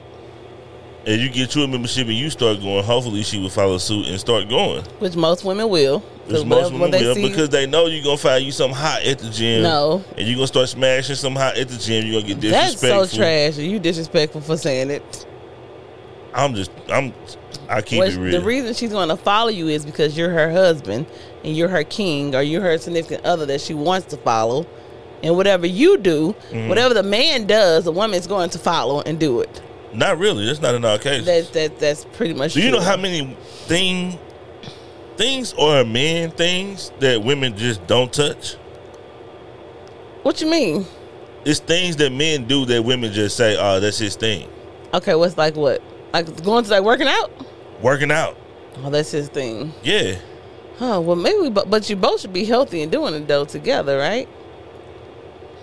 and 1.05 1.21
you 1.21 1.29
get 1.29 1.55
you 1.55 1.63
a 1.63 1.67
membership 1.67 2.07
and 2.07 2.15
you 2.15 2.29
start 2.29 2.59
going, 2.61 2.83
hopefully 2.83 3.23
she 3.23 3.39
will 3.39 3.49
follow 3.49 3.77
suit 3.77 4.07
and 4.07 4.19
start 4.19 4.49
going. 4.49 4.83
Which 4.99 5.15
most 5.15 5.43
women 5.43 5.69
will. 5.69 5.99
Which 5.99 6.45
most 6.45 6.71
women 6.71 6.91
they 6.91 7.03
will 7.03 7.15
because 7.15 7.49
they 7.49 7.65
know 7.65 7.87
you're 7.87 8.03
gonna 8.03 8.17
find 8.17 8.45
you 8.45 8.51
something 8.51 8.75
hot 8.75 9.03
at 9.03 9.19
the 9.19 9.29
gym. 9.29 9.63
No. 9.63 10.03
And 10.17 10.25
you're 10.25 10.35
gonna 10.35 10.47
start 10.47 10.69
smashing 10.69 11.15
some 11.15 11.35
hot 11.35 11.57
at 11.57 11.67
the 11.67 11.77
gym. 11.77 12.05
You're 12.05 12.21
gonna 12.21 12.33
get 12.33 12.41
disrespectful. 12.41 12.99
That's 13.01 13.11
so 13.11 13.17
trash. 13.17 13.57
You 13.57 13.79
disrespectful 13.79 14.41
for 14.41 14.57
saying 14.57 14.89
it. 14.89 15.25
I'm 16.33 16.53
just 16.55 16.71
I'm 16.89 17.13
I 17.69 17.81
keep 17.81 17.99
What- 17.99 18.09
it 18.13 18.17
real. 18.17 18.39
the 18.39 18.45
reason 18.45 18.73
she's 18.73 18.91
going 18.91 19.09
to 19.09 19.15
follow 19.17 19.49
you 19.49 19.67
is 19.67 19.85
because 19.85 20.17
you're 20.17 20.29
her 20.31 20.51
husband 20.51 21.05
and 21.43 21.55
you're 21.55 21.69
her 21.69 21.83
king 21.83 22.35
or 22.35 22.41
you're 22.41 22.61
her 22.61 22.77
significant 22.77 23.25
other 23.25 23.45
that 23.47 23.61
she 23.61 23.73
wants 23.73 24.07
to 24.07 24.17
follow. 24.17 24.65
And 25.21 25.37
whatever 25.37 25.65
you 25.65 25.97
do, 25.97 26.35
Mm-hmm. 26.51 26.67
whatever 26.67 26.93
the 26.93 27.03
man 27.03 27.47
does, 27.47 27.85
the 27.85 27.91
woman's 27.93 28.27
going 28.27 28.49
to 28.51 28.59
follow 28.59 29.01
and 29.05 29.17
do 29.19 29.39
it. 29.39 29.61
Not 29.93 30.17
really. 30.17 30.45
That's 30.45 30.61
not 30.61 30.75
in 30.75 30.83
our 30.83 30.97
case. 30.97 31.25
That 31.25 31.53
that 31.53 31.79
that's 31.79 32.03
pretty 32.13 32.33
much. 32.33 32.53
Do 32.55 32.61
you 32.61 32.71
know 32.71 32.81
how 32.81 32.97
many 32.97 33.37
thing 33.67 34.17
things 35.15 35.53
or 35.53 35.85
men 35.85 36.31
things 36.31 36.91
that 36.99 37.23
women 37.23 37.55
just 37.55 37.85
don't 37.87 38.11
touch? 38.11 38.55
What 40.23 40.41
you 40.41 40.49
mean? 40.49 40.85
It's 41.45 41.59
things 41.59 41.95
that 41.97 42.11
men 42.11 42.45
do 42.47 42.65
that 42.65 42.83
women 42.83 43.11
just 43.13 43.35
say, 43.37 43.55
"Oh, 43.59 43.79
that's 43.79 43.97
his 43.99 44.15
thing." 44.15 44.47
Okay, 44.93 45.13
what's 45.15 45.37
like 45.37 45.55
what? 45.55 45.81
Like 46.13 46.43
going 46.43 46.63
to 46.63 46.69
like 46.69 46.83
working 46.83 47.07
out? 47.07 47.31
Working 47.81 48.11
out. 48.11 48.37
Oh, 48.77 48.89
that's 48.89 49.11
his 49.11 49.29
thing. 49.29 49.73
Yeah. 49.83 50.15
Oh 50.79 51.01
well, 51.01 51.15
maybe. 51.15 51.39
we 51.39 51.49
bo- 51.49 51.65
But 51.65 51.89
you 51.89 51.95
both 51.95 52.21
should 52.21 52.33
be 52.33 52.45
healthy 52.45 52.81
and 52.81 52.91
doing 52.91 53.13
it 53.13 53.27
though 53.27 53.45
together, 53.45 53.97
right? 53.97 54.27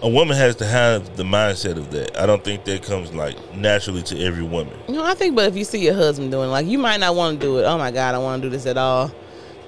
A 0.03 0.09
woman 0.09 0.35
has 0.37 0.57
to 0.57 0.65
have 0.67 1.17
the 1.17 1.25
mindset 1.25 1.77
of 1.77 1.91
that. 1.91 2.19
I 2.19 2.25
don't 2.25 2.43
think 2.43 2.65
that 2.65 2.83
comes 2.83 3.13
like 3.13 3.37
naturally 3.55 4.03
to 4.05 4.19
every 4.25 4.43
woman. 4.43 4.75
You 4.89 4.95
know, 4.95 5.05
I 5.05 5.15
think. 5.15 5.37
But 5.37 5.49
if 5.49 5.57
you 5.57 5.65
see 5.65 5.79
your 5.85 5.95
husband 5.95 6.31
doing, 6.31 6.51
like, 6.51 6.67
you 6.67 6.79
might 6.79 7.01
not 7.01 7.15
want 7.15 7.39
to 7.39 7.47
do 7.47 7.59
it. 7.59 7.65
Oh 7.65 7.77
my 7.77 7.91
God, 7.91 8.15
I 8.15 8.19
want 8.19 8.43
to 8.43 8.49
do 8.49 8.51
this 8.51 8.65
at 8.67 8.79
all. 8.79 9.11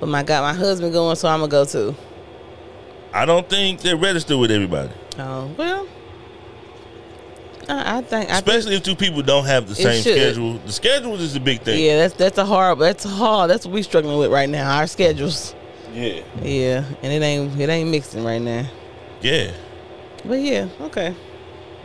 But 0.00 0.08
my 0.08 0.22
God, 0.22 0.40
my 0.42 0.54
husband 0.54 0.92
going, 0.92 1.16
so 1.16 1.28
I'm 1.28 1.40
gonna 1.40 1.50
go 1.50 1.64
too. 1.64 1.94
I 3.12 3.26
don't 3.26 3.48
think 3.48 3.80
they 3.82 3.94
register 3.94 4.38
with 4.38 4.50
everybody. 4.50 4.90
Oh 5.18 5.50
well, 5.58 5.86
I, 7.68 7.98
I 7.98 8.02
think. 8.02 8.30
I 8.30 8.34
think 8.40 8.46
Especially 8.48 8.74
if 8.76 8.82
two 8.82 8.96
people 8.96 9.22
don't 9.22 9.44
have 9.46 9.68
the 9.68 9.74
same 9.74 10.02
should. 10.02 10.14
schedule. 10.16 10.58
The 10.58 10.72
schedule 10.72 11.14
is 11.14 11.34
the 11.34 11.40
big 11.40 11.62
thing. 11.62 11.84
yeah, 11.84 11.96
that's 11.96 12.14
that's 12.14 12.38
a 12.38 12.44
hard. 12.44 12.78
That's 12.78 13.04
hard. 13.04 13.50
That's 13.50 13.64
what 13.66 13.74
we're 13.74 13.82
struggling 13.82 14.18
with 14.18 14.30
right 14.32 14.48
now. 14.48 14.78
Our 14.78 14.86
schedules. 14.86 15.54
Yeah. 15.92 16.22
Yeah, 16.42 16.84
and 17.02 17.12
it 17.12 17.22
ain't 17.22 17.60
it 17.60 17.68
ain't 17.68 17.90
mixing 17.90 18.24
right 18.24 18.40
now. 18.40 18.66
Yeah. 19.20 19.52
But 20.24 20.40
yeah, 20.40 20.68
okay. 20.80 21.14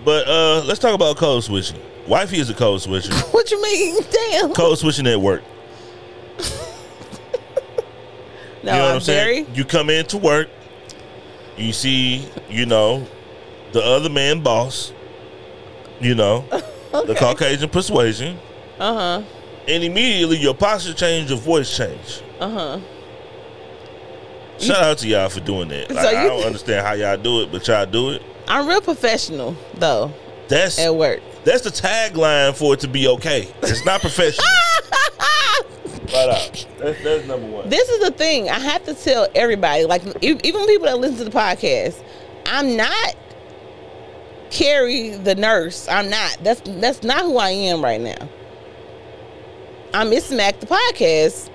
But 0.06 0.28
uh 0.28 0.64
let's 0.66 0.80
talk 0.80 0.94
about 0.96 1.18
code 1.18 1.44
switching. 1.44 1.80
Wifey 2.08 2.40
is 2.40 2.50
a 2.50 2.54
code 2.54 2.82
switcher. 2.82 3.14
What 3.32 3.52
you 3.52 3.62
mean? 3.62 4.02
Damn. 4.32 4.54
code 4.54 4.78
switching 4.78 5.08
at 5.08 5.20
work. 5.20 5.44
no, 6.40 6.46
you 8.64 8.66
know 8.66 8.72
what 8.82 8.90
I'm 8.90 8.96
I'm 8.96 9.02
saying? 9.02 9.48
You 9.54 9.66
come 9.66 9.90
into 9.90 10.18
work, 10.18 10.50
you 11.58 11.74
see, 11.74 12.28
you 12.50 12.66
know, 12.66 13.06
the 13.74 13.84
other 13.84 14.10
man 14.10 14.42
boss, 14.42 14.94
you 16.00 16.16
know, 16.16 16.42
the 16.92 17.16
Caucasian 17.18 17.70
persuasion, 17.70 18.38
Uh 18.80 18.94
huh. 18.94 19.24
and 19.68 19.84
immediately 19.84 20.38
your 20.38 20.54
posture 20.54 20.94
change, 20.94 21.30
your 21.30 21.40
voice 21.40 21.76
change. 21.76 22.22
Uh 22.40 22.50
huh. 22.50 22.80
Shout 24.60 24.78
out 24.84 24.98
to 25.00 25.08
y'all 25.08 25.30
for 25.30 25.40
doing 25.40 25.68
that. 25.70 25.92
Like, 25.92 26.04
So 26.04 26.18
I 26.18 26.24
don't 26.26 26.44
understand 26.46 26.86
how 26.86 26.94
y'all 26.94 27.18
do 27.18 27.42
it, 27.42 27.52
but 27.52 27.68
y'all 27.68 27.86
do 27.86 28.10
it. 28.10 28.24
I'm 28.48 28.68
real 28.68 28.82
professional 28.82 29.56
though 29.76 30.12
That's 30.48 30.80
at 30.80 30.96
work. 30.96 31.20
that's 31.44 31.62
the 31.64 31.70
tagline 31.70 32.56
for 32.56 32.74
it 32.74 32.80
to 32.80 32.88
be 32.88 33.08
okay. 33.10 33.54
It's 33.62 33.86
not 33.86 34.02
professional. 34.02 34.46
Flat 36.08 36.30
out. 36.30 36.66
That's, 36.80 37.04
that's 37.04 37.28
number 37.28 37.46
one. 37.48 37.70
This 37.70 37.88
is 37.90 38.00
the 38.00 38.12
thing. 38.12 38.50
I 38.50 38.58
have 38.60 38.84
to 38.86 38.94
tell 38.94 39.28
everybody, 39.36 39.84
like 39.86 40.02
even 40.24 40.40
people 40.40 40.86
that 40.86 40.98
listen 40.98 41.18
to 41.18 41.24
the 41.26 41.32
podcast, 41.32 42.02
I'm 42.46 42.78
not 42.78 43.16
Carrie 44.52 45.10
the 45.12 45.36
nurse. 45.36 45.88
I'm 45.88 46.10
not. 46.10 46.38
That's 46.42 46.62
that's 46.66 47.04
not 47.04 47.22
who 47.22 47.38
I 47.38 47.50
am 47.50 47.84
right 47.84 48.02
now. 48.02 48.30
I'm 49.94 50.08
Mrs. 50.10 50.36
Mac 50.38 50.60
the 50.60 50.66
podcast. 50.68 51.50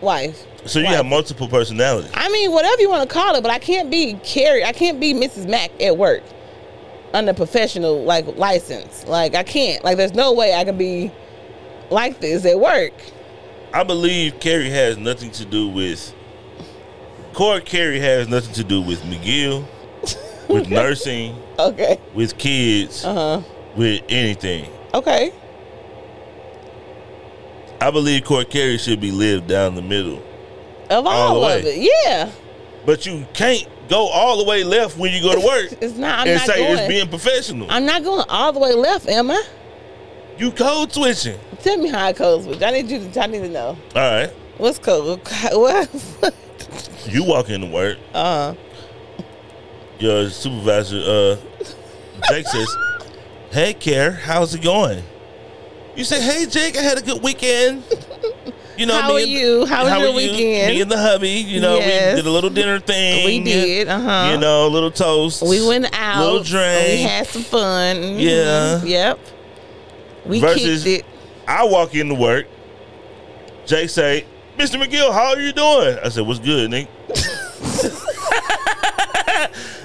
wife. 0.00 0.46
So 0.66 0.78
you 0.78 0.84
Wife. 0.86 0.94
have 0.96 1.06
multiple 1.06 1.48
personalities. 1.48 2.10
I 2.14 2.28
mean, 2.30 2.52
whatever 2.52 2.80
you 2.80 2.88
want 2.88 3.08
to 3.08 3.12
call 3.12 3.34
it, 3.34 3.42
but 3.42 3.50
I 3.50 3.58
can't 3.58 3.90
be 3.90 4.14
Carrie. 4.22 4.64
I 4.64 4.72
can't 4.72 5.00
be 5.00 5.12
Mrs. 5.12 5.48
Mac 5.48 5.70
at 5.82 5.96
work 5.96 6.22
under 7.12 7.34
professional 7.34 8.04
like 8.04 8.26
license. 8.36 9.04
Like 9.06 9.34
I 9.34 9.42
can't. 9.42 9.82
Like 9.84 9.96
there's 9.96 10.14
no 10.14 10.32
way 10.32 10.54
I 10.54 10.64
can 10.64 10.78
be 10.78 11.10
like 11.90 12.20
this 12.20 12.44
at 12.44 12.58
work. 12.58 12.92
I 13.74 13.82
believe 13.84 14.38
Carrie 14.38 14.70
has 14.70 14.98
nothing 14.98 15.30
to 15.32 15.44
do 15.44 15.68
with. 15.68 16.14
Core 17.32 17.60
Carrie 17.60 18.00
has 18.00 18.28
nothing 18.28 18.52
to 18.54 18.64
do 18.64 18.82
with 18.82 19.00
McGill, 19.02 19.66
with 20.48 20.68
nursing, 20.70 21.34
Okay. 21.68 21.98
with 22.14 22.36
kids, 22.38 23.04
Uh 23.04 23.14
huh. 23.14 23.40
with 23.76 24.02
anything. 24.08 24.68
Okay. 24.94 25.32
I 27.80 27.90
believe 27.90 28.24
court 28.24 28.50
Carrie 28.50 28.78
should 28.78 29.00
be 29.00 29.10
lived 29.10 29.48
down 29.48 29.74
the 29.74 29.82
middle. 29.82 30.22
Of 30.90 31.06
All 31.06 31.08
all, 31.08 31.40
the 31.40 31.56
of 31.58 31.64
way. 31.64 31.70
it, 31.70 31.90
yeah. 32.06 32.30
But 32.86 33.06
you 33.06 33.26
can't 33.34 33.66
go 33.88 34.06
all 34.08 34.36
the 34.38 34.44
way 34.44 34.62
left 34.64 34.96
when 34.98 35.12
you 35.12 35.20
go 35.22 35.34
to 35.34 35.40
work 35.46 35.72
It's 35.80 35.96
not. 35.96 36.20
I'm 36.20 36.28
and 36.28 36.36
not 36.38 36.46
say 36.46 36.58
going. 36.58 36.78
it's 36.78 36.88
being 36.88 37.08
professional. 37.08 37.70
I'm 37.70 37.84
not 37.84 38.04
going 38.04 38.24
all 38.28 38.52
the 38.52 38.58
way 38.60 38.72
left, 38.74 39.08
am 39.08 39.30
I? 39.30 39.42
you 40.38 40.50
code 40.50 40.92
switching. 40.92 41.38
Tell 41.62 41.76
me 41.76 41.88
how 41.88 42.08
it 42.08 42.16
goes. 42.16 42.46
Which 42.46 42.62
I 42.62 42.70
need 42.70 42.88
you 42.90 43.08
to. 43.10 43.20
I 43.22 43.26
need 43.26 43.40
to 43.40 43.48
know 43.48 43.76
All 43.94 44.02
right. 44.02 44.30
what's 44.58 44.78
code. 44.78 45.20
What? 45.52 46.34
You 47.06 47.24
walk 47.24 47.50
into 47.50 47.66
work. 47.66 47.98
Uh. 48.14 48.54
Huh. 48.54 49.22
Your 49.98 50.30
supervisor, 50.30 50.98
uh, 50.98 51.36
Jake 52.28 52.46
says, 52.46 52.76
"Hey, 53.50 53.74
Care, 53.74 54.12
how's 54.12 54.54
it 54.54 54.62
going?" 54.62 55.02
You 55.96 56.04
say, 56.04 56.20
"Hey, 56.22 56.46
Jake, 56.46 56.76
I 56.78 56.82
had 56.82 56.98
a 56.98 57.02
good 57.02 57.22
weekend." 57.22 57.82
You 58.78 58.86
know, 58.86 58.98
How 58.98 59.08
me 59.08 59.14
are 59.14 59.18
and- 59.22 59.30
you? 59.30 59.66
How 59.66 59.84
was 59.84 59.92
are 59.92 59.98
your 59.98 60.08
you? 60.08 60.16
weekend? 60.16 60.74
Me 60.74 60.80
and 60.80 60.90
the 60.90 60.96
hubby, 60.96 61.28
you 61.28 61.60
know, 61.60 61.76
Yes. 61.76 62.14
we 62.16 62.22
did 62.22 62.26
a 62.26 62.30
little 62.32 62.48
dinner 62.48 62.80
thing. 62.80 63.26
We 63.26 63.40
did, 63.40 63.86
uh-huh. 63.88 64.30
You 64.32 64.38
know, 64.38 64.66
a 64.66 64.68
little 64.70 64.90
toast. 64.90 65.42
We 65.42 65.64
went 65.66 65.86
out. 65.92 66.24
Little 66.24 66.42
drink. 66.42 66.88
We 66.88 67.02
had 67.02 67.26
some 67.26 67.42
fun. 67.42 67.96
Mhm. 67.96 68.20
Yeah. 68.20 68.82
Yep. 68.82 69.18
We 70.24 70.40
Versus- 70.40 70.84
kicked 70.84 71.00
it. 71.00 71.06
I 71.46 71.64
walk 71.64 71.94
into 71.94 72.14
work. 72.14 72.46
Jake 73.66 73.90
say, 73.90 74.24
"Mr. 74.58 74.82
McGill, 74.82 75.12
how 75.12 75.34
are 75.34 75.38
you 75.40 75.52
doing?" 75.52 75.98
I 76.02 76.08
said, 76.08 76.26
"What's 76.26 76.40
good, 76.40 76.70
Nick?" 76.70 76.88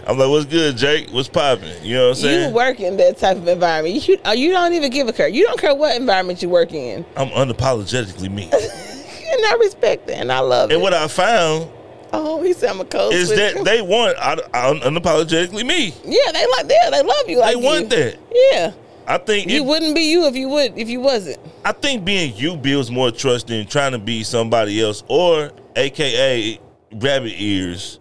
I'm 0.07 0.17
like, 0.17 0.29
"What's 0.29 0.45
good, 0.45 0.77
Jake? 0.77 1.09
What's 1.11 1.27
popping?" 1.27 1.69
You 1.83 1.95
know 1.95 2.03
what 2.09 2.17
I'm 2.17 2.21
saying? 2.23 2.49
You 2.49 2.55
work 2.55 2.79
in 2.79 2.97
that 2.97 3.17
type 3.17 3.37
of 3.37 3.47
environment. 3.47 4.07
You, 4.07 4.17
uh, 4.25 4.31
you 4.31 4.51
don't 4.51 4.73
even 4.73 4.89
give 4.89 5.07
a 5.07 5.13
care. 5.13 5.27
You 5.27 5.43
don't 5.45 5.59
care 5.59 5.75
what 5.75 5.95
environment 5.95 6.41
you 6.41 6.49
work 6.49 6.71
in. 6.73 7.05
I'm 7.15 7.29
unapologetically 7.29 8.31
me. 8.31 8.49
And 9.29 9.45
I 9.45 9.55
respect 9.59 10.07
that 10.07 10.19
and 10.19 10.31
I 10.31 10.39
love 10.39 10.63
and 10.63 10.71
it. 10.71 10.75
And 10.75 10.81
what 10.83 10.93
I 10.93 11.05
found 11.09 11.69
oh, 12.13 12.41
he 12.41 12.53
said 12.53 12.69
I'm 12.69 12.79
a 12.79 12.85
code 12.85 13.13
is 13.13 13.27
that 13.27 13.61
they 13.65 13.81
want 13.81 14.17
un- 14.17 14.39
un- 14.53 14.79
unapologetically 14.79 15.65
me. 15.67 15.87
Yeah, 16.05 16.31
they 16.31 16.47
like 16.47 16.67
that. 16.69 16.89
They 16.91 17.01
love 17.03 17.27
you 17.29 17.37
like 17.39 17.55
They 17.55 17.61
want 17.61 17.81
you. 17.83 17.87
that. 17.89 18.17
Yeah. 18.53 18.71
I 19.05 19.17
think 19.17 19.49
You 19.49 19.57
it- 19.57 19.65
wouldn't 19.65 19.95
be 19.95 20.09
you 20.09 20.25
if 20.27 20.35
you 20.37 20.47
would 20.47 20.77
if 20.77 20.87
you 20.89 21.01
wasn't. 21.01 21.39
I 21.65 21.73
think 21.73 22.05
being 22.05 22.33
you 22.37 22.55
builds 22.55 22.89
more 22.89 23.11
trust 23.11 23.47
than 23.47 23.67
trying 23.67 23.91
to 23.91 23.99
be 23.99 24.23
somebody 24.23 24.81
else 24.81 25.03
or 25.09 25.51
AKA 25.75 26.59
rabbit 26.93 27.33
ears 27.35 27.99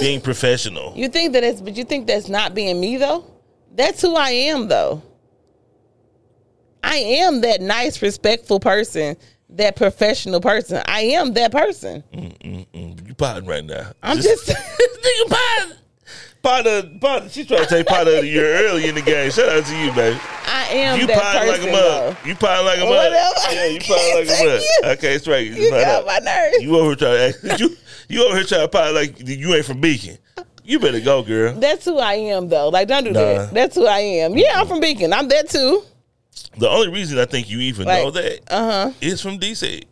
being 0.00 0.20
professional. 0.20 0.92
You 0.96 1.08
think 1.08 1.32
that 1.34 1.44
it's 1.44 1.60
but 1.60 1.76
you 1.76 1.84
think 1.84 2.06
that's 2.06 2.28
not 2.28 2.54
being 2.54 2.80
me 2.80 2.96
though? 2.96 3.24
That's 3.74 4.00
who 4.02 4.14
I 4.16 4.30
am 4.30 4.68
though. 4.68 5.02
I 6.84 6.96
am 6.96 7.40
that 7.42 7.60
nice, 7.60 8.02
respectful 8.02 8.58
person, 8.60 9.16
that 9.50 9.76
professional 9.76 10.40
person. 10.40 10.82
I 10.86 11.02
am 11.02 11.32
that 11.34 11.52
person. 11.52 12.02
Mm, 12.12 13.06
you 13.08 13.14
potting 13.14 13.46
right 13.46 13.64
now. 13.64 13.92
I'm 14.02 14.18
just 14.20 14.48
nigga 14.48 15.28
potting. 15.28 15.76
Potter, 16.42 16.90
Potter, 17.00 17.28
she's 17.28 17.46
trying 17.46 17.62
to 17.62 17.68
take 17.68 17.86
Potter 17.86 18.16
of 18.16 18.22
the 18.22 18.26
year 18.26 18.66
early 18.66 18.88
in 18.88 18.96
the 18.96 19.00
game. 19.00 19.30
Shout 19.30 19.48
out 19.48 19.64
to 19.64 19.76
you, 19.78 19.92
baby. 19.92 20.18
I 20.44 20.64
am 20.72 20.98
You 20.98 21.06
potting 21.06 21.48
like 21.48 21.62
a 21.62 21.70
mug. 21.70 22.16
You 22.26 22.34
potting 22.34 22.66
like 22.66 22.78
a 22.78 22.80
mug. 22.80 22.88
Whatever. 22.90 23.52
Yeah, 23.52 23.66
you 23.66 23.78
potting 23.78 24.14
like 24.16 24.26
a 24.26 24.44
mug. 24.44 24.60
you. 24.60 24.90
Okay, 24.90 25.14
it's 25.14 25.28
right. 25.28 25.46
You 25.46 25.70
got 25.70 26.04
my 26.04 26.18
nerves. 26.18 26.56
You 26.60 26.76
over 26.78 26.96
trying 26.96 27.32
to 27.32 27.48
act, 27.52 27.60
you 27.60 27.76
you 28.12 28.24
over 28.26 28.36
here 28.36 28.44
trying 28.44 28.60
to 28.62 28.68
pot 28.68 28.92
like 28.94 29.14
you 29.26 29.54
ain't 29.54 29.64
from 29.64 29.80
Beacon. 29.80 30.18
You 30.64 30.78
better 30.78 31.00
go, 31.00 31.22
girl. 31.22 31.54
That's 31.54 31.84
who 31.84 31.98
I 31.98 32.14
am 32.14 32.48
though. 32.48 32.68
Like 32.68 32.88
don't 32.88 33.04
do 33.04 33.10
Nah. 33.10 33.20
that. 33.20 33.54
That's 33.54 33.74
who 33.74 33.86
I 33.86 33.98
am. 33.98 34.36
Yeah, 34.36 34.60
I'm 34.60 34.66
from 34.68 34.80
Beacon. 34.80 35.12
I'm 35.12 35.28
that 35.28 35.48
too. 35.48 35.82
The 36.58 36.68
only 36.68 36.88
reason 36.88 37.18
I 37.18 37.24
think 37.24 37.50
you 37.50 37.58
even 37.60 37.86
Like, 37.86 38.04
know 38.04 38.10
that 38.12 38.40
Uh 38.48 38.64
huh. 38.88 38.92
is 39.00 39.20
from 39.20 39.38
DC. 39.38 39.84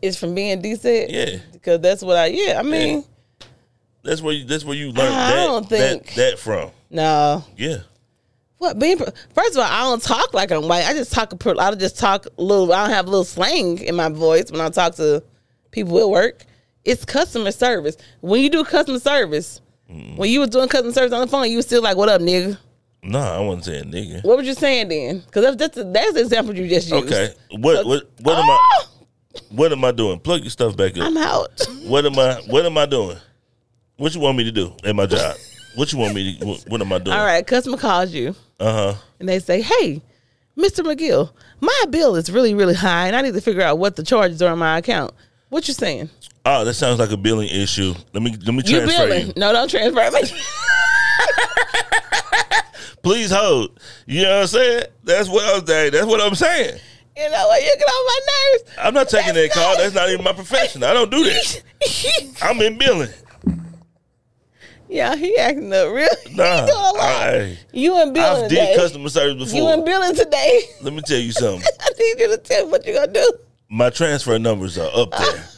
It's 0.00 0.16
from 0.18 0.34
being 0.34 0.60
decent. 0.60 1.10
Yeah. 1.10 1.36
Because 1.52 1.80
that's 1.80 2.02
what 2.02 2.16
I. 2.16 2.26
Yeah. 2.26 2.58
I 2.58 2.62
mean, 2.62 3.04
That's 4.02 4.20
where 4.20 4.34
you 4.34 4.44
that's 4.44 4.64
where 4.64 4.76
you 4.76 4.86
learned 4.90 5.14
I 5.14 5.30
that, 5.30 5.46
don't 5.46 5.68
think- 5.68 6.06
that 6.06 6.14
that 6.32 6.38
from. 6.38 6.70
no. 6.90 7.44
Yeah. 7.56 7.78
What 8.58 8.78
being? 8.78 8.98
First 8.98 9.52
of 9.52 9.58
all, 9.58 9.62
I 9.62 9.80
don't 9.82 10.02
talk 10.02 10.34
like 10.34 10.50
I'm 10.52 10.66
white. 10.68 10.86
I 10.86 10.92
just 10.92 11.12
talk. 11.12 11.32
I 11.58 11.74
just 11.74 11.98
talk 11.98 12.26
a 12.38 12.42
little. 12.42 12.72
I 12.72 12.84
don't 12.86 12.94
have 12.94 13.06
a 13.06 13.10
little 13.10 13.24
slang 13.24 13.78
in 13.78 13.96
my 13.96 14.08
voice 14.08 14.50
when 14.52 14.60
I 14.60 14.68
talk 14.70 14.94
to 14.96 15.22
people 15.72 15.98
at 16.00 16.08
work. 16.08 16.44
It's 16.84 17.04
customer 17.04 17.52
service. 17.52 17.96
When 18.20 18.40
you 18.40 18.50
do 18.50 18.64
customer 18.64 18.98
service, 18.98 19.60
Mm. 19.90 20.16
when 20.16 20.30
you 20.30 20.40
was 20.40 20.48
doing 20.48 20.68
customer 20.68 20.92
service 20.92 21.12
on 21.12 21.20
the 21.20 21.26
phone, 21.26 21.50
you 21.50 21.56
was 21.56 21.66
still 21.66 21.82
like, 21.82 21.96
"What 21.98 22.08
up, 22.08 22.20
nigga?" 22.22 22.56
Nah, 23.02 23.36
I 23.36 23.40
wasn't 23.40 23.64
saying 23.66 23.84
nigga. 23.92 24.24
What 24.24 24.38
were 24.38 24.42
you 24.42 24.54
saying 24.54 24.88
then? 24.88 25.18
Because 25.26 25.56
that's 25.56 25.74
that's, 25.74 25.92
that's 25.92 26.12
the 26.14 26.20
example 26.20 26.56
you 26.56 26.66
just 26.68 26.88
used. 26.90 27.04
Okay. 27.06 27.34
What 27.58 27.84
what 27.84 28.08
what 28.20 28.38
am 28.38 28.48
I 28.48 28.58
Oh, 28.74 28.84
what 29.50 29.72
am 29.72 29.84
I 29.84 29.90
doing? 29.92 30.18
Plug 30.20 30.40
your 30.42 30.50
stuff 30.50 30.76
back 30.76 30.96
up. 30.96 31.04
I'm 31.04 31.16
out. 31.16 31.50
What 31.86 32.06
am 32.06 32.18
I 32.18 32.34
what 32.46 32.64
am 32.64 32.78
I 32.78 32.86
doing? 32.86 33.16
What 33.96 34.14
you 34.14 34.20
want 34.20 34.38
me 34.38 34.44
to 34.44 34.52
do 34.52 34.72
at 34.84 34.94
my 34.96 35.04
job? 35.06 35.36
What 35.74 35.92
you 35.92 35.98
want 35.98 36.14
me 36.14 36.38
to 36.38 36.46
what, 36.46 36.64
what 36.68 36.80
am 36.80 36.92
I 36.92 36.98
doing? 36.98 37.16
All 37.16 37.24
right, 37.24 37.46
customer 37.46 37.76
calls 37.76 38.12
you. 38.12 38.34
Uh-huh. 38.60 38.94
and 39.20 39.28
they 39.28 39.40
say, 39.40 39.60
"Hey, 39.60 40.00
Mr. 40.56 40.84
McGill, 40.84 41.30
my 41.60 41.84
bill 41.90 42.14
is 42.16 42.30
really, 42.30 42.54
really 42.54 42.74
high, 42.74 43.08
and 43.08 43.16
I 43.16 43.20
need 43.22 43.34
to 43.34 43.40
figure 43.40 43.62
out 43.62 43.78
what 43.78 43.96
the 43.96 44.04
charges 44.04 44.40
are 44.40 44.52
on 44.52 44.58
my 44.58 44.78
account." 44.78 45.12
What 45.48 45.66
you 45.68 45.74
saying? 45.74 46.08
Oh, 46.44 46.64
that 46.64 46.74
sounds 46.74 46.98
like 46.98 47.10
a 47.12 47.16
billing 47.16 47.48
issue. 47.48 47.94
Let 48.12 48.22
me 48.22 48.36
let 48.44 48.54
me 48.54 48.62
transfer 48.62 49.02
You 49.02 49.08
billing? 49.08 49.26
you. 49.28 49.32
No, 49.36 49.52
don't 49.52 49.68
transfer 49.68 50.10
me. 50.10 50.22
Please 53.02 53.30
hold. 53.32 53.80
You 54.06 54.22
know 54.22 54.34
what 54.36 54.40
I'm 54.42 54.46
saying? 54.48 54.84
That's 55.04 55.28
what 55.28 55.44
I'm 55.44 55.66
saying. 55.66 55.92
That's 55.92 56.06
what 56.06 56.20
I'm 56.20 56.34
saying. 56.34 56.78
you 57.16 57.30
know 57.30 57.46
what? 57.48 57.62
You 57.62 57.74
get 57.78 57.88
on 57.88 58.06
my 58.06 58.20
nerves. 58.26 58.70
I'm 58.78 58.94
not 58.94 59.08
taking 59.08 59.34
That's 59.34 59.54
that 59.54 59.60
call. 59.62 59.76
That's 59.76 59.94
not 59.94 60.08
even 60.10 60.24
my 60.24 60.32
profession. 60.32 60.82
I 60.84 60.92
don't 60.94 61.10
do 61.10 61.24
that. 61.24 61.62
I'm 62.42 62.60
in 62.60 62.78
billing. 62.78 63.10
yeah, 64.88 65.16
he 65.16 65.36
acting 65.36 65.72
up 65.72 65.92
real. 65.92 66.08
Nah, 66.32 66.60
he 66.64 66.66
doing 66.66 66.78
a 66.78 66.92
lot. 66.92 67.00
I- 67.00 67.58
you 67.72 68.00
in 68.02 68.12
billing 68.12 68.44
I've 68.44 68.48
today? 68.48 68.66
did 68.66 68.76
customer 68.78 69.08
service 69.08 69.52
before. 69.52 69.58
you 69.58 69.68
in 69.74 69.84
before. 69.84 70.00
billing 70.00 70.14
today? 70.16 70.62
Let 70.82 70.92
me 70.92 71.02
tell 71.02 71.18
you 71.18 71.32
something. 71.32 71.66
I 71.80 71.88
need 71.98 72.20
you 72.20 72.28
to 72.28 72.36
tell 72.38 72.66
me 72.66 72.72
what 72.72 72.86
you 72.86 72.94
gonna 72.94 73.12
do. 73.12 73.32
My 73.68 73.90
transfer 73.90 74.38
numbers 74.38 74.78
are 74.78 74.90
up 74.94 75.10
there. 75.12 75.48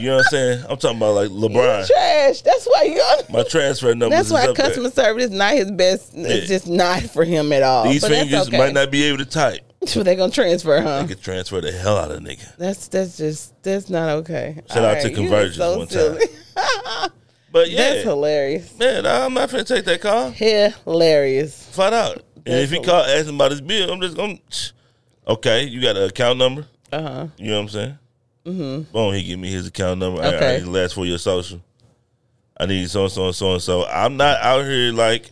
You 0.00 0.06
know 0.06 0.16
what 0.16 0.26
I'm 0.26 0.30
saying? 0.30 0.64
I'm 0.68 0.76
talking 0.76 0.96
about 0.96 1.14
like 1.14 1.30
LeBron. 1.30 1.80
You 1.80 1.94
trash. 1.94 2.42
That's 2.42 2.66
why 2.66 2.82
you. 2.84 3.34
My 3.34 3.42
transfer 3.42 3.94
number. 3.94 4.14
That's 4.14 4.28
is 4.28 4.32
why 4.32 4.46
up 4.46 4.56
there. 4.56 4.66
customer 4.66 4.90
service 4.90 5.24
is 5.24 5.30
not 5.30 5.52
his 5.54 5.70
best. 5.70 6.12
It's 6.14 6.48
just 6.48 6.66
not 6.66 7.02
for 7.02 7.24
him 7.24 7.52
at 7.52 7.62
all. 7.62 7.84
These 7.84 8.02
but 8.02 8.10
fingers 8.10 8.48
okay. 8.48 8.58
might 8.58 8.72
not 8.72 8.90
be 8.90 9.04
able 9.04 9.18
to 9.18 9.26
type. 9.26 9.60
So 9.86 10.02
they 10.04 10.16
gonna 10.16 10.32
transfer, 10.32 10.80
huh? 10.80 11.00
I 11.00 11.06
could 11.06 11.20
transfer 11.20 11.60
the 11.60 11.72
hell 11.72 11.96
out 11.96 12.10
of 12.10 12.18
a 12.18 12.20
nigga. 12.20 12.56
That's 12.56 12.88
that's 12.88 13.16
just 13.16 13.62
that's 13.62 13.90
not 13.90 14.08
okay. 14.18 14.62
Shout 14.68 14.78
All 14.78 14.84
out 14.86 15.02
to 15.02 15.10
you 15.10 15.16
Convergys 15.16 15.56
so 15.56 15.78
one 15.78 15.88
time. 15.88 17.10
But 17.52 17.70
yeah, 17.70 17.76
That's 17.90 18.04
hilarious. 18.04 18.78
man, 18.78 19.04
I'm 19.04 19.34
not 19.34 19.50
gonna 19.50 19.64
take 19.64 19.84
that 19.84 20.00
call. 20.00 20.30
Hilarious. 20.30 21.66
Flat 21.66 21.92
out. 21.92 22.22
And 22.46 22.60
if 22.60 22.70
he 22.70 22.80
call 22.80 23.04
asking 23.04 23.34
about 23.34 23.50
his 23.50 23.60
bill, 23.60 23.92
I'm 23.92 24.00
just 24.00 24.16
gonna. 24.16 24.38
Okay, 25.24 25.62
you 25.62 25.80
got 25.80 25.96
an 25.96 26.02
account 26.02 26.36
number. 26.36 26.66
Uh 26.90 27.00
huh. 27.00 27.26
You 27.36 27.50
know 27.50 27.58
what 27.58 27.62
I'm 27.62 27.68
saying? 27.68 27.98
Mm-hmm. 28.44 28.92
Boom, 28.92 29.14
he 29.14 29.22
give 29.22 29.38
me 29.38 29.50
his 29.50 29.68
account 29.68 30.00
number. 30.00 30.20
Okay. 30.22 30.56
I 30.56 30.58
need 30.58 30.66
last 30.66 30.94
for 30.94 31.06
your 31.06 31.18
social. 31.18 31.60
I 32.58 32.66
need 32.66 32.88
so 32.90 33.04
and 33.04 33.12
so 33.12 33.26
and 33.26 33.34
so 33.34 33.52
and 33.54 33.62
so. 33.62 33.86
I'm 33.86 34.16
not 34.16 34.40
out 34.40 34.64
here 34.64 34.92
like, 34.92 35.30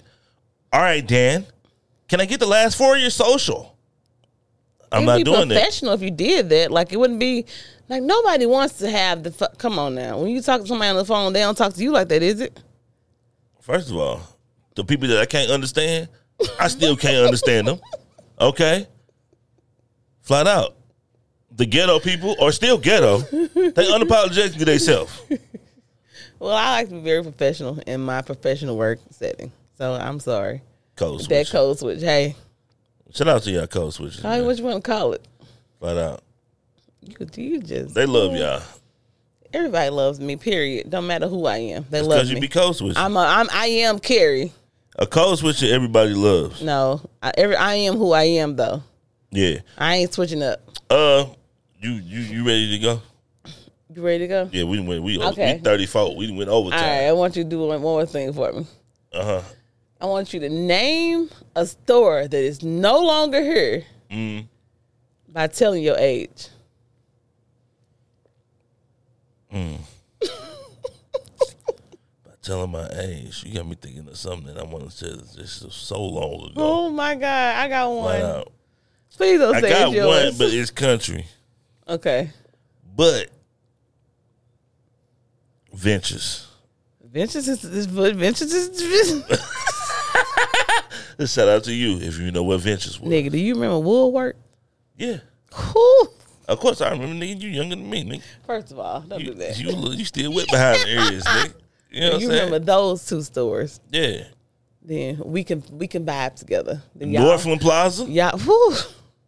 all 0.73 0.81
right, 0.81 1.05
Dan, 1.07 1.45
can 2.09 2.21
I 2.21 2.25
get 2.27 2.41
the 2.41 2.47
last 2.47 2.77
four 2.77 2.95
of 2.97 3.01
your 3.01 3.11
social? 3.11 3.77
I'm 4.93 5.03
It'd 5.09 5.27
not 5.27 5.35
doing 5.35 5.49
that. 5.49 5.55
professional 5.57 5.93
if 5.93 6.03
you 6.03 6.11
did 6.11 6.49
that. 6.51 6.71
Like 6.73 6.93
it 6.93 6.97
wouldn't 6.99 7.21
be 7.21 7.47
like 7.89 8.03
nobody 8.03 8.47
wants 8.47 8.79
to 8.79 8.91
have 8.91 9.23
the. 9.23 9.31
Fu- 9.33 9.47
Come 9.59 9.79
on 9.79 9.95
now, 9.95 10.19
when 10.19 10.31
you 10.31 10.41
talk 10.43 10.61
to 10.63 10.67
somebody 10.67 10.91
on 10.91 10.97
the 10.97 11.05
phone, 11.05 11.33
they 11.33 11.41
don't 11.41 11.57
talk 11.57 11.75
to 11.75 11.83
you 11.83 11.93
like 11.93 12.09
that, 12.09 12.23
is 12.23 12.41
it? 12.41 12.61
First 13.61 13.91
of 13.91 13.97
all, 13.97 14.21
the 14.75 14.85
people 14.85 15.07
that 15.09 15.19
I 15.19 15.27
can't 15.27 15.51
understand, 15.51 16.09
I 16.59 16.67
still 16.69 16.97
can't 16.97 17.25
understand 17.25 17.69
them. 17.69 17.81
Okay? 18.41 18.87
Flat 20.23 20.47
out. 20.47 20.77
The 21.57 21.67
ghetto 21.67 21.99
people 22.01 22.37
are 22.41 22.53
still 22.53 22.79
ghetto. 22.79 23.19
They 23.19 23.87
unapologetic 23.87 24.59
to 24.59 24.65
themselves. 24.65 25.21
Well, 26.39 26.57
I 26.57 26.71
like 26.77 26.89
to 26.89 26.95
be 26.95 27.01
very 27.01 27.23
professional 27.23 27.79
in 27.87 28.01
my 28.01 28.23
professional 28.23 28.77
work 28.77 28.99
setting. 29.11 29.53
So 29.77 29.93
I'm 29.95 30.21
sorry. 30.21 30.63
Code 30.97 31.21
That 31.21 31.25
switch. 31.47 31.51
code 31.51 31.79
switch. 31.79 32.01
Hey, 32.01 32.35
Shout 33.13 33.29
out 33.29 33.43
to 33.43 33.51
y'all 33.51 33.67
code 33.67 33.93
switches. 33.93 34.21
call 34.21 34.31
man. 34.31 34.47
what 34.47 34.57
you 34.59 34.65
want 34.65 34.83
to 34.85 34.91
call 34.91 35.13
it. 35.13 35.27
Flat 35.81 35.99
out. 35.99 36.23
You, 37.03 37.27
you 37.37 37.61
just 37.61 37.95
They 37.95 38.07
love 38.07 38.35
y'all 38.35 38.63
Everybody 39.53 39.91
loves 39.91 40.21
me. 40.21 40.37
Period. 40.37 40.89
Don't 40.91 41.07
matter 41.09 41.27
who 41.27 41.45
I 41.47 41.57
am. 41.59 41.85
They 41.91 42.03
love 42.03 42.11
me. 42.11 42.15
because 42.17 42.31
you 42.33 42.41
be 42.41 42.49
code 42.49 42.77
switching. 42.77 42.97
I'm 42.97 43.17
a, 43.17 43.21
I'm 43.21 43.49
I 43.53 43.67
am 43.67 43.99
Carrie. 43.99 44.53
A 44.97 45.07
code 45.07 45.39
switcher, 45.39 45.67
everybody 45.75 46.15
loves. 46.15 46.63
No, 46.63 47.01
I, 47.23 47.33
every 47.37 47.57
I 47.57 47.75
am 47.75 47.97
who 47.97 48.13
I 48.13 48.25
am 48.25 48.55
though. 48.57 48.83
Yeah. 49.31 49.61
I 49.77 49.97
ain't 49.97 50.13
switching 50.15 50.43
up. 50.43 50.61
Uh, 50.89 51.27
you 51.81 51.93
you 51.93 52.21
you 52.21 52.47
ready 52.47 52.71
to 52.71 52.79
go? 52.79 53.03
You 53.95 54.03
ready 54.03 54.19
to 54.21 54.29
go? 54.29 54.49
Yeah, 54.53 54.65
we 54.65 54.81
went. 54.81 55.03
We 55.03 55.19
Okay. 55.21 55.55
we 55.55 55.61
thirty 55.61 55.87
four. 55.87 56.15
We 56.17 56.31
went 56.31 56.49
overtime. 56.49 56.79
All 56.81 56.87
right. 56.89 57.07
I 57.09 57.13
want 57.13 57.37
you 57.37 57.43
to 57.45 57.49
do 57.51 57.67
one 57.67 57.81
more 57.81 58.07
thing 58.07 58.33
for 58.33 58.53
me. 58.53 58.67
Uh 59.13 59.25
huh. 59.25 59.43
I 60.01 60.07
want 60.07 60.33
you 60.33 60.41
to 60.41 60.49
name 60.49 61.29
a 61.57 61.67
store 61.67 62.27
that 62.29 62.39
is 62.43 62.63
no 62.63 63.01
longer 63.01 63.43
here 63.43 63.85
Mm. 64.11 64.47
by 65.29 65.47
telling 65.47 65.83
your 65.83 65.97
age. 65.99 66.49
By 69.51 69.77
telling 72.43 72.71
my 72.71 72.89
age, 73.01 73.43
you 73.45 73.55
got 73.55 73.67
me 73.67 73.75
thinking 73.81 74.07
of 74.09 74.17
something 74.17 74.47
that 74.47 74.59
I 74.59 74.65
want 74.65 74.85
to 74.89 74.91
say 74.97 75.11
This 75.37 75.63
is 75.63 75.75
so 75.75 76.01
long 76.03 76.51
ago. 76.51 76.53
Oh 76.57 76.91
my 76.91 77.15
God, 77.15 77.57
I 77.57 77.69
got 77.69 77.91
one. 77.91 78.45
Please 79.17 79.39
don't 79.41 79.55
I 79.57 79.61
say 79.61 79.69
got 79.71 79.93
yours. 79.93 80.07
one, 80.07 80.39
but 80.39 80.55
it's 80.55 80.71
country. 80.71 81.27
Okay. 81.91 82.31
But 82.97 83.29
ventures. 85.73 86.47
Ventures 87.05 87.49
is, 87.49 87.65
is 87.65 87.87
Ventures 87.87 88.53
is 88.53 89.25
Shout 91.31 91.49
out 91.49 91.65
to 91.65 91.73
you 91.75 91.99
if 91.99 92.19
you 92.19 92.31
know 92.31 92.43
what 92.43 92.61
ventures 92.61 92.99
was. 93.01 93.11
nigga. 93.11 93.31
Do 93.31 93.39
you 93.39 93.55
remember 93.55 93.79
Woolwork? 93.79 94.37
Yeah, 94.97 95.19
Whew. 95.55 96.09
of 96.49 96.59
course 96.61 96.81
I 96.81 96.91
remember. 96.91 97.15
Nigga, 97.25 97.41
you 97.43 97.49
younger 97.51 97.77
than 97.77 97.91
me, 97.91 98.05
nigga. 98.05 98.23
First 98.47 98.73
of 98.73 98.79
all, 98.79 99.01
don't 99.01 99.21
You 99.21 99.27
do 99.27 99.35
that. 99.35 99.59
you, 99.59 99.71
you 99.93 100.05
still 100.07 100.33
wet 100.33 100.47
behind 100.51 100.79
the 100.81 100.89
ears, 100.89 101.25
nigga. 101.25 101.55
You 101.91 102.01
know 102.01 102.07
what 102.07 102.15
I'm 102.15 102.21
you 102.23 102.29
remember 102.31 102.59
those 102.61 103.05
two 103.07 103.21
stores? 103.23 103.81
Yeah, 103.91 104.25
Then 104.83 105.21
we 105.25 105.43
can 105.45 105.63
we 105.73 105.87
can 105.89 106.07
vibe 106.07 106.37
together. 106.37 106.81
Then 106.95 107.13
Northland 107.13 107.61
Plaza. 107.61 108.05
y'all, 108.05 108.39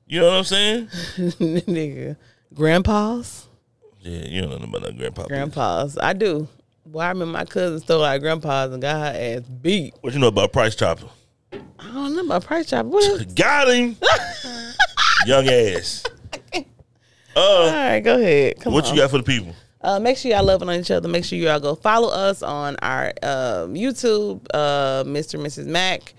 You 0.07 0.21
know 0.21 0.29
what 0.29 0.39
I'm 0.39 0.45
saying? 0.45 0.87
nigga, 1.19 2.17
grandpas, 2.55 3.47
Yeah, 4.01 4.27
you 4.27 4.43
don't 4.43 4.51
know 4.61 4.69
about 4.69 4.83
that 4.83 4.97
grandpa. 4.97 5.27
grandpas. 5.27 5.99
I 5.99 6.13
do. 6.13 6.49
Well, 6.85 7.07
I 7.07 7.11
remember 7.11 7.33
my 7.39 7.45
cousin 7.45 7.81
stole 7.81 8.05
our 8.05 8.19
grandpas 8.19 8.73
and 8.73 8.83
got 8.83 8.99
her 9.15 9.19
ass 9.19 9.43
beat. 9.43 9.95
What 10.01 10.13
you 10.13 10.19
know 10.19 10.27
about 10.29 10.53
Price 10.53 10.75
Chopper? 10.75 11.07
I 11.53 11.93
don't 11.93 12.15
know 12.17 12.25
about 12.25 12.45
price 12.47 12.67
chopper. 12.71 12.89
What? 12.89 13.35
Got 13.35 13.69
him, 13.69 13.97
young 15.27 15.47
ass. 15.49 16.03
All 17.37 17.69
Uh, 17.69 17.73
right, 17.73 18.01
go 18.01 18.17
ahead. 18.19 18.61
Come 18.61 18.73
what 18.73 18.85
on. 18.87 18.95
you 18.95 19.01
got 19.01 19.11
for 19.11 19.19
the 19.19 19.25
people? 19.25 19.55
Uh, 19.81 19.99
make 19.99 20.17
sure 20.17 20.31
y'all 20.31 20.45
loving 20.45 20.69
on 20.69 20.77
each 20.77 20.91
other. 20.93 21.09
Make 21.09 21.25
sure 21.25 21.37
y'all 21.39 21.59
go 21.61 21.75
follow 21.75 22.09
us 22.09 22.43
on 22.43 22.77
our 22.83 23.09
um, 23.23 23.75
YouTube, 23.75 24.47
uh, 24.55 25.03
Mr. 25.05 25.35
and 25.35 25.45
Mrs. 25.45 25.67
Mac, 25.67 26.15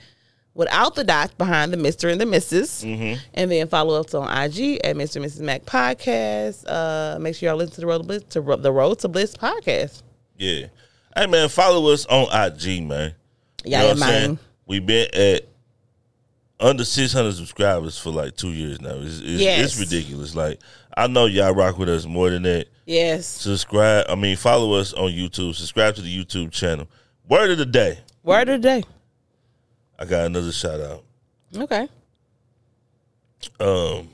without 0.56 0.96
the 0.96 1.04
dots 1.04 1.34
behind 1.36 1.74
the 1.74 1.78
Mr. 1.78 2.12
and 2.12 2.20
the 2.22 2.26
Mrs. 2.26 2.86
Mm-hmm. 2.86 3.20
And 3.34 3.52
then 3.52 3.68
follow 3.68 4.00
us 4.02 4.14
on 4.14 4.24
IG 4.26 4.80
at 4.84 4.96
Mr. 4.96 5.16
and 5.18 5.26
Mrs. 5.26 5.40
Mac 5.42 5.64
Podcast. 5.66 6.64
Uh, 6.68 7.18
make 7.20 7.36
sure 7.36 7.50
y'all 7.50 7.58
listen 7.58 7.76
to 7.76 7.82
the 7.82 7.88
Road 7.88 8.00
to 8.00 8.04
Bliss, 8.04 8.24
to 8.30 8.42
Ro- 8.42 8.58
the 8.58 8.72
Road 8.72 9.00
to 9.00 9.08
Bliss 9.08 9.36
podcast. 9.36 10.04
Yeah. 10.38 10.68
Hey 11.16 11.28
man, 11.28 11.48
follow 11.50 11.92
us 11.92 12.06
on 12.08 12.24
IG, 12.32 12.84
man. 12.84 13.14
You 13.64 13.72
Yeah, 13.72 13.80
know 13.82 13.86
what 13.90 13.92
I'm 13.94 14.10
saying? 14.10 14.40
We've 14.66 14.86
been 14.86 15.08
at 15.14 15.48
under 16.60 16.86
600 16.86 17.34
subscribers 17.34 17.98
for 18.00 18.10
like 18.12 18.36
two 18.36 18.52
years 18.52 18.80
now. 18.82 18.96
It's, 18.96 19.20
it's, 19.20 19.42
Yes. 19.42 19.66
it's 19.66 19.80
ridiculous. 19.80 20.34
Like, 20.36 20.60
I 20.96 21.08
know 21.08 21.26
y'all 21.26 21.54
rock 21.54 21.78
with 21.78 21.90
us 21.90 22.06
more 22.06 22.30
than 22.30 22.44
that. 22.44 22.68
Yes. 22.86 23.26
Subscribe. 23.28 24.06
I 24.10 24.16
mean, 24.16 24.36
follow 24.38 24.74
us 24.74 24.94
on 24.94 25.12
YouTube. 25.12 25.56
Subscribe 25.56 25.96
to 25.96 26.02
the 26.02 26.26
YouTube 26.26 26.52
channel. 26.52 26.88
Word 27.28 27.52
of 27.52 27.58
the 27.58 27.66
day. 27.66 28.00
Word 28.24 28.50
of 28.50 28.62
the 28.62 28.68
day. 28.68 28.84
I 30.00 30.06
got 30.06 30.26
another 30.26 30.52
shout 30.52 30.80
out. 30.82 31.04
Okay. 31.56 31.88
Um, 33.60 34.10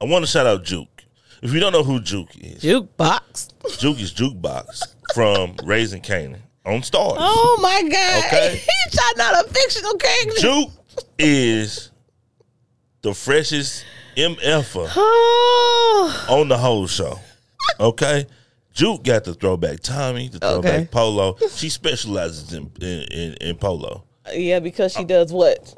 I 0.00 0.04
want 0.04 0.24
to 0.24 0.30
shout 0.30 0.46
out 0.46 0.64
Juke. 0.64 1.04
If 1.42 1.52
you 1.52 1.60
don't 1.60 1.72
know 1.72 1.82
who 1.84 2.00
Juke 2.00 2.36
is, 2.36 2.62
Jukebox. 2.62 3.78
Juke 3.78 4.00
is 4.00 4.12
Jukebox 4.12 4.82
from 5.14 5.56
Raising 5.64 6.02
Kanan 6.02 6.40
on 6.66 6.80
Starz. 6.82 7.16
Oh 7.18 7.58
my 7.62 7.88
God. 7.88 8.24
Okay. 8.26 8.56
he 8.64 8.90
shot 8.96 9.20
out 9.20 9.44
a 9.46 9.48
fictional 9.48 9.94
character. 9.94 10.40
Juke 10.40 10.70
is 11.18 11.90
the 13.02 13.14
freshest 13.14 13.84
MFer 14.16 14.90
Oh. 14.96 16.26
on 16.28 16.48
the 16.48 16.58
whole 16.58 16.86
show. 16.86 17.18
Okay? 17.78 18.26
Juke 18.80 19.02
got 19.02 19.24
the 19.24 19.34
throwback 19.34 19.80
Tommy, 19.80 20.28
the 20.28 20.38
throwback 20.38 20.72
Okay. 20.74 20.88
polo. 20.90 21.36
She 21.50 21.68
specializes 21.68 22.54
in, 22.54 22.72
in, 22.80 23.02
in, 23.12 23.32
in 23.34 23.56
polo. 23.56 24.04
Yeah, 24.32 24.58
because 24.60 24.94
she 24.94 25.04
does 25.04 25.30
what? 25.34 25.74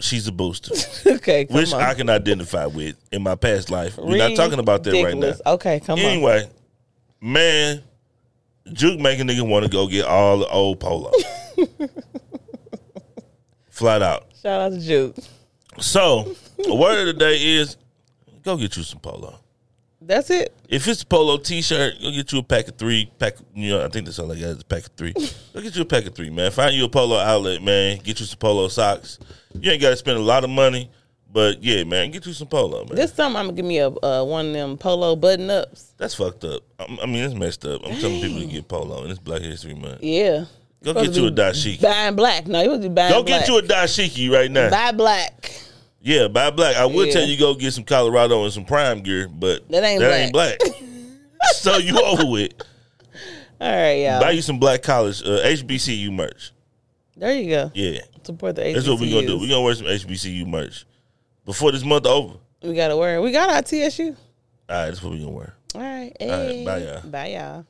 She's 0.00 0.26
a 0.26 0.32
booster, 0.32 0.74
okay, 1.06 1.46
which 1.48 1.72
on. 1.72 1.80
I 1.80 1.94
can 1.94 2.10
identify 2.10 2.66
with 2.66 2.96
in 3.12 3.22
my 3.22 3.36
past 3.36 3.70
life. 3.70 3.96
We're 3.96 4.18
not 4.18 4.34
talking 4.34 4.58
about 4.58 4.82
that 4.82 5.04
right 5.04 5.16
now. 5.16 5.34
Okay, 5.52 5.78
come 5.78 6.00
on. 6.00 6.04
Anyway, 6.04 6.50
man, 7.20 7.84
Juke 8.72 8.98
make 8.98 9.20
a 9.20 9.22
nigga 9.22 9.48
want 9.48 9.64
to 9.64 9.70
go 9.70 9.86
get 9.86 10.04
all 10.04 10.38
the 10.38 10.48
old 10.48 10.80
polo. 10.80 11.12
Flat 13.70 14.02
out. 14.02 14.26
Shout 14.42 14.60
out 14.62 14.72
to 14.72 14.80
Juke. 14.80 15.14
So, 15.78 16.34
the 16.58 16.74
word 16.74 17.06
of 17.06 17.06
the 17.06 17.12
day 17.20 17.36
is 17.40 17.76
go 18.42 18.56
get 18.56 18.76
you 18.76 18.82
some 18.82 18.98
polo. 18.98 19.38
That's 20.00 20.30
it. 20.30 20.55
If 20.68 20.88
it's 20.88 21.02
a 21.02 21.06
polo 21.06 21.36
t-shirt, 21.36 21.94
go 22.00 22.10
get 22.10 22.32
you 22.32 22.40
a 22.40 22.42
pack 22.42 22.68
of 22.68 22.76
three. 22.76 23.10
Pack, 23.18 23.34
you 23.54 23.70
know, 23.70 23.84
I 23.84 23.88
think 23.88 24.06
that's 24.06 24.18
all 24.18 24.30
I 24.32 24.34
got 24.34 24.44
is 24.44 24.60
a 24.60 24.64
pack 24.64 24.86
of 24.86 24.92
three. 24.96 25.12
go 25.54 25.60
get 25.60 25.76
you 25.76 25.82
a 25.82 25.86
pack 25.86 26.06
of 26.06 26.14
three, 26.14 26.30
man. 26.30 26.50
Find 26.50 26.74
you 26.74 26.84
a 26.84 26.88
polo 26.88 27.18
outlet, 27.18 27.62
man. 27.62 27.98
Get 27.98 28.20
you 28.20 28.26
some 28.26 28.38
polo 28.38 28.68
socks. 28.68 29.18
You 29.58 29.70
ain't 29.70 29.80
got 29.80 29.90
to 29.90 29.96
spend 29.96 30.18
a 30.18 30.22
lot 30.22 30.44
of 30.44 30.50
money, 30.50 30.90
but 31.32 31.62
yeah, 31.62 31.84
man, 31.84 32.10
get 32.10 32.26
you 32.26 32.32
some 32.32 32.48
polo, 32.48 32.84
man. 32.84 32.96
This 32.96 33.12
summer 33.12 33.38
I'm 33.38 33.46
gonna 33.46 33.56
give 33.56 33.64
me 33.64 33.78
a 33.78 33.88
uh, 33.88 34.24
one 34.24 34.46
of 34.46 34.52
them 34.52 34.76
polo 34.76 35.16
button 35.16 35.50
ups. 35.50 35.94
that's 35.96 36.14
fucked 36.14 36.44
up. 36.44 36.62
I, 36.78 36.84
I 37.02 37.06
mean, 37.06 37.24
it's 37.24 37.34
messed 37.34 37.64
up. 37.64 37.82
I'm 37.84 37.98
telling 38.00 38.20
people 38.20 38.40
to 38.40 38.46
get 38.46 38.68
polo, 38.68 39.02
and 39.02 39.10
it's 39.10 39.20
Black 39.20 39.42
History 39.42 39.74
Month. 39.74 40.02
Yeah. 40.02 40.46
Go 40.82 40.94
get 40.94 41.16
you 41.16 41.26
a 41.26 41.30
dashiki. 41.30 41.82
Buying 41.82 42.14
black. 42.14 42.46
No, 42.46 42.62
you 42.62 42.70
was 42.70 42.80
be 42.80 42.88
buying 42.88 43.10
black. 43.10 43.10
Go 43.10 43.22
black. 43.24 43.40
get 43.40 43.48
you 43.48 43.58
a 43.58 43.62
dashiki 43.62 44.30
right 44.30 44.50
now. 44.50 44.70
buy 44.70 44.92
black. 44.92 45.50
Yeah, 46.06 46.28
buy 46.28 46.50
black. 46.50 46.76
I 46.76 46.86
would 46.86 47.08
Yeah. 47.08 47.12
tell 47.14 47.24
you 47.28 47.36
go 47.36 47.54
get 47.54 47.72
some 47.72 47.82
Colorado 47.82 48.44
and 48.44 48.52
some 48.52 48.64
Prime 48.64 49.00
gear, 49.00 49.26
but 49.28 49.68
That 49.70 49.82
ain't 49.82 50.32
black. 50.32 50.58
so 51.54 51.78
you 51.78 52.00
over 52.00 52.24
with. 52.26 52.52
All 53.60 53.68
right, 53.74 53.94
y'all. 53.94 54.20
Buy 54.20 54.30
you 54.30 54.40
some 54.42 54.60
black 54.60 54.82
college 54.84 55.20
uh, 55.22 55.40
HBCU 55.44 56.12
merch. 56.12 56.52
There 57.16 57.34
you 57.34 57.50
go. 57.50 57.72
Yeah, 57.74 57.98
Support 58.22 58.54
the 58.54 58.62
HBCUs. 58.62 58.74
that's 58.74 58.88
what 58.88 59.00
we're 59.00 59.10
gonna 59.12 59.26
do. 59.26 59.38
We're 59.40 59.48
gonna 59.48 59.62
wear 59.62 59.74
some 59.74 59.86
HBCU 59.86 60.46
merch 60.46 60.84
before 61.44 61.72
this 61.72 61.84
month 61.84 62.06
over. 62.06 62.34
All 62.34 62.40
We 62.62 62.74
gotta 62.76 62.96
wear. 62.96 63.20
We 63.20 63.32
got 63.32 63.50
our 63.50 63.62
TSU. 63.62 64.10
right, 64.68 64.86
that's 64.86 65.02
what 65.02 65.10
we're 65.12 65.18
gonna 65.18 65.30
wear. 65.30 65.54
All 65.74 65.80
right. 65.80 66.12
right, 66.20 66.30
Hey. 66.30 66.64
bye, 66.64 66.78
y'all. 66.78 67.00
Bye 67.10 67.26
y'all. 67.32 67.66